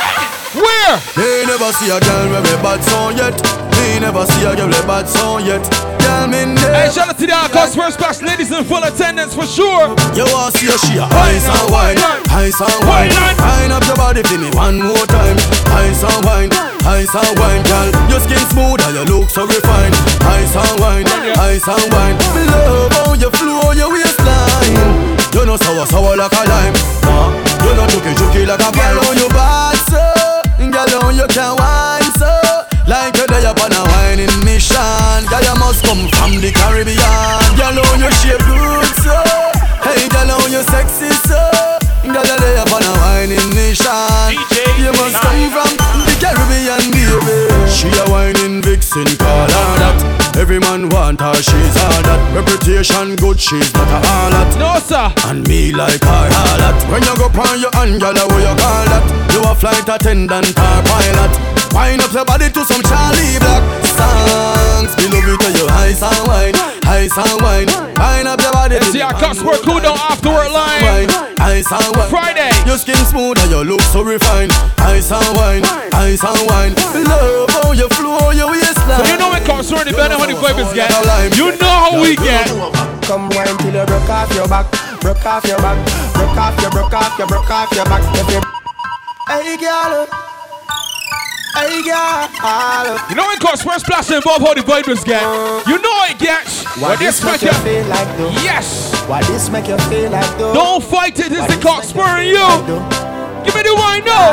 Where? 0.58 0.98
They 1.14 1.46
never 1.46 1.70
see 1.78 1.86
a 1.86 2.02
girl 2.02 2.34
with 2.34 2.50
a 2.50 2.58
bad 2.66 2.82
song 2.82 3.14
yet. 3.14 3.30
They 3.78 4.02
never 4.02 4.26
see 4.26 4.42
a 4.42 4.58
girl 4.58 4.66
with 4.66 4.82
a 4.82 4.86
bad 4.90 5.06
song 5.06 5.46
yet. 5.46 5.62
Girl, 6.02 6.26
me 6.26 6.50
Hey, 6.66 6.90
shout 6.90 7.14
out 7.14 7.18
to 7.22 7.30
the 7.30 7.38
Cockspur 7.54 7.94
Splash 7.94 8.26
ladies 8.26 8.50
in 8.50 8.66
full 8.66 8.82
attendance 8.82 9.38
for 9.38 9.46
sure. 9.46 9.94
You 10.18 10.26
want 10.34 10.50
to 10.50 10.58
see 10.58 10.66
a 10.66 10.74
she 10.82 10.98
ice 10.98 11.46
and 11.46 11.70
wine, 11.70 12.02
ice 12.34 12.58
and 12.58 12.82
wine. 12.82 13.14
Wine 13.38 13.70
up 13.70 13.86
your 13.86 13.94
body 13.94 14.26
for 14.26 14.42
me 14.42 14.50
one 14.50 14.82
more 14.82 15.06
time. 15.06 15.38
Ice 15.78 16.02
and 16.02 16.26
wine, 16.26 16.50
ice 16.90 17.14
and 17.14 17.34
wine, 17.38 17.62
girl. 17.70 17.86
Your 18.10 18.18
skin 18.18 18.42
smooth 18.50 18.82
and 18.82 18.98
your 18.98 19.06
look 19.06 19.30
so 19.30 19.46
refined. 19.46 19.94
Ice 20.26 20.58
and 20.58 20.74
wine, 20.82 21.06
ice 21.38 21.70
and 21.70 21.86
wine. 21.94 22.18
Me 22.34 22.42
love 22.50 22.90
how 22.98 23.14
you 23.14 23.30
flow 23.30 23.70
your 23.78 23.94
waistline. 23.94 25.05
You 25.34 25.44
know 25.44 25.56
sour 25.56 25.86
sour 25.86 26.16
like 26.16 26.32
a 26.32 26.42
lime. 26.48 26.74
Nah, 27.04 27.28
you 27.64 27.72
know 27.76 27.86
juky 27.92 28.12
juky 28.16 28.46
like 28.46 28.60
a 28.60 28.70
girl 28.72 28.98
on 29.04 29.16
your 29.18 29.28
bad 29.30 29.76
so. 29.90 30.00
Girl 30.58 31.02
on 31.04 31.14
you 31.16 31.26
can 31.28 31.56
wine 31.56 32.10
so. 32.16 32.30
Like 32.86 33.16
you're 33.16 33.26
there 33.26 33.50
upon 33.50 33.72
a 33.72 33.82
whining 33.92 34.32
mission. 34.44 35.20
Girl 35.28 35.44
you 35.44 35.56
must 35.60 35.84
come 35.84 36.08
from 36.16 36.40
the 36.40 36.50
Caribbean. 36.52 37.40
Girl 37.56 37.78
on 37.78 38.00
you 38.00 38.10
shape 38.20 38.40
good 38.48 38.90
so. 39.04 39.16
Hey 39.84 40.08
girl 40.08 40.30
on 40.40 40.50
you 40.50 40.62
sexy 40.72 41.10
so. 41.28 41.40
Girl 42.04 42.24
you're 42.24 42.40
there 42.40 42.62
upon 42.64 42.82
a 42.82 42.92
whining 43.04 43.48
mission. 43.54 44.32
You 44.80 44.92
must 44.96 45.16
come 45.20 45.50
from 45.52 45.70
the 46.08 46.14
Caribbean 46.20 46.90
baby. 46.90 46.95
She 47.68 47.88
a 47.88 48.04
whining 48.10 48.62
vixen 48.62 49.06
call 49.16 49.48
her 49.48 49.72
that. 49.80 50.36
Every 50.36 50.58
man 50.60 50.88
want 50.88 51.20
her, 51.20 51.34
she's 51.34 51.76
all 51.76 52.02
that. 52.04 52.20
Reputation 52.34 53.16
good, 53.16 53.40
she's 53.40 53.72
not 53.72 53.88
a 53.88 54.00
harlot. 54.04 54.50
No 54.58 54.78
sir. 54.80 55.08
And 55.28 55.46
me 55.48 55.72
like 55.72 56.02
her 56.04 56.28
harlot. 56.28 56.76
When 56.92 57.02
you 57.02 57.14
go 57.16 57.28
on 57.32 57.60
your 57.60 57.72
hand, 57.72 58.00
girl, 58.00 58.14
what 58.14 58.40
you 58.40 58.54
call 58.60 58.84
that? 58.92 59.04
You 59.32 59.40
a 59.44 59.54
flight 59.54 59.88
attendant 59.88 60.52
or 60.56 60.78
pilot. 60.84 61.32
Wind 61.72 62.00
up 62.00 62.12
your 62.12 62.24
body 62.24 62.48
to 62.48 62.64
some 62.64 62.82
Charlie 62.84 63.38
Black 63.40 63.62
songs. 63.96 64.92
Me 64.96 65.08
love 65.94 65.94
it 65.94 65.94
when 65.94 65.94
you 65.94 65.94
ice 65.94 66.02
and 66.02 66.26
wine, 66.26 66.54
ice 66.86 67.16
and 67.16 67.42
wine. 67.42 67.66
Wind 67.96 68.28
up 68.28 68.40
your 68.40 68.52
body. 68.52 68.74
Let's 68.74 68.92
see 68.92 69.00
our 69.00 69.12
Cockspur 69.14 69.62
cool 69.62 69.80
down 69.80 69.98
after 69.98 70.30
work 70.30 70.50
line. 70.50 70.82
Wine, 70.82 71.10
ice 71.40 71.70
and 71.70 71.96
wine. 71.96 72.10
Friday. 72.10 72.50
Your 72.66 72.78
skin 72.78 72.98
smooth 73.06 73.38
and 73.38 73.50
your 73.50 73.64
look 73.64 73.80
so 73.94 74.02
refined. 74.02 74.52
Ice 74.78 75.10
and 75.12 75.36
wine, 75.36 75.62
ice 75.94 76.24
and 76.24 76.42
wine. 76.46 76.74
Love 77.06 77.50
how 77.50 77.72
you 77.72 77.88
flow 77.94 78.30
your 78.30 78.50
waistline. 78.50 78.98
So 78.98 79.12
you 79.12 79.18
know 79.18 79.30
when 79.30 79.42
Cockspur 79.44 79.84
the 79.84 79.92
better 79.92 80.18
how 80.18 80.26
the 80.26 80.34
vibe 80.34 80.58
is 80.58 80.72
get. 80.74 80.90
You 81.36 81.54
know 81.56 81.70
how 81.70 82.00
we 82.00 82.16
get. 82.16 82.48
Come 83.06 83.30
wine 83.30 83.56
till 83.58 83.74
you 83.74 83.86
broke 83.86 84.10
off 84.10 84.34
your 84.34 84.48
back, 84.48 84.66
broke 85.00 85.24
off 85.24 85.44
your 85.46 85.58
back, 85.58 85.78
broke 86.14 86.36
off 86.36 86.60
your, 86.60 86.70
broke 86.70 86.92
off 86.92 87.18
your, 87.18 87.28
broke 87.28 87.50
off 87.50 87.70
your 87.72 87.84
back. 87.86 88.02
Hey 89.28 89.56
girl, 89.56 90.06
hey 91.56 91.82
girl. 91.82 92.28
You 93.08 93.16
know 93.16 93.26
when 93.26 93.38
Cockspur 93.38 93.78
Splash 93.80 94.10
involve 94.10 94.42
how 94.42 94.54
the 94.54 94.60
vibe 94.62 94.88
is 94.88 95.02
get. 95.04 95.22
You 95.66 95.80
know 95.80 95.96
it 96.08 96.18
gets. 96.18 96.64
Why 96.80 96.90
When 96.90 96.98
this 96.98 97.20
this 97.20 97.24
make 97.24 97.42
make 97.42 97.42
you 97.42 97.56
you. 97.56 97.64
feel 97.64 97.86
like 97.88 98.10
though? 98.18 98.30
Yes. 98.44 98.92
Why 99.08 99.22
this 99.24 99.48
make 99.50 99.68
you 99.68 99.78
feel 99.88 100.10
like 100.10 100.38
though? 100.38 100.52
Don't 100.54 100.82
fight 100.84 101.18
it, 101.18 101.32
it's 101.32 101.46
the 101.46 101.60
Cockspur 101.60 102.20
and 102.20 102.28
you. 102.28 102.46
Give 103.44 103.54
me 103.54 103.62
the 103.62 103.74
wine 103.74 104.04
now. 104.04 104.32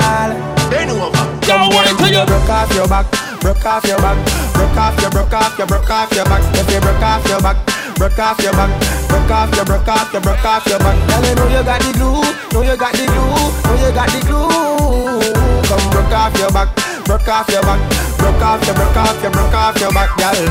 Don't 1.47 1.69
wait 1.75 1.87
till 1.97 2.07
you. 2.11 2.25
broke 2.25 2.49
off 2.49 2.73
your 2.73 2.87
back, 2.87 3.05
broke 3.41 3.65
off 3.65 3.83
your 3.85 3.97
back, 3.97 4.17
broke 4.53 4.77
off 4.77 4.99
your, 5.01 5.09
broke 5.11 5.33
off 5.33 5.57
your, 5.57 5.67
broke 5.67 5.89
off 5.89 6.11
your 6.15 6.25
back. 6.25 6.41
If 6.55 6.71
you 6.71 6.79
broke 6.81 7.01
off 7.03 7.27
your 7.27 7.39
back, 7.41 7.57
broke 7.95 8.17
off 8.19 8.39
your 8.41 8.53
back, 8.53 8.71
broke 9.07 9.29
off 9.31 9.55
your, 9.55 9.65
broke 9.65 9.87
off 9.87 10.11
your, 10.13 10.21
broke 10.21 10.45
off 10.45 10.65
your 10.65 10.79
back. 10.79 10.97
Girl, 11.09 11.23
you 11.29 11.35
know 11.35 11.47
you 11.47 11.63
got 11.63 11.79
the 11.81 11.91
glue, 11.93 12.23
know 12.53 12.61
you 12.63 12.77
got 12.77 12.93
the 12.93 13.05
glue, 13.05 13.51
know 13.67 13.75
you 13.79 13.91
got 13.93 14.09
the 14.09 14.19
glue. 14.25 15.33
Come 15.67 15.89
broke 15.91 16.11
off 16.15 16.37
your 16.39 16.51
back, 16.51 16.69
broke 17.05 17.27
off 17.27 17.49
your 17.49 17.61
back, 17.61 18.17
broke 18.17 18.41
off 18.41 18.65
your, 18.65 18.75
broke 18.75 18.97
off 18.97 19.21
your, 19.21 19.31
broke 19.31 19.53
off 19.53 19.79
your 19.79 19.91
back, 19.91 20.17
girl. 20.17 20.47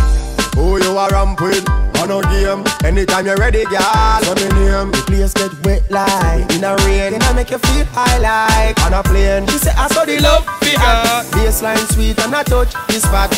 Who 0.54 0.82
you 0.82 0.96
are 0.96 1.10
ramp 1.10 1.40
with? 1.40 1.81
On 2.02 2.10
a 2.10 2.20
game. 2.34 2.64
Anytime 2.84 3.26
you're 3.26 3.36
ready, 3.36 3.62
girl. 3.66 4.18
So 4.22 4.34
me 4.34 4.48
name. 4.58 4.90
The 4.90 5.04
place 5.06 5.34
get 5.34 5.54
wet 5.64 5.88
like 5.88 6.50
in 6.50 6.64
a 6.64 6.74
rain. 6.82 7.12
Then 7.12 7.22
I 7.22 7.32
make 7.32 7.50
you 7.52 7.58
feel 7.58 7.86
high 7.94 8.18
like 8.18 8.74
on 8.82 8.92
a 8.92 9.04
plane. 9.04 9.46
She 9.46 9.58
say 9.58 9.70
I 9.78 9.86
saw 9.86 10.04
the 10.04 10.18
love 10.18 10.42
figure. 10.58 10.82
Baseline 11.30 11.78
sweet 11.94 12.18
and 12.18 12.34
I 12.34 12.42
touch 12.42 12.74
this 12.88 13.04
spot. 13.04 13.30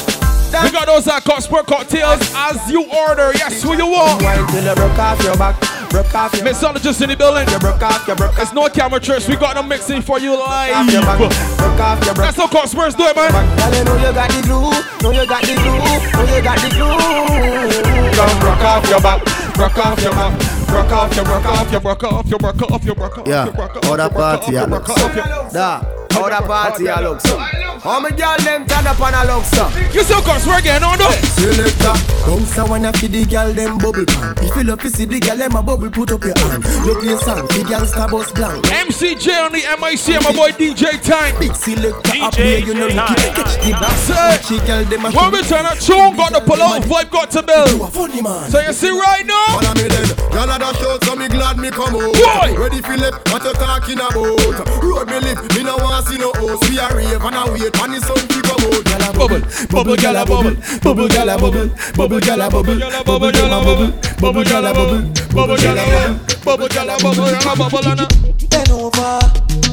We 0.63 0.71
got 0.71 0.87
those 0.87 1.07
uh, 1.07 1.21
Cockspur 1.21 1.67
cocktails 1.67 2.23
as 2.33 2.71
you 2.71 2.89
order. 2.89 3.33
Yes, 3.35 3.63
who 3.63 3.77
you 3.77 3.87
want? 3.87 4.23
Wine 4.23 4.47
till 4.47 4.65
you 4.65 4.75
broke 4.75 4.99
off 4.99 5.21
your 5.25 5.37
back, 5.37 5.61
broke 5.91 6.15
off 6.15 6.33
your. 6.33 6.47
Mixologist 6.47 7.03
in 7.03 7.11
the 7.11 7.17
building. 7.17 7.49
You 7.51 7.59
broke 7.59 7.83
off, 7.83 8.07
you 8.07 8.15
broke 8.15 8.39
It's 8.39 8.53
no 8.55 8.69
camera 8.69 9.01
tricks. 9.01 9.29
We 9.29 9.37
got 9.37 9.57
them 9.57 9.69
mixing 9.69 10.01
for 10.01 10.21
you 10.21 10.35
off 10.35 10.91
your 10.91 11.03
back, 11.03 11.19
live. 11.19 11.59
broke 11.59 11.81
off 11.81 12.05
your 12.07 12.15
That's 12.15 12.37
how 12.37 12.47
Cockspur's 12.47 12.95
do 12.95 13.05
it, 13.05 13.17
man. 13.17 13.33
Girl, 13.35 13.75
you 13.77 13.85
know 13.85 13.97
you 13.99 14.15
got 14.15 14.31
the 14.31 14.41
glue, 14.47 14.71
know 15.03 15.11
you 15.11 15.27
got 15.29 15.43
the 15.43 15.53
glue, 15.53 15.75
know 16.17 16.37
you 16.37 16.43
got 16.43 16.59
the 16.63 16.69
glue. 16.71 18.14
Come 18.15 18.39
broke 18.39 18.61
off 18.61 18.89
your 18.89 19.01
back, 19.01 19.25
broke 19.55 19.79
off 19.79 20.01
your 20.01 20.13
back, 20.13 20.67
broke 20.69 20.93
off 20.93 21.17
your, 21.17 21.25
broke 21.25 21.45
off 21.47 21.73
your, 21.73 21.81
broke 21.81 22.05
off 22.05 22.27
your, 22.31 22.39
broke 22.39 22.63
off 22.71 22.85
your, 22.85 22.95
broke 22.95 23.19
off 23.19 23.27
Yeah, 23.27 23.45
your, 23.47 23.55
broke 23.55 23.77
off 23.77 23.85
how 23.85 23.89
your, 23.89 23.97
that 23.97 24.13
broke 24.13 24.23
off 24.23 24.41
party 24.41 24.53
your, 24.53 24.63
a 24.63 24.67
broke 24.69 24.89
look 24.89 24.99
off 24.99 25.17
your. 25.17 25.51
Da, 25.53 26.04
how 26.15 26.29
that 26.29 26.45
party 26.45 26.87
a 26.87 27.01
look 27.01 27.21
so 27.21 27.37
All 27.85 28.01
my 28.01 28.09
girl 28.09 28.39
them 28.39 28.65
turn 28.65 28.87
up 28.87 28.99
on 28.99 29.13
a 29.13 29.29
love 29.29 29.45
song. 29.45 29.69
You 29.93 30.01
still 30.09 30.23
cause 30.23 30.47
we're 30.47 30.63
getting 30.63 30.89
on 30.89 30.97
though. 30.97 31.13
Selector, 31.37 31.93
bounce 32.25 32.57
a 32.57 32.65
wanna 32.65 32.91
feed 32.97 33.13
the 33.13 33.27
girl 33.29 33.53
them 33.53 33.77
bubble 33.77 34.09
pan. 34.09 34.33
If 34.41 34.57
you 34.57 34.65
love 34.65 34.81
to 34.81 34.89
see 34.89 35.05
the 35.05 35.21
girl 35.21 35.37
them 35.37 35.53
a 35.53 35.63
bubble, 35.63 35.91
put 35.91 36.09
up 36.13 36.25
your 36.25 36.33
hand. 36.49 36.65
You 36.89 36.97
play 36.97 37.13
song, 37.21 37.45
the 37.53 37.61
gangsta 37.69 38.09
boss 38.09 38.33
blank. 38.33 38.65
Emcee 38.73 39.21
Jay 39.21 39.37
on 39.37 39.53
the 39.53 39.61
MIC, 39.77 40.17
my 40.25 40.33
boy 40.33 40.57
DJ 40.57 40.97
Time. 41.05 41.37
Big 41.37 41.53
selector 41.53 42.25
up 42.25 42.35
here, 42.35 42.65
you 42.65 42.73
know 42.73 42.89
you 42.89 43.05
keep 43.05 43.37
catch 43.37 43.61
the 43.61 43.77
That's 43.77 44.09
it. 44.09 44.49
She 44.49 44.57
girl 44.65 44.85
them 44.89 45.05
a 45.05 45.09
When 45.13 45.29
we 45.37 45.43
turn 45.45 45.69
a 45.69 45.77
tune, 45.77 46.17
got 46.17 46.33
to 46.33 46.41
pull 46.41 46.63
out, 46.65 46.81
vibe 46.89 47.11
got 47.13 47.29
to 47.37 47.43
build. 47.45 47.93
funny 47.93 48.25
man. 48.25 48.49
So 48.49 48.65
you 48.65 48.73
see 48.73 48.97
right 48.97 49.29
now? 49.29 49.61
Follow 49.61 49.77
me 49.77 49.93
then. 49.93 50.09
Y'all 50.33 50.49
are 50.49 50.59
the 50.59 50.73
show, 50.81 50.97
so 51.05 51.13
me 51.21 51.29
glad 51.29 51.61
me 51.61 51.69
come 51.69 52.01
out. 52.01 52.17
Ready 52.57 52.81
Philip, 52.81 53.13
what 53.29 53.45
you 53.45 53.53
talking 53.61 54.01
about? 54.01 54.41
Road 54.81 55.05
me 55.13 55.21
live, 55.21 55.45
me 55.53 55.63
no 55.69 55.77
want 55.85 56.04
see 56.05 56.19
no 56.19 56.33
host. 56.37 56.69
We 56.69 56.79
a 56.79 56.89
rave 56.95 57.25
and 57.25 57.37
a 57.37 57.43
wait, 57.53 57.75
and 57.81 57.93
the 57.95 58.01
sun 58.01 58.21
keep 58.29 58.45
come 58.45 58.65
out. 58.65 58.85
Bubble, 59.15 59.41
bubble 59.71 59.97
gyal 59.97 60.21
a 60.21 60.25
bubble, 60.27 60.55
bubble 60.83 61.09
gyal 61.09 61.31
a 61.31 61.39
bubble, 61.39 61.69
bubble 61.95 62.21
gyal 62.21 62.45
a 62.45 62.51
bubble, 62.51 62.79
bubble 63.07 63.31
gyal 63.31 63.55
a 63.55 63.63
bubble, 63.63 63.91
bubble 64.19 64.45
gyal 64.45 64.67
a 64.67 64.75
bubble, 64.75 65.03
bubble 65.33 65.57
gyal 65.57 65.79
a 65.79 65.87
bubble, 65.87 66.19
bubble 66.45 66.69
gyal 66.69 66.91
a 66.91 66.99
bubble, 67.01 67.29
gyal 67.31 67.55
a 67.55 67.71
bubble, 67.71 67.89
a 67.89 68.25
Bend 68.51 68.71
over, 68.71 69.19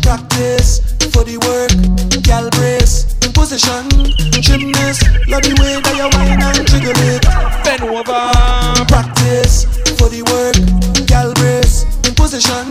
practice 0.02 0.80
for 1.12 1.24
the 1.26 1.38
work, 1.42 1.74
gal 2.24 2.50
brace, 2.58 3.06
position, 3.34 3.90
gymnast, 4.42 5.02
love 5.28 5.42
the 5.42 5.54
way 5.58 5.82
that 5.82 5.96
you 5.98 6.08
whine 6.14 6.42
and 6.42 6.62
jiggle 6.70 6.94
it. 7.10 7.26
Bend 7.66 7.82
over, 7.90 8.22
practice 8.88 9.66
for 9.98 10.10
the 10.10 10.22
work, 10.30 10.61
position, 12.22 12.70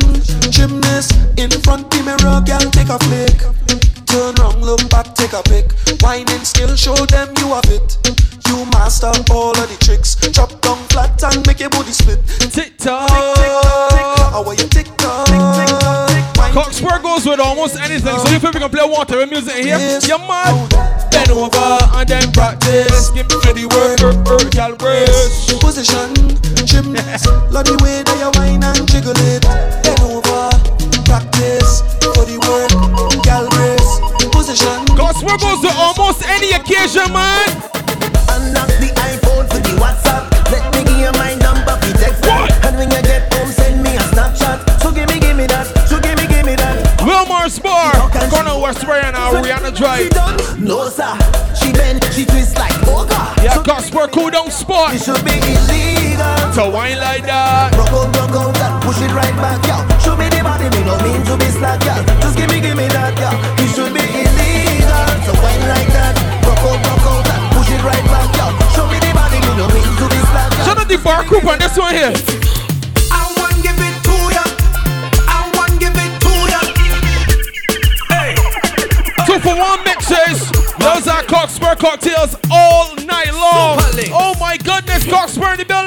gymnast, 0.48 1.12
in 1.36 1.50
front 1.50 1.90
the 1.90 2.02
mirror, 2.04 2.40
gal 2.46 2.60
take 2.70 2.88
a 2.88 2.98
flick. 3.00 3.79
Turn 4.10 4.34
round, 4.42 4.60
look 4.60 4.82
back, 4.90 5.14
take 5.14 5.32
a 5.32 5.42
pic. 5.42 5.70
Whining 6.02 6.42
still, 6.42 6.74
show 6.74 6.96
them 7.06 7.30
you 7.38 7.54
have 7.54 7.70
it. 7.70 7.96
You 8.48 8.66
master 8.74 9.12
all 9.30 9.54
of 9.54 9.68
the 9.70 9.78
tricks. 9.78 10.16
Drop 10.34 10.50
down 10.60 10.78
flat 10.90 11.22
and 11.22 11.46
make 11.46 11.60
your 11.60 11.70
booty 11.70 11.92
split. 11.92 12.18
Tick 12.50 12.76
tock, 12.76 13.06
tick 13.06 13.54
tock, 13.62 13.90
tick. 13.94 14.06
How 14.34 14.42
are 14.42 14.54
you 14.54 14.66
tick 14.66 14.90
tock, 14.98 15.30
tick 15.30 15.38
tick 15.38 15.70
tock, 15.78 16.10
tick. 16.10 17.02
Goes 17.02 17.24
with 17.24 17.38
almost 17.38 17.78
anything. 17.78 18.18
So 18.18 18.34
if 18.34 18.42
we 18.42 18.50
can 18.50 18.68
play 18.68 18.82
water 18.82 19.20
and 19.20 19.30
music 19.30 19.54
in 19.56 19.64
here, 19.70 20.00
you're 20.02 20.18
mad. 20.18 20.58
Bend 21.12 21.30
over 21.30 21.78
and 21.94 22.08
then 22.08 22.32
practice. 22.32 23.10
Give 23.10 23.30
me 23.30 23.62
the 23.62 23.66
work, 23.70 24.02
work, 24.02 24.26
work, 24.26 24.78
brace. 24.78 25.54
Position, 25.60 26.10
gymnast, 26.66 27.26
love 27.54 27.66
the 27.66 27.78
way 27.84 28.02
that 28.02 28.18
you 28.18 28.30
whine 28.34 28.64
and 28.64 28.88
jiggle 28.90 29.14
it. 29.14 29.42
Bend 29.86 30.02
over, 30.02 30.50
practice 31.06 31.82
for 32.02 32.26
the 32.26 32.38
work. 32.42 33.19
Goes 35.20 35.60
to 35.62 35.72
almost 35.72 36.20
any 36.28 36.52
occasion, 36.52 37.12
man. 37.12 37.48
Unlock 38.28 38.68
the 38.76 38.92
iPhone 39.08 39.48
for 39.48 39.60
the 39.60 39.72
WhatsApp. 39.80 40.28
Let 40.52 40.68
me 40.74 40.84
give 40.84 41.00
you 41.00 41.12
my 41.16 41.32
number 41.40 41.76
for 41.80 41.96
text. 41.96 42.24
And 42.64 42.76
when 42.76 42.90
you 42.90 43.00
get 43.00 43.32
home, 43.32 43.48
send 43.48 43.82
me 43.82 43.96
a 43.96 44.04
Snapchat. 44.12 44.82
So 44.82 44.92
give 44.92 45.08
me, 45.08 45.18
give 45.18 45.36
me 45.36 45.46
that. 45.46 45.64
So 45.88 46.00
give 46.00 46.18
me, 46.18 46.26
give 46.26 46.44
me 46.44 46.56
that. 46.56 46.76
Wilmar's 47.00 47.58
Bar, 47.58 47.92
Corner 48.28 48.58
West 48.60 48.84
Ryan, 48.84 49.14
Rihanna 49.14 49.72
Drive. 49.76 50.12
No, 50.60 50.88
sir. 50.88 51.16
She 51.56 51.72
bend, 51.72 52.04
she 52.12 52.26
twist 52.26 52.56
like 52.58 52.76
Boga. 52.84 53.32
Yeah, 53.42 53.64
Cockspur 53.64 54.12
cool 54.12 54.28
down 54.30 54.50
spot. 54.50 54.94
It 54.94 55.00
should 55.00 55.24
be 55.24 55.36
illegal. 55.40 56.36
To 56.60 56.68
wine 56.68 56.98
like 57.00 57.24
that. 57.24 57.72
Rock 57.80 57.88
out, 57.88 58.16
rock 58.16 58.36
out, 58.36 58.54
that. 58.60 58.82
Push 58.84 59.00
it 59.00 59.12
right 59.16 59.36
back, 59.40 59.64
yo. 59.64 59.80
Show 60.04 60.16
me 60.16 60.28
the 60.28 60.44
body, 60.44 60.68
me 60.68 60.84
no 60.84 61.00
mean 61.00 61.24
to 61.24 61.36
be 61.40 61.48
slack, 61.48 61.80
yo. 61.84 62.09
The 70.90 70.98
bar 71.04 71.22
group 71.22 71.44
on 71.44 71.56
this 71.60 71.78
one 71.78 71.94
here. 71.94 72.12
I 73.12 73.22
want 73.38 73.62
give 73.62 73.78
it 73.78 73.94
to 74.02 74.16
ya. 74.34 74.42
I 75.30 75.46
want 75.54 75.78
give 75.78 75.94
it 75.94 76.12
to 76.18 76.32
ya. 76.50 76.60
Hey. 78.10 78.34
Two 79.24 79.38
for 79.38 79.54
one 79.54 79.84
mixes. 79.84 80.50
Those 80.80 81.06
are 81.06 81.22
Cockspur 81.22 81.78
cocktails 81.78 82.34
all 82.50 82.96
night 83.06 83.32
long. 83.32 83.78
Oh 84.10 84.34
my 84.40 84.56
goodness, 84.56 85.04
Cockspur 85.04 85.52
in 85.52 85.58
the 85.58 85.64
building. 85.64 85.79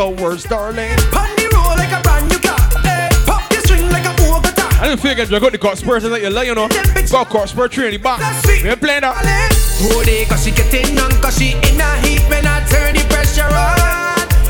Me 0.00 0.06
rum 0.06 0.18
sours, 0.18 0.44
darling. 0.44 0.96
Pon 1.12 1.28
the 1.36 1.50
roll 1.52 1.76
like 1.76 1.92
a 1.92 2.00
brand 2.00 2.26
new 2.30 2.38
car. 2.38 2.56
Hey, 2.80 3.10
pop 3.26 3.52
your 3.52 3.60
string 3.60 3.86
like 3.90 4.06
a 4.06 4.14
Bogota. 4.16 4.64
I 4.80 4.88
didn't 4.88 5.00
figure 5.00 5.24
you 5.24 5.40
got 5.40 5.52
the 5.52 5.58
Cockspur 5.58 6.00
like 6.10 6.22
you 6.22 6.30
like, 6.30 6.46
you 6.46 6.54
know. 6.54 6.68
Got 6.68 7.28
Cockspur 7.28 7.70
tree 7.70 7.86
in 7.86 7.92
the 7.92 7.98
back. 7.98 8.20
We 8.46 8.70
ain't 8.70 8.80
playing 8.80 9.02
that. 9.02 9.14
Hold 9.82 10.08
it, 10.08 10.28
cause 10.28 10.44
she 10.44 10.52
getting 10.52 10.98
on, 10.98 11.10
cause 11.20 11.36
she 11.36 11.52
in 11.52 11.80
a 11.80 11.90
heat 12.00 12.22
when 12.30 12.46
I 12.46 12.64
turn 12.64 12.94
the 12.94 13.04
pressure 13.12 13.44
on. 13.44 13.76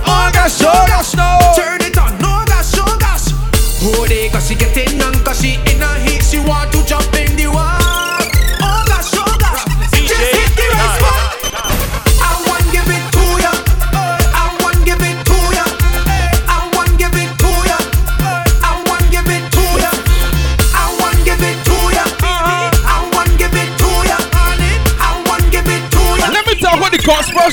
Oh 0.06 0.30
gosh, 0.32 0.62
oh 0.62 0.86
gosh, 0.86 1.14
no. 1.18 1.26
Turn 1.58 1.80
it 1.82 1.98
on, 1.98 2.14
no 2.22 2.44
gosh, 2.46 2.78
oh 2.78 2.96
gosh. 3.00 3.34
Hold 3.82 4.10
it, 4.10 4.30
cause 4.30 4.46
she 4.46 4.54
getting 4.54 5.02
on, 5.02 5.14
cause 5.24 5.40
she 5.40 5.54
in 5.66 5.82
a 5.82 5.98
heat, 6.06 6.22
she 6.22 6.38
want 6.38 6.70
to 6.72 6.84
jump 6.86 7.12
in 7.14 7.34
the 7.34 7.48
wall. 7.48 7.79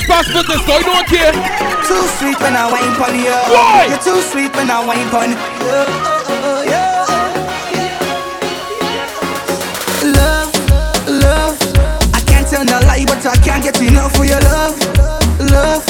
Cockspur 0.08 0.40
pass 0.40 0.48
business, 0.48 0.64
though. 0.66 0.78
You 0.78 0.84
don't 0.84 1.06
care. 1.06 1.32
Too 1.84 2.02
sweet 2.16 2.40
when 2.40 2.56
I 2.56 2.64
wine 2.72 2.94
pon 2.96 3.14
you. 3.14 3.28
Why? 3.52 3.86
You're 3.88 3.98
too 3.98 4.20
sweet 4.22 4.54
when 4.56 4.70
I 4.70 4.80
wine 4.86 5.08
pon 5.12 5.30
you. 5.30 5.36
Love, 10.16 10.48
love. 11.08 11.56
I 12.14 12.20
can't 12.24 12.48
tell 12.48 12.64
no 12.64 12.80
lie, 12.88 13.04
but 13.04 13.24
I 13.26 13.36
can't 13.44 13.62
get 13.62 13.80
enough 13.82 14.16
for 14.16 14.24
your 14.24 14.40
love, 14.40 14.76
love. 15.50 15.84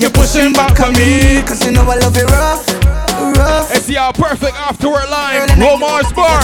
You're 0.00 0.10
pushing 0.10 0.52
back 0.52 0.80
on 0.80 0.92
me. 0.94 1.42
Cause 1.42 1.64
you 1.64 1.72
know 1.72 1.82
I 1.82 1.96
love 1.96 2.16
it 2.16 2.24
rough, 2.30 2.64
rough. 3.38 3.70
It's 3.70 3.86
the 3.86 3.96
perfect 4.18 4.54
afterward 4.58 5.08
line. 5.08 5.46
Wilmar's 5.56 6.10
Bar. 6.12 6.42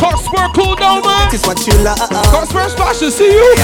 Cockspur 0.00 0.48
cool 0.56 0.74
down, 0.74 1.04
man. 1.04 1.28
It's 1.32 1.46
what 1.46 1.60
you 1.68 1.76
love. 1.84 2.00
Cockspur 2.32 2.72
fashion, 2.76 3.10
see 3.12 3.28
you. 3.28 3.54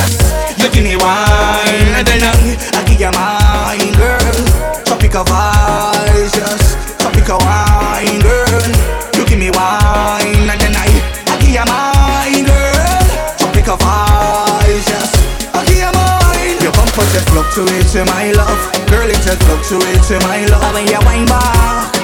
You 0.60 0.68
give 0.70 0.84
me 0.84 0.96
wine 0.96 1.88
and 1.96 2.06
then 2.06 2.20
I, 2.22 2.36
I 2.76 2.80
give 2.84 3.00
you 3.00 3.10
mine, 3.16 3.92
girl. 3.96 4.36
Tropical 4.84 5.24
vibes, 5.24 6.32
just 6.36 6.76
tropical 7.00 7.40
wine, 7.40 8.20
girl. 8.20 8.68
You 9.16 9.24
give 9.24 9.38
me 9.40 9.50
wine 9.50 10.48
and 10.52 10.60
then 10.60 10.76
I, 10.76 10.88
I 11.32 11.34
give 11.40 11.56
you 11.56 11.64
mine, 11.64 12.44
girl. 12.44 13.04
Tropical 13.40 13.76
vibes, 13.80 14.84
just 14.84 15.16
I 15.56 15.64
give 15.64 15.80
you 15.80 15.92
mine. 15.92 16.56
Your 16.62 16.72
bumper 16.72 17.06
just 17.12 17.28
fluctuates 17.32 17.92
to 17.92 18.02
it 18.02 18.06
my 18.06 18.32
love, 18.32 18.60
girl. 18.88 19.08
It 19.08 19.20
just 19.24 19.42
fluctuates 19.44 20.08
to 20.08 20.16
it 20.16 20.20
to 20.20 20.26
my 20.26 20.44
love. 20.46 20.74
When 20.74 20.86
you 20.86 21.00
wine 21.04 21.26
back, 21.26 21.95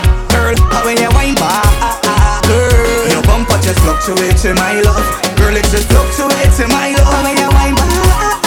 girl. 0.54 0.84
When 0.84 0.96
you 0.98 1.08
wine 1.12 1.34
back, 1.34 2.44
girl. 2.46 3.08
Your 3.08 3.22
bumper 3.22 3.58
just 3.62 3.80
fluctuates 3.80 4.42
to 4.42 4.54
my 4.54 4.80
love, 4.80 5.06
girl. 5.36 5.56
It 5.56 5.64
just 5.70 5.88
fluctuates 5.88 6.56
to 6.58 6.68
my 6.68 6.92
love. 6.96 7.24
When 7.24 7.36
you 7.36 7.48
wine 7.52 7.74
back. 7.74 8.42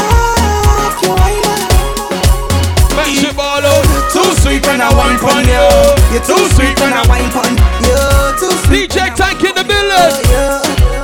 Mash 2.95 3.23
it 3.23 3.35
ball 3.35 3.63
out. 3.63 3.85
Too 4.11 4.23
sweet 4.41 4.65
when 4.65 4.81
I 4.81 4.89
wine 4.95 5.19
pon 5.19 5.43
you. 5.45 5.67
You're 6.13 6.23
too 6.23 6.39
sweet 6.55 6.79
when 6.79 6.93
I 6.93 7.03
wine 7.07 7.29
pon 7.31 7.51
you. 7.83 7.99
Too 8.39 8.51
sweet. 8.65 8.89
DJ 8.91 9.11
Tank 9.15 9.43
in 9.43 9.53
the 9.55 9.63
village. 9.63 10.25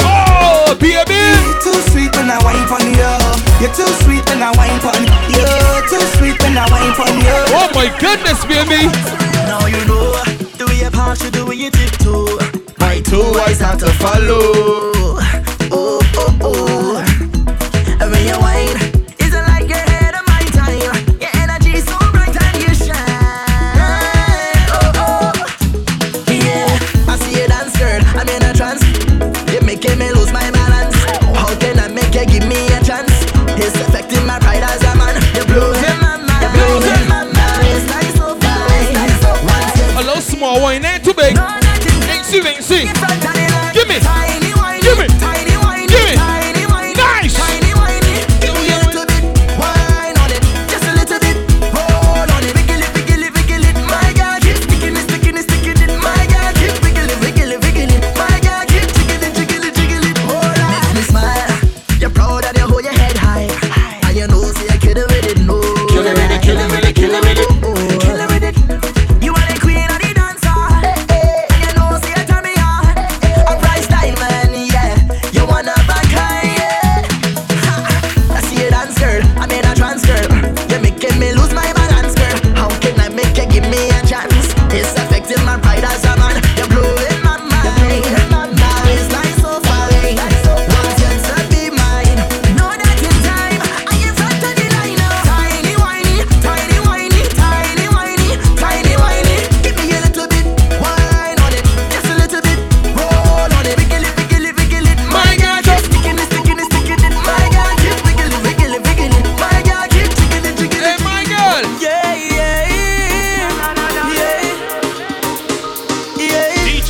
Oh, 0.04 0.76
baby. 0.80 1.20
You're 1.20 1.60
too 1.60 1.80
sweet 1.92 2.16
when 2.16 2.32
I 2.32 2.40
wine 2.44 2.64
pon 2.68 2.80
oh, 2.80 2.96
you. 2.96 3.14
You're 3.60 3.76
too 3.76 3.92
sweet 4.04 4.24
when 4.30 4.42
I 4.42 4.52
wine 4.56 4.80
pon 4.80 5.04
you. 5.04 5.48
Too 5.92 6.04
sweet 6.18 6.40
when 6.42 6.58
I 6.58 6.66
wine 6.72 6.94
pon 6.96 7.12
you. 7.20 7.38
Oh 7.60 7.68
my 7.76 7.92
goodness, 8.00 8.40
baby. 8.48 8.88
Now 9.48 9.68
you 9.68 9.84
know 9.86 10.31
the 11.20 11.46
way 11.46 11.56
you 11.56 11.72
pass, 11.72 11.82
you 11.82 11.90
the 11.90 11.90
tiptoe. 11.90 12.76
My 12.80 13.02
two 13.02 13.22
eyes 13.42 13.60
have 13.60 13.78
to 13.80 13.90
follow. 14.00 15.21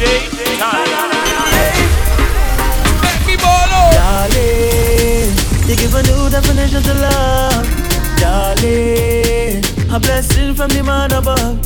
Time. 0.01 0.87
Make 3.03 3.23
me 3.27 3.35
ball 3.37 3.69
Darling, 3.93 5.29
you 5.69 5.75
give 5.75 5.93
a 5.93 6.01
new 6.01 6.29
definition 6.29 6.81
to 6.81 6.93
love. 6.95 7.67
Darling, 8.17 9.63
a 9.93 9.99
blessing 9.99 10.55
from 10.55 10.69
the 10.69 10.81
man 10.83 11.11
above. 11.11 11.61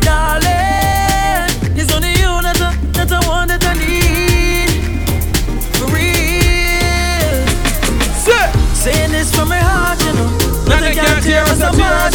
Darling, 0.00 1.52
it's 1.76 1.92
only 1.92 2.12
you 2.16 2.40
that 2.40 2.60
I, 2.60 2.74
that 2.96 3.12
I 3.12 3.20
want 3.28 3.48
that 3.50 3.62
I 3.62 3.74
need. 3.74 4.70
For 5.76 5.86
real. 5.92 7.44
Say. 8.24 8.48
Saying 8.72 9.12
this 9.12 9.34
from 9.34 9.48
my 9.50 9.58
heart, 9.58 10.00
you 10.00 10.12
know. 10.14 10.30
Nothing 10.66 10.94
can 10.94 11.22
tear 11.22 11.44
us 11.44 11.60
apart. 11.60 12.14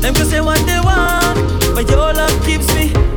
Them 0.00 0.14
can 0.14 0.24
say 0.24 0.40
what 0.40 0.64
they 0.64 0.80
want, 0.80 1.36
but 1.74 1.90
your 1.90 2.14
love 2.14 2.42
keeps 2.46 2.74
me. 2.74 3.15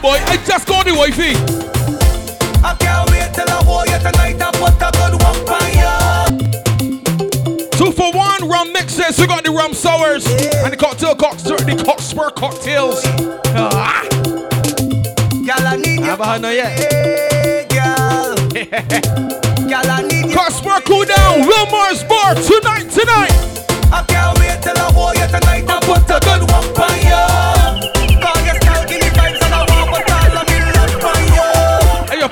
night, 0.00 0.02
boy. 0.02 0.18
I 0.26 0.36
just 0.44 0.66
got 0.66 0.86
the 0.86 0.94
wifey. 0.94 1.34
I 2.62 2.74
can't 2.78 3.10
wait 3.10 3.32
till 3.34 3.48
I 3.48 3.62
hold 3.64 3.88
you 3.88 3.98
tonight. 3.98 4.40
I 4.40 4.50
put 4.52 4.74
a 4.80 4.90
good 4.92 5.14
one 5.22 5.40
for 5.46 5.62
you. 5.76 5.94
Two 7.70 7.92
for 7.92 8.12
one 8.12 8.48
rum 8.48 8.72
mixes. 8.72 9.18
We 9.18 9.26
got 9.26 9.44
the 9.44 9.50
rum 9.50 9.74
sours 9.74 10.26
yeah. 10.26 10.64
and 10.64 10.72
the 10.72 10.76
cocktail 10.76 11.14
cocktail, 11.14 11.56
the 11.58 11.76
cockspur 11.82 12.34
cocktails. 12.34 13.02
Ah. 13.54 14.06
Girl, 15.30 15.66
I 15.66 15.76
need 15.76 16.00
you. 16.00 16.04
I 16.04 16.08
haven't 16.08 16.26
had 16.26 16.42
no 16.42 16.50
yet. 16.50 17.70
Girl. 17.70 18.36
girl, 19.68 19.90
I 19.90 20.02
need 20.02 20.26
you. 20.26 20.36
Cockspur 20.36 20.84
cool 20.84 21.04
down. 21.04 21.46
Wilmar's 21.46 22.04
bar 22.04 22.34
tonight, 22.34 22.90
tonight. 22.90 23.32
I 23.92 24.04
can't 24.06 24.38
wait 24.38 24.62
till 24.62 24.76
I 24.76 24.92
hold 24.92 25.16
you 25.16 25.26
tonight. 25.26 25.64
I 25.68 25.80
put 25.80 26.04
a 26.10 26.20
good 26.20 26.50
one 26.50 26.74
for 26.74 26.90
you. 27.06 27.59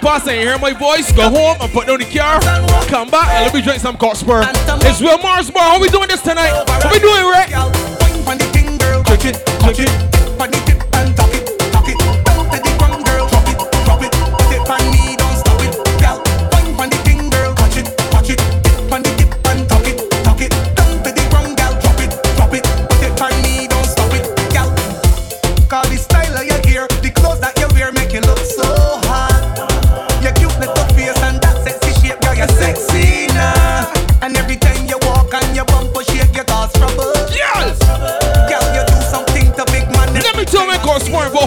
I 0.09 0.17
and 0.17 0.41
you 0.41 0.49
hear 0.49 0.59
my 0.59 0.73
voice, 0.73 1.13
go 1.13 1.29
home 1.29 1.59
and 1.61 1.71
put 1.71 1.87
down 1.87 1.99
the 1.99 2.07
car, 2.07 2.41
come 2.89 3.11
back 3.11 3.29
and 3.29 3.45
let 3.45 3.55
me 3.55 3.61
drink 3.61 3.79
some 3.79 3.95
Cockspur. 3.99 4.41
It's 4.83 5.03
Wilmar's 5.03 5.51
Bar. 5.51 5.63
How 5.63 5.79
we 5.81 5.91
doing 5.91 6.09
this 6.09 6.23
tonight? 6.23 6.65
How 6.67 6.91
we 6.91 6.99
doing, 6.99 7.27
Rick? 7.29 7.51
Right? 7.53 9.21
It, 9.21 9.79
it. 9.81 10.18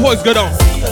voice 0.01 0.23
go 0.23 0.33
down. 0.33 0.90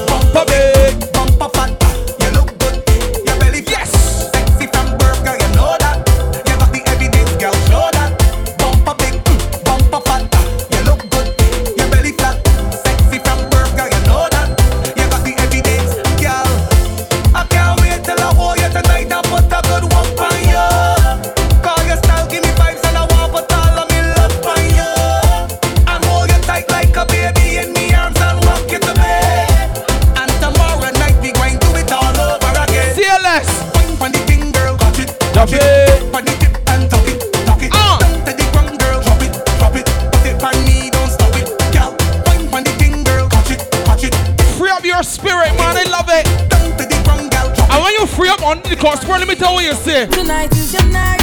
say? 49.80 50.06
Tonight 50.08 50.52
is 50.54 50.74
your 50.74 50.86
night. 50.92 51.22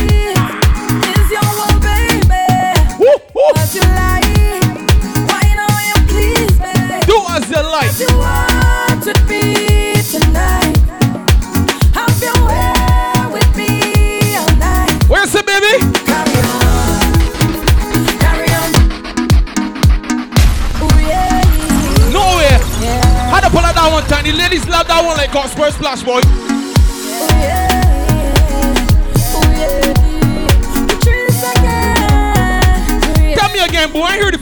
Is 1.12 1.30
your 1.30 1.50
baby. 1.80 2.44
Woo, 2.98 3.16
woo. 3.34 3.52
You. 3.74 3.82
Why 5.28 5.44
Do 5.60 5.76
you 5.90 5.98
please. 6.10 6.56
Do 7.06 7.16
as 7.34 7.50
you 7.50 7.62
like. 7.62 7.92
You 8.00 8.12
want 8.18 9.02
to 9.04 9.12
be 9.28 9.42
tonight. 10.12 10.76
Have 11.94 12.16
your 12.22 12.38
way 12.48 13.32
with 13.34 13.50
me 13.56 14.36
all 14.36 14.56
night. 14.56 15.04
Where's 15.08 15.32
baby? 15.42 15.74
Pull 23.46 23.64
out 23.64 23.74
that 23.74 23.90
one 23.90 24.04
ladies 24.32 24.68
love 24.68 24.86
that 24.88 25.02
one 25.02 25.16
like 25.16 25.30
splash, 25.70 26.02
boy. 26.02 26.55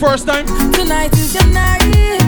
first 0.05 0.27
time? 0.27 0.47
Tonight 0.73 1.15
is 1.15 1.35
your 1.35 1.47
night. 1.47 2.24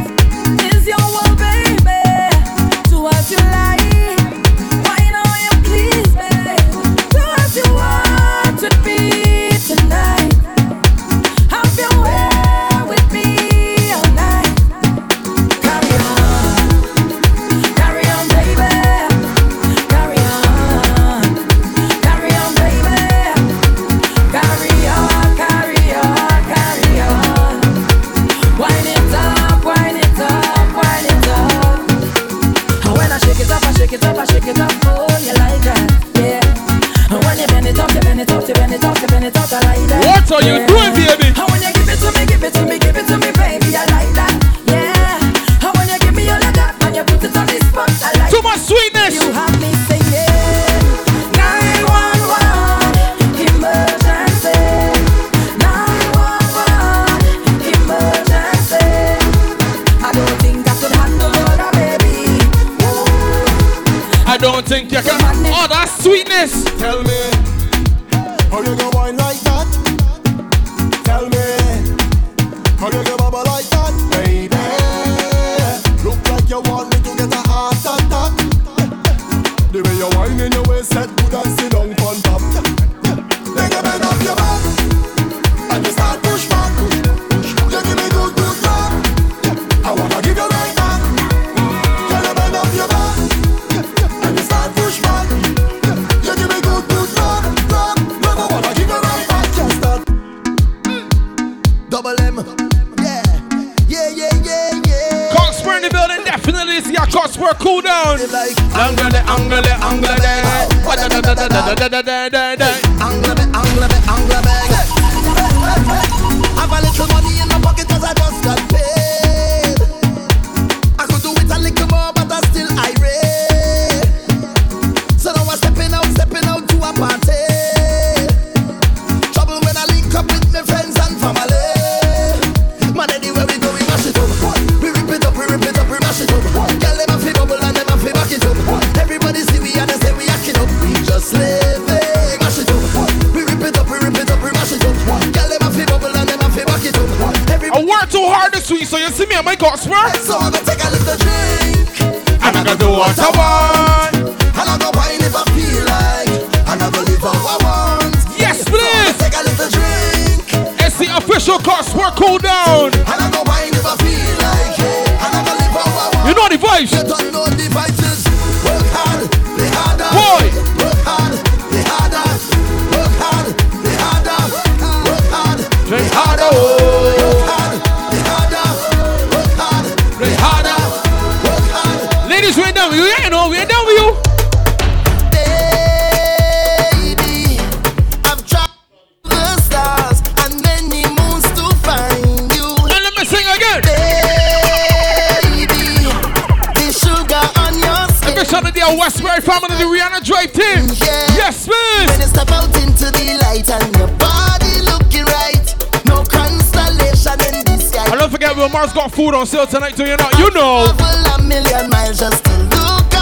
got 209.09 209.15
food 209.15 209.35
on 209.35 209.47
sale 209.47 209.67
tonight, 209.67 209.97
do 209.97 210.05
you 210.05 210.17
not? 210.17 210.39
You 210.39 210.51
know. 210.51 210.87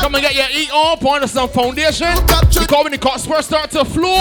Come 0.00 0.14
and 0.14 0.22
get 0.22 0.34
your 0.34 0.46
eat 0.52 0.70
up 0.72 1.04
on 1.04 1.26
some 1.28 1.48
foundation. 1.48 2.08
You 2.50 2.66
call 2.66 2.84
when 2.84 2.92
the 2.92 2.98
cots 2.98 3.26
first 3.26 3.48
start 3.48 3.70
to 3.72 3.84
flow. 3.84 4.18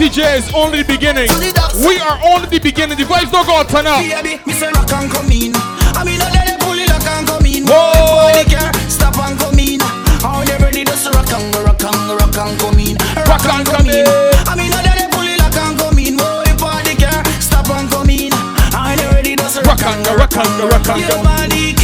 TJ 0.00 0.38
is 0.38 0.48
only 0.54 0.80
the 0.80 0.88
beginning. 0.88 1.28
We 1.84 2.00
are 2.00 2.16
only 2.24 2.48
the 2.48 2.58
beginning. 2.58 2.96
The 2.96 3.04
vibes 3.04 3.30
don't 3.30 3.44
go 3.44 3.60
out 3.60 3.68
turn 3.68 3.84
up. 3.84 4.00
Rock 4.00 4.08
on, 4.08 4.08
and 4.08 4.48
on 4.48 4.56
in. 4.56 4.96
on, 13.44 13.64
rock 13.68 13.84
on, 13.84 14.00
let 14.80 15.04
it 15.04 15.12
pull 15.12 15.28
it, 15.28 15.36
I 15.36 15.50
can't 15.52 15.76
come 15.76 15.98
in. 15.98 16.16
Boy, 16.16 16.48
the 16.48 16.56
party 16.56 16.96
car, 16.96 17.20
stop 17.36 17.68
and 17.68 17.90
come 17.90 18.08
in. 18.08 18.32
I 18.72 18.96
already 19.04 19.36
does 19.36 19.60
rock 19.68 19.84
on, 19.84 20.00
rock 20.16 20.34
on, 20.34 20.48
rock 20.64 20.88
on, 20.88 20.98
Your 20.98 21.22
body 21.22 21.79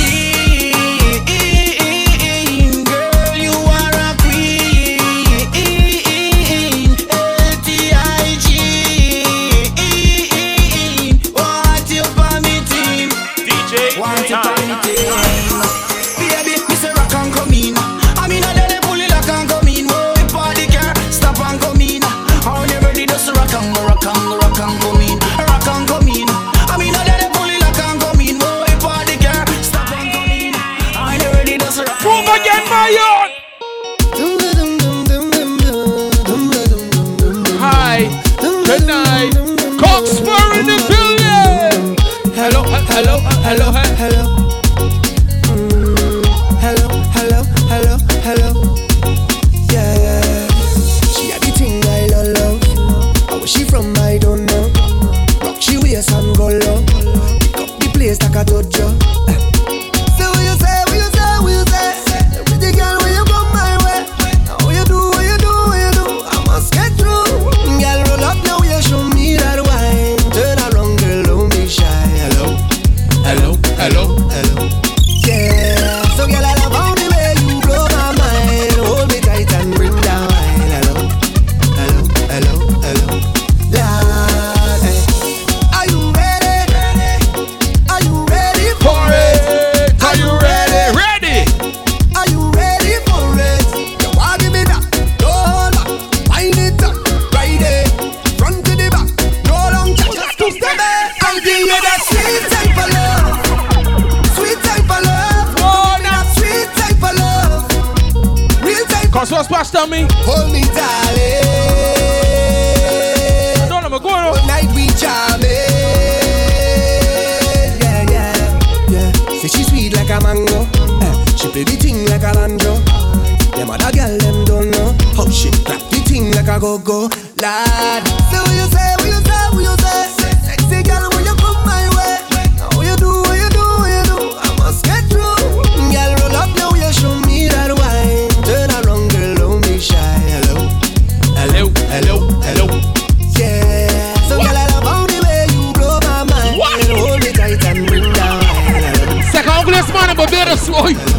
¡Ay! 150.85 151.16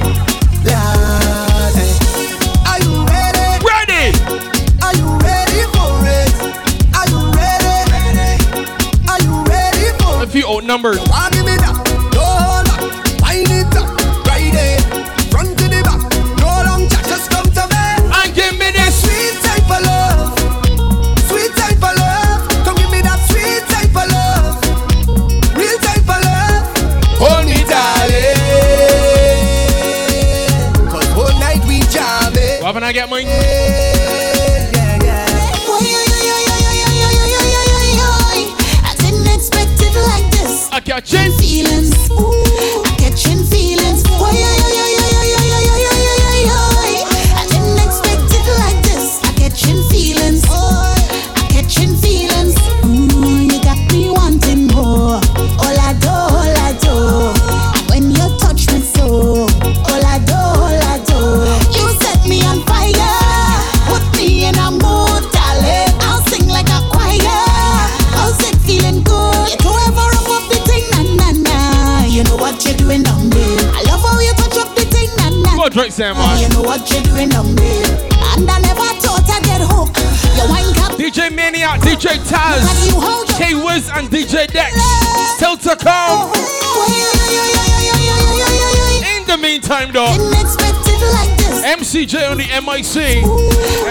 YC 92.78 93.24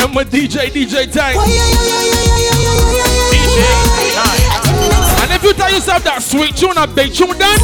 and 0.01 0.15
with 0.15 0.31
DJ 0.31 0.71
DJ 0.71 1.11
Tank. 1.11 1.37
And 5.23 5.33
if 5.33 5.43
you 5.43 5.53
tell 5.55 5.73
yourself 5.73 6.05
that 6.05 6.23
sweet 6.23 6.55
tune, 6.55 6.79
a 6.79 6.87
big 6.87 7.13
tune, 7.13 7.37
then 7.37 7.59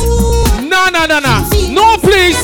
no, 0.68 0.88
no, 0.90 1.06
no, 1.06 1.20
no, 1.20 1.46
no, 1.70 1.96
please. 1.98 2.34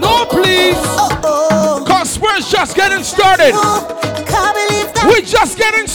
No, 0.00 0.26
please. 0.26 0.82
Cause 1.86 2.18
we're 2.18 2.40
just 2.40 2.74
getting 2.74 3.04
started. 3.04 3.54
We're 5.06 5.22
just 5.22 5.56
getting 5.56 5.86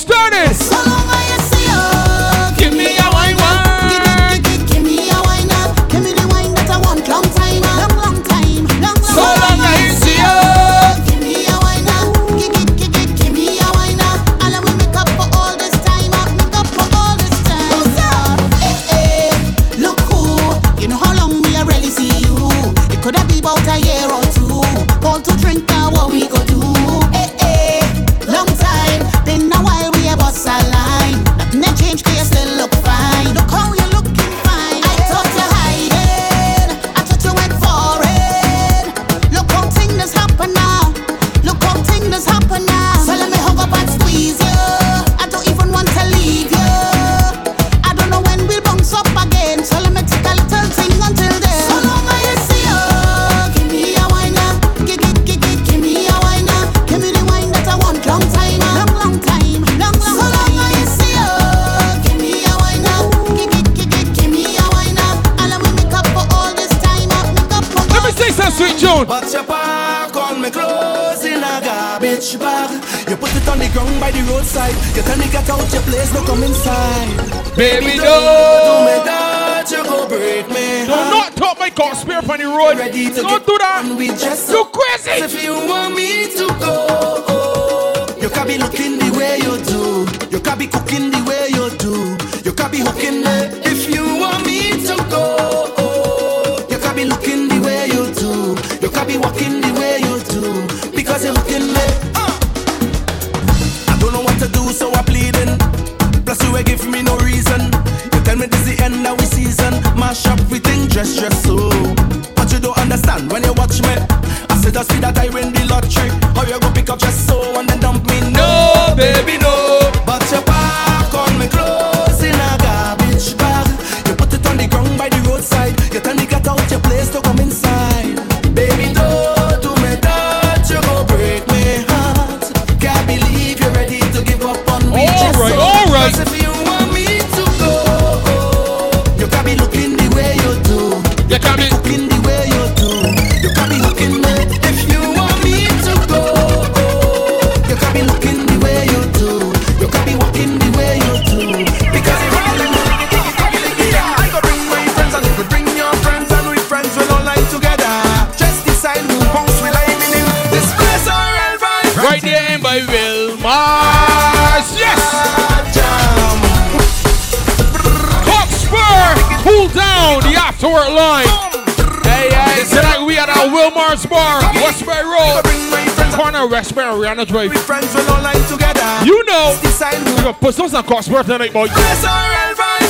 respect 176.53 176.87
Rihanna 176.87 177.25
Drive. 177.27 177.49
We 177.49 177.57
friends 177.57 177.93
when 177.95 178.05
online 178.05 178.41
together. 178.47 179.05
You 179.05 179.23
know. 179.25 179.59
We 179.61 180.23
got 180.23 180.39
persons 180.39 180.73
and 180.73 180.85
Cockspur 180.85 181.25
tonight, 181.25 181.51
boy. 181.51 181.65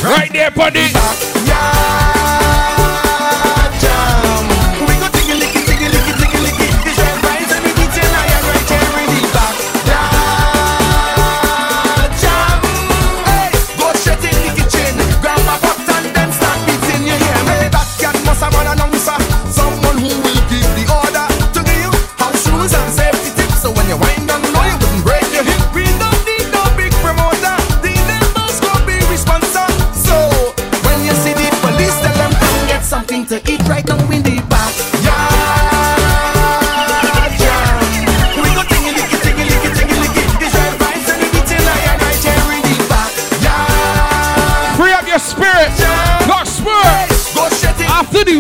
Right 0.03 0.29
there, 0.31 0.51
buddy. 0.51 1.32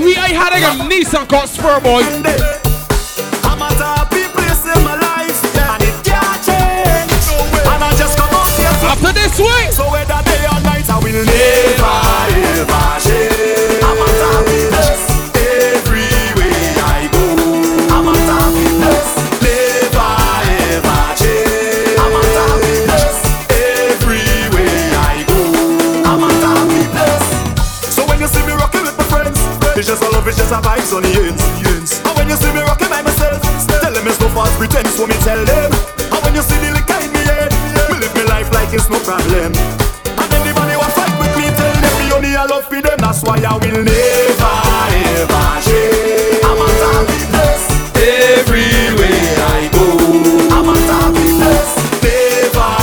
We 0.03 0.17
I 0.17 0.35
had 0.35 0.51
a 0.51 0.83
Nissan 0.83 1.25
Cockspur 1.27 1.81
Boy. 1.81 2.01
Eh. 2.03 2.59
I'm 3.47 3.61
a 3.61 3.69
top 3.79 4.09
place 4.11 4.65
in 4.67 4.83
my 4.83 4.99
life, 4.99 5.39
and 5.55 5.81
it 5.81 5.95
can't 6.03 6.43
change. 6.43 7.23
And 7.71 7.81
I 7.81 7.89
just 7.95 8.17
come 8.17 8.27
out 8.35 8.51
here 8.59 8.67
after 8.67 9.13
this 9.13 9.39
way. 9.39 9.72
It's 30.33 30.41
just 30.41 30.51
a 30.51 30.57
love, 30.57 30.77
it's 30.77 30.89
just 30.89 30.89
a 30.89 30.89
vibes 30.89 30.91
on 30.97 31.01
the 31.05 31.13
ends. 31.13 32.01
And 32.01 32.13
when 32.17 32.27
you 32.29 32.37
see 32.37 32.49
me 32.53 32.61
rocking 32.65 32.89
by 32.89 33.01
myself, 33.01 33.37
tell 33.69 33.93
them 33.93 34.07
it's 34.07 34.19
no 34.19 34.29
false 34.33 34.53
pretense. 34.57 34.97
So 34.97 35.05
me 35.05 35.13
tell 35.21 35.37
them. 35.45 35.69
And 36.09 36.21
when 36.25 36.33
you 36.33 36.41
see 36.41 36.57
the 36.57 36.73
liquor 36.73 36.97
in 37.05 37.13
me 37.13 37.21
head, 37.21 37.53
me 37.93 38.01
live 38.01 38.13
my 38.17 38.25
life 38.25 38.49
like 38.49 38.73
it's 38.73 38.89
no 38.89 38.97
problem. 39.05 39.53
And 39.53 40.29
anybody 40.33 40.73
want 40.73 40.93
fight 40.97 41.13
with 41.21 41.33
me, 41.37 41.53
tell 41.53 41.73
them 41.77 41.93
me 42.01 42.09
only 42.13 42.33
a 42.33 42.49
love 42.49 42.65
for 42.65 42.81
them. 42.81 42.97
That's 42.97 43.21
why 43.21 43.45
I 43.45 43.53
will 43.61 43.85
never 43.85 44.53
ever 45.21 45.45
change. 45.61 46.41
I'm 46.41 46.57
a 46.57 46.67
happy 46.81 47.21
place 47.29 47.69
everywhere 47.93 49.37
I 49.53 49.69
go. 49.69 49.85
I'm 50.49 50.65
a 50.65 50.75
place, 51.13 51.73
never 52.01 52.73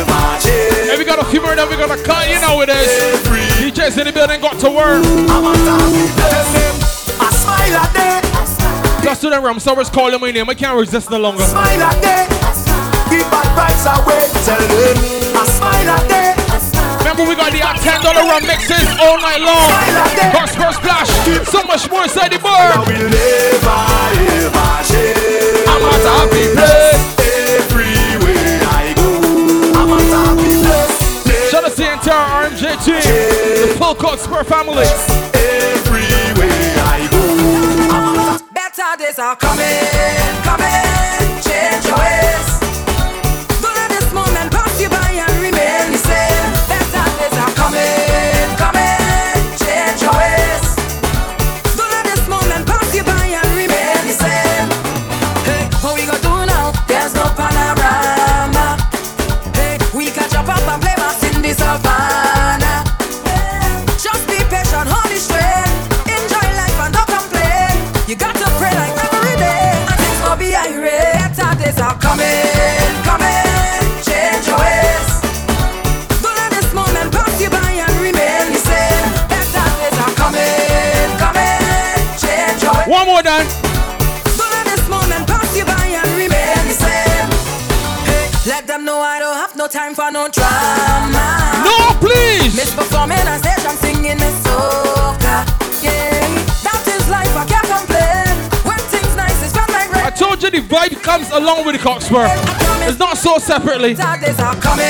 ever 0.00 0.24
change. 0.40 0.88
And 0.88 0.96
we 0.96 1.04
got 1.04 1.20
a 1.20 1.26
few 1.28 1.44
more 1.44 1.52
that 1.52 1.68
we 1.68 1.76
gotta 1.76 2.00
cut, 2.00 2.24
you 2.32 2.40
know 2.40 2.64
it 2.64 2.72
is. 2.72 3.20
DJs 3.60 3.98
in 3.98 4.06
the 4.06 4.12
building 4.12 4.40
got 4.40 4.58
to 4.60 4.70
work. 4.70 5.04
I'm 5.28 5.44
a. 5.44 6.55
Just 9.16 9.24
to 9.24 9.30
the 9.32 9.40
room, 9.40 9.58
someone's 9.58 9.88
calling 9.88 10.20
my 10.20 10.30
name. 10.30 10.44
I 10.44 10.52
can't 10.52 10.76
resist 10.76 11.08
no 11.08 11.16
longer. 11.16 11.40
Smile 11.40 11.80
at 11.88 11.96
them. 12.04 12.28
Keep 13.08 13.24
bad 13.32 13.48
vibes 13.56 13.88
away. 13.88 14.28
Tell 14.44 14.60
them 14.60 14.96
I 15.32 15.40
smile 15.56 15.88
at 15.88 16.04
them. 16.04 16.36
Remember, 17.00 17.24
we 17.24 17.32
got 17.32 17.48
the 17.48 17.64
$10 17.64 18.12
rum 18.12 18.44
mixes 18.44 18.84
all 19.00 19.16
night 19.16 19.40
long. 19.40 19.72
Cockspur 20.36 20.68
Splash. 20.68 21.08
So 21.48 21.64
much 21.64 21.88
more 21.88 22.02
inside 22.04 22.28
the 22.28 22.38
bar. 22.44 22.60
I 22.60 22.84
will 22.84 23.08
never 23.08 23.80
ever 24.52 24.84
change. 24.84 25.64
I'm 25.64 25.80
a 25.80 25.96
happy 25.96 26.52
place 26.52 27.00
everywhere 27.56 28.68
I 28.68 28.92
go. 29.00 29.16
I'm 29.80 29.96
a 29.96 30.00
happy 30.12 30.60
place. 30.60 31.48
Shout 31.48 31.64
out 31.64 31.72
to 31.72 31.80
the 31.80 31.88
entire 31.88 32.52
RMJ 32.52 32.84
team, 32.84 33.00
the 33.00 33.74
full 33.80 33.94
Cockspur 33.94 34.44
family. 34.44 35.35
Days 39.16 39.24
are 39.24 39.36
coming, 39.36 40.42
coming. 40.42 40.85
No 90.26 90.32
drama. 90.32 91.62
No, 91.62 91.76
please. 92.00 92.54
Miss 92.56 92.74
performing 92.74 93.18
on 93.26 93.38
stage, 93.38 93.64
I'm 93.66 93.76
singing 93.76 94.18
this 94.18 94.34
soca. 94.42 95.46
Yeah, 95.82 96.20
that 96.66 96.82
is 96.86 97.08
life. 97.08 97.30
I 97.36 97.44
can't 97.46 97.66
complain. 97.66 98.34
When 98.66 98.78
things 98.90 99.14
nice, 99.16 99.38
it's 99.42 99.52
felt 99.52 99.70
like 99.70 99.90
I 99.94 100.10
told 100.10 100.42
you 100.42 100.50
the 100.50 100.62
vibe 100.62 101.02
comes 101.02 101.30
along 101.30 101.66
with 101.66 101.76
the 101.76 101.82
Cockspur. 101.82 102.26
It's 102.88 102.98
not 102.98 103.16
so 103.18 103.38
separately. 103.38 103.94
Better 103.94 104.26
days 104.26 104.40
are 104.40 104.56
coming. 104.56 104.86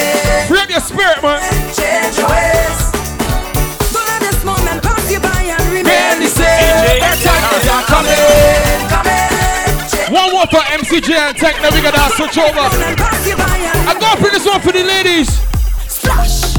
Free 0.49 0.61
up 0.61 0.71
your 0.71 0.81
spirit, 0.81 1.23
man. 1.23 1.41
Change 1.75 2.17
your 2.17 2.29
ways. 2.29 2.79
Don't 3.93 4.21
this 4.21 4.45
moment 4.45 4.83
pass 4.83 5.11
you 5.11 5.21
by 5.21 5.43
and 5.43 5.63
remain 5.73 6.21
the 6.21 6.29
same. 6.29 7.01
Better 7.01 7.37
days 7.53 7.69
are 7.69 7.85
coming. 7.85 8.76
One 10.11 10.31
more 10.31 10.47
for 10.47 10.63
Emcee 10.71 11.03
Jay 11.03 11.19
and 11.19 11.37
Tech, 11.37 11.57
then 11.61 11.75
we 11.75 11.83
gotta 11.83 12.15
switch 12.15 12.39
over. 12.39 12.71
I 12.71 13.97
gotta 13.99 14.21
bring 14.21 14.33
this 14.33 14.47
one 14.47 14.61
for 14.61 14.71
the 14.71 14.85
ladies. 14.85 15.29
Splash. 15.91 16.55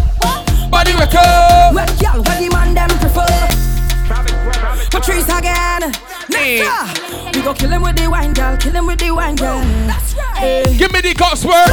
Body 0.70 0.92
record. 1.00 1.72
Wet 1.74 1.88
girl, 1.98 2.20
what 2.28 2.38
the 2.40 2.50
man 2.52 2.74
them 2.76 2.90
prefer? 3.00 3.24
Patrice 4.92 5.30
again. 5.30 5.94
Next 6.30 6.68
ah. 6.68 7.32
We 7.34 7.42
go 7.42 7.54
kill 7.54 7.70
him 7.70 7.84
with 7.84 7.96
the 7.96 8.08
wine 8.10 8.34
girl, 8.34 8.58
kill 8.58 8.74
him 8.74 8.86
with 8.86 9.00
the 9.00 9.12
wine 9.12 9.38
girl. 9.38 9.62
That's 9.88 10.14
right. 10.16 10.66
Give 10.78 10.92
me 10.92 11.00
the 11.00 11.14
Cockspur. 11.14 11.72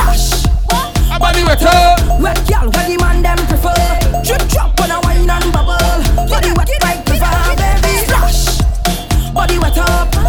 A 1.10 1.18
body 1.18 1.42
record. 1.42 2.22
Wet 2.22 2.38
girl, 2.46 2.70
what 2.70 2.86
the 2.86 2.96
man 3.00 3.20
them 3.22 3.38
prefer? 3.50 3.74
Drip 4.22 4.48
drop 4.48 4.78
when 4.78 4.92
I 4.92 5.00
wine 5.02 5.28
and 5.28 5.52
bubble. 5.52 6.28
Body 6.30 6.52
wet 6.54 6.70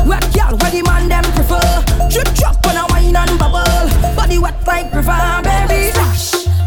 Wet 0.06 0.22
girl, 0.34 0.56
what 0.58 0.72
the 0.72 0.82
man 0.84 1.10
them 1.10 1.24
prefer? 1.34 1.84
Drip 2.10 2.30
drop 2.36 2.64
when 2.66 2.78
I 2.78 2.86
wine 2.92 3.16
and 3.16 3.40
bubble. 3.40 4.16
Body 4.16 4.38
wet 4.38 4.56
like 4.68 4.92
fire, 4.92 5.42
baby. 5.42 5.92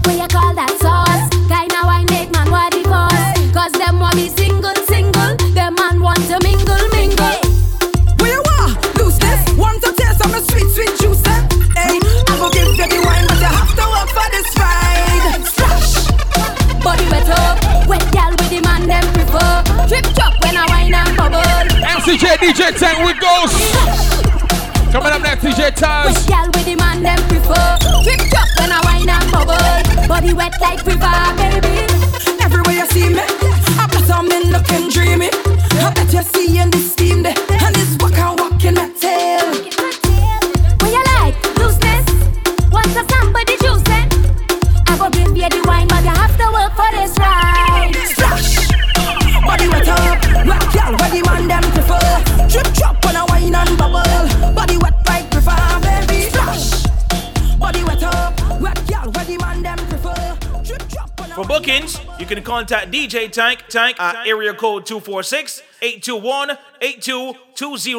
What 0.04 0.14
you 0.14 0.28
call 0.28 0.54
that 0.54 0.74
sauce? 0.80 1.28
Kinda 1.46 1.80
wine 1.84 2.06
make 2.10 2.32
man 2.32 2.50
what 2.50 2.72
the 2.72 2.82
cause 2.82 3.52
Cause 3.54 3.72
them 3.72 4.00
want 4.00 4.16
me 4.16 4.28
single, 4.28 4.47
Emcee 22.28 22.54
Jay 22.54 22.72
DJ 22.72 22.78
Tank 22.78 22.98
with 23.06 23.18
Ghost. 23.20 24.92
Coming 24.92 25.12
up 25.12 25.22
next, 25.22 25.44
DJ 25.44 25.58
Wet 25.58 25.76
Taz. 25.76 26.28
gal 26.28 26.46
with 26.46 26.64
the 26.64 26.76
man 26.76 27.02
them 27.02 27.18
prefer 27.28 27.78
Drip 28.04 28.20
drop 28.28 28.48
when 28.58 28.72
I 28.72 28.80
wine 28.84 29.08
and 29.08 29.30
bubble 29.30 30.08
Body 30.08 30.32
wet 30.34 30.54
like 30.60 30.84
river, 30.84 31.08
baby 31.36 31.88
Everywhere 32.40 32.74
you 32.74 32.86
see 32.86 33.08
me, 33.08 33.20
I 33.80 33.88
put 33.90 34.04
some 34.04 34.30
in 34.30 34.50
looking 34.50 34.88
dreamy. 34.88 35.30
I 35.80 35.92
bet 35.94 36.12
you 36.12 36.22
see 36.22 36.58
in 36.58 36.70
this 36.70 36.92
steam 36.92 37.22
there, 37.22 37.34
drop 52.74 53.04
when 53.04 53.16
I 53.16 53.24
wine 53.24 53.54
and 53.54 53.78
bubble. 53.78 54.02
Body 54.54 54.76
wet 54.78 54.94
like 55.06 55.30
river, 55.34 55.56
baby. 55.82 56.22
Splash. 56.30 56.82
Body 57.58 57.84
wet 57.84 58.02
up, 58.02 58.38
wet 58.60 58.86
girl, 58.86 59.10
where 59.12 59.24
the 59.24 59.36
man 59.38 59.62
them 59.62 59.78
prefer. 59.78 60.36
Drip 60.64 60.88
drop 60.88 61.20
when 61.20 61.32
I 61.32 61.34
For 61.36 61.44
bookings, 61.44 62.00
you 62.18 62.26
can 62.26 62.42
contact 62.42 62.90
DJ 62.90 63.30
Tank 63.30 63.64
Tank 63.68 64.00
at 64.00 64.26
area 64.26 64.52
code 64.54 64.84
246 64.86 65.62
821 65.82 66.58
8220 66.80 67.94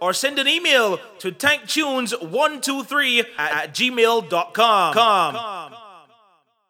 or 0.00 0.12
send 0.12 0.38
an 0.38 0.46
email 0.46 0.98
to 1.18 1.32
tanktunes123 1.32 3.24
at 3.38 3.72
gmail.com. 3.74 5.74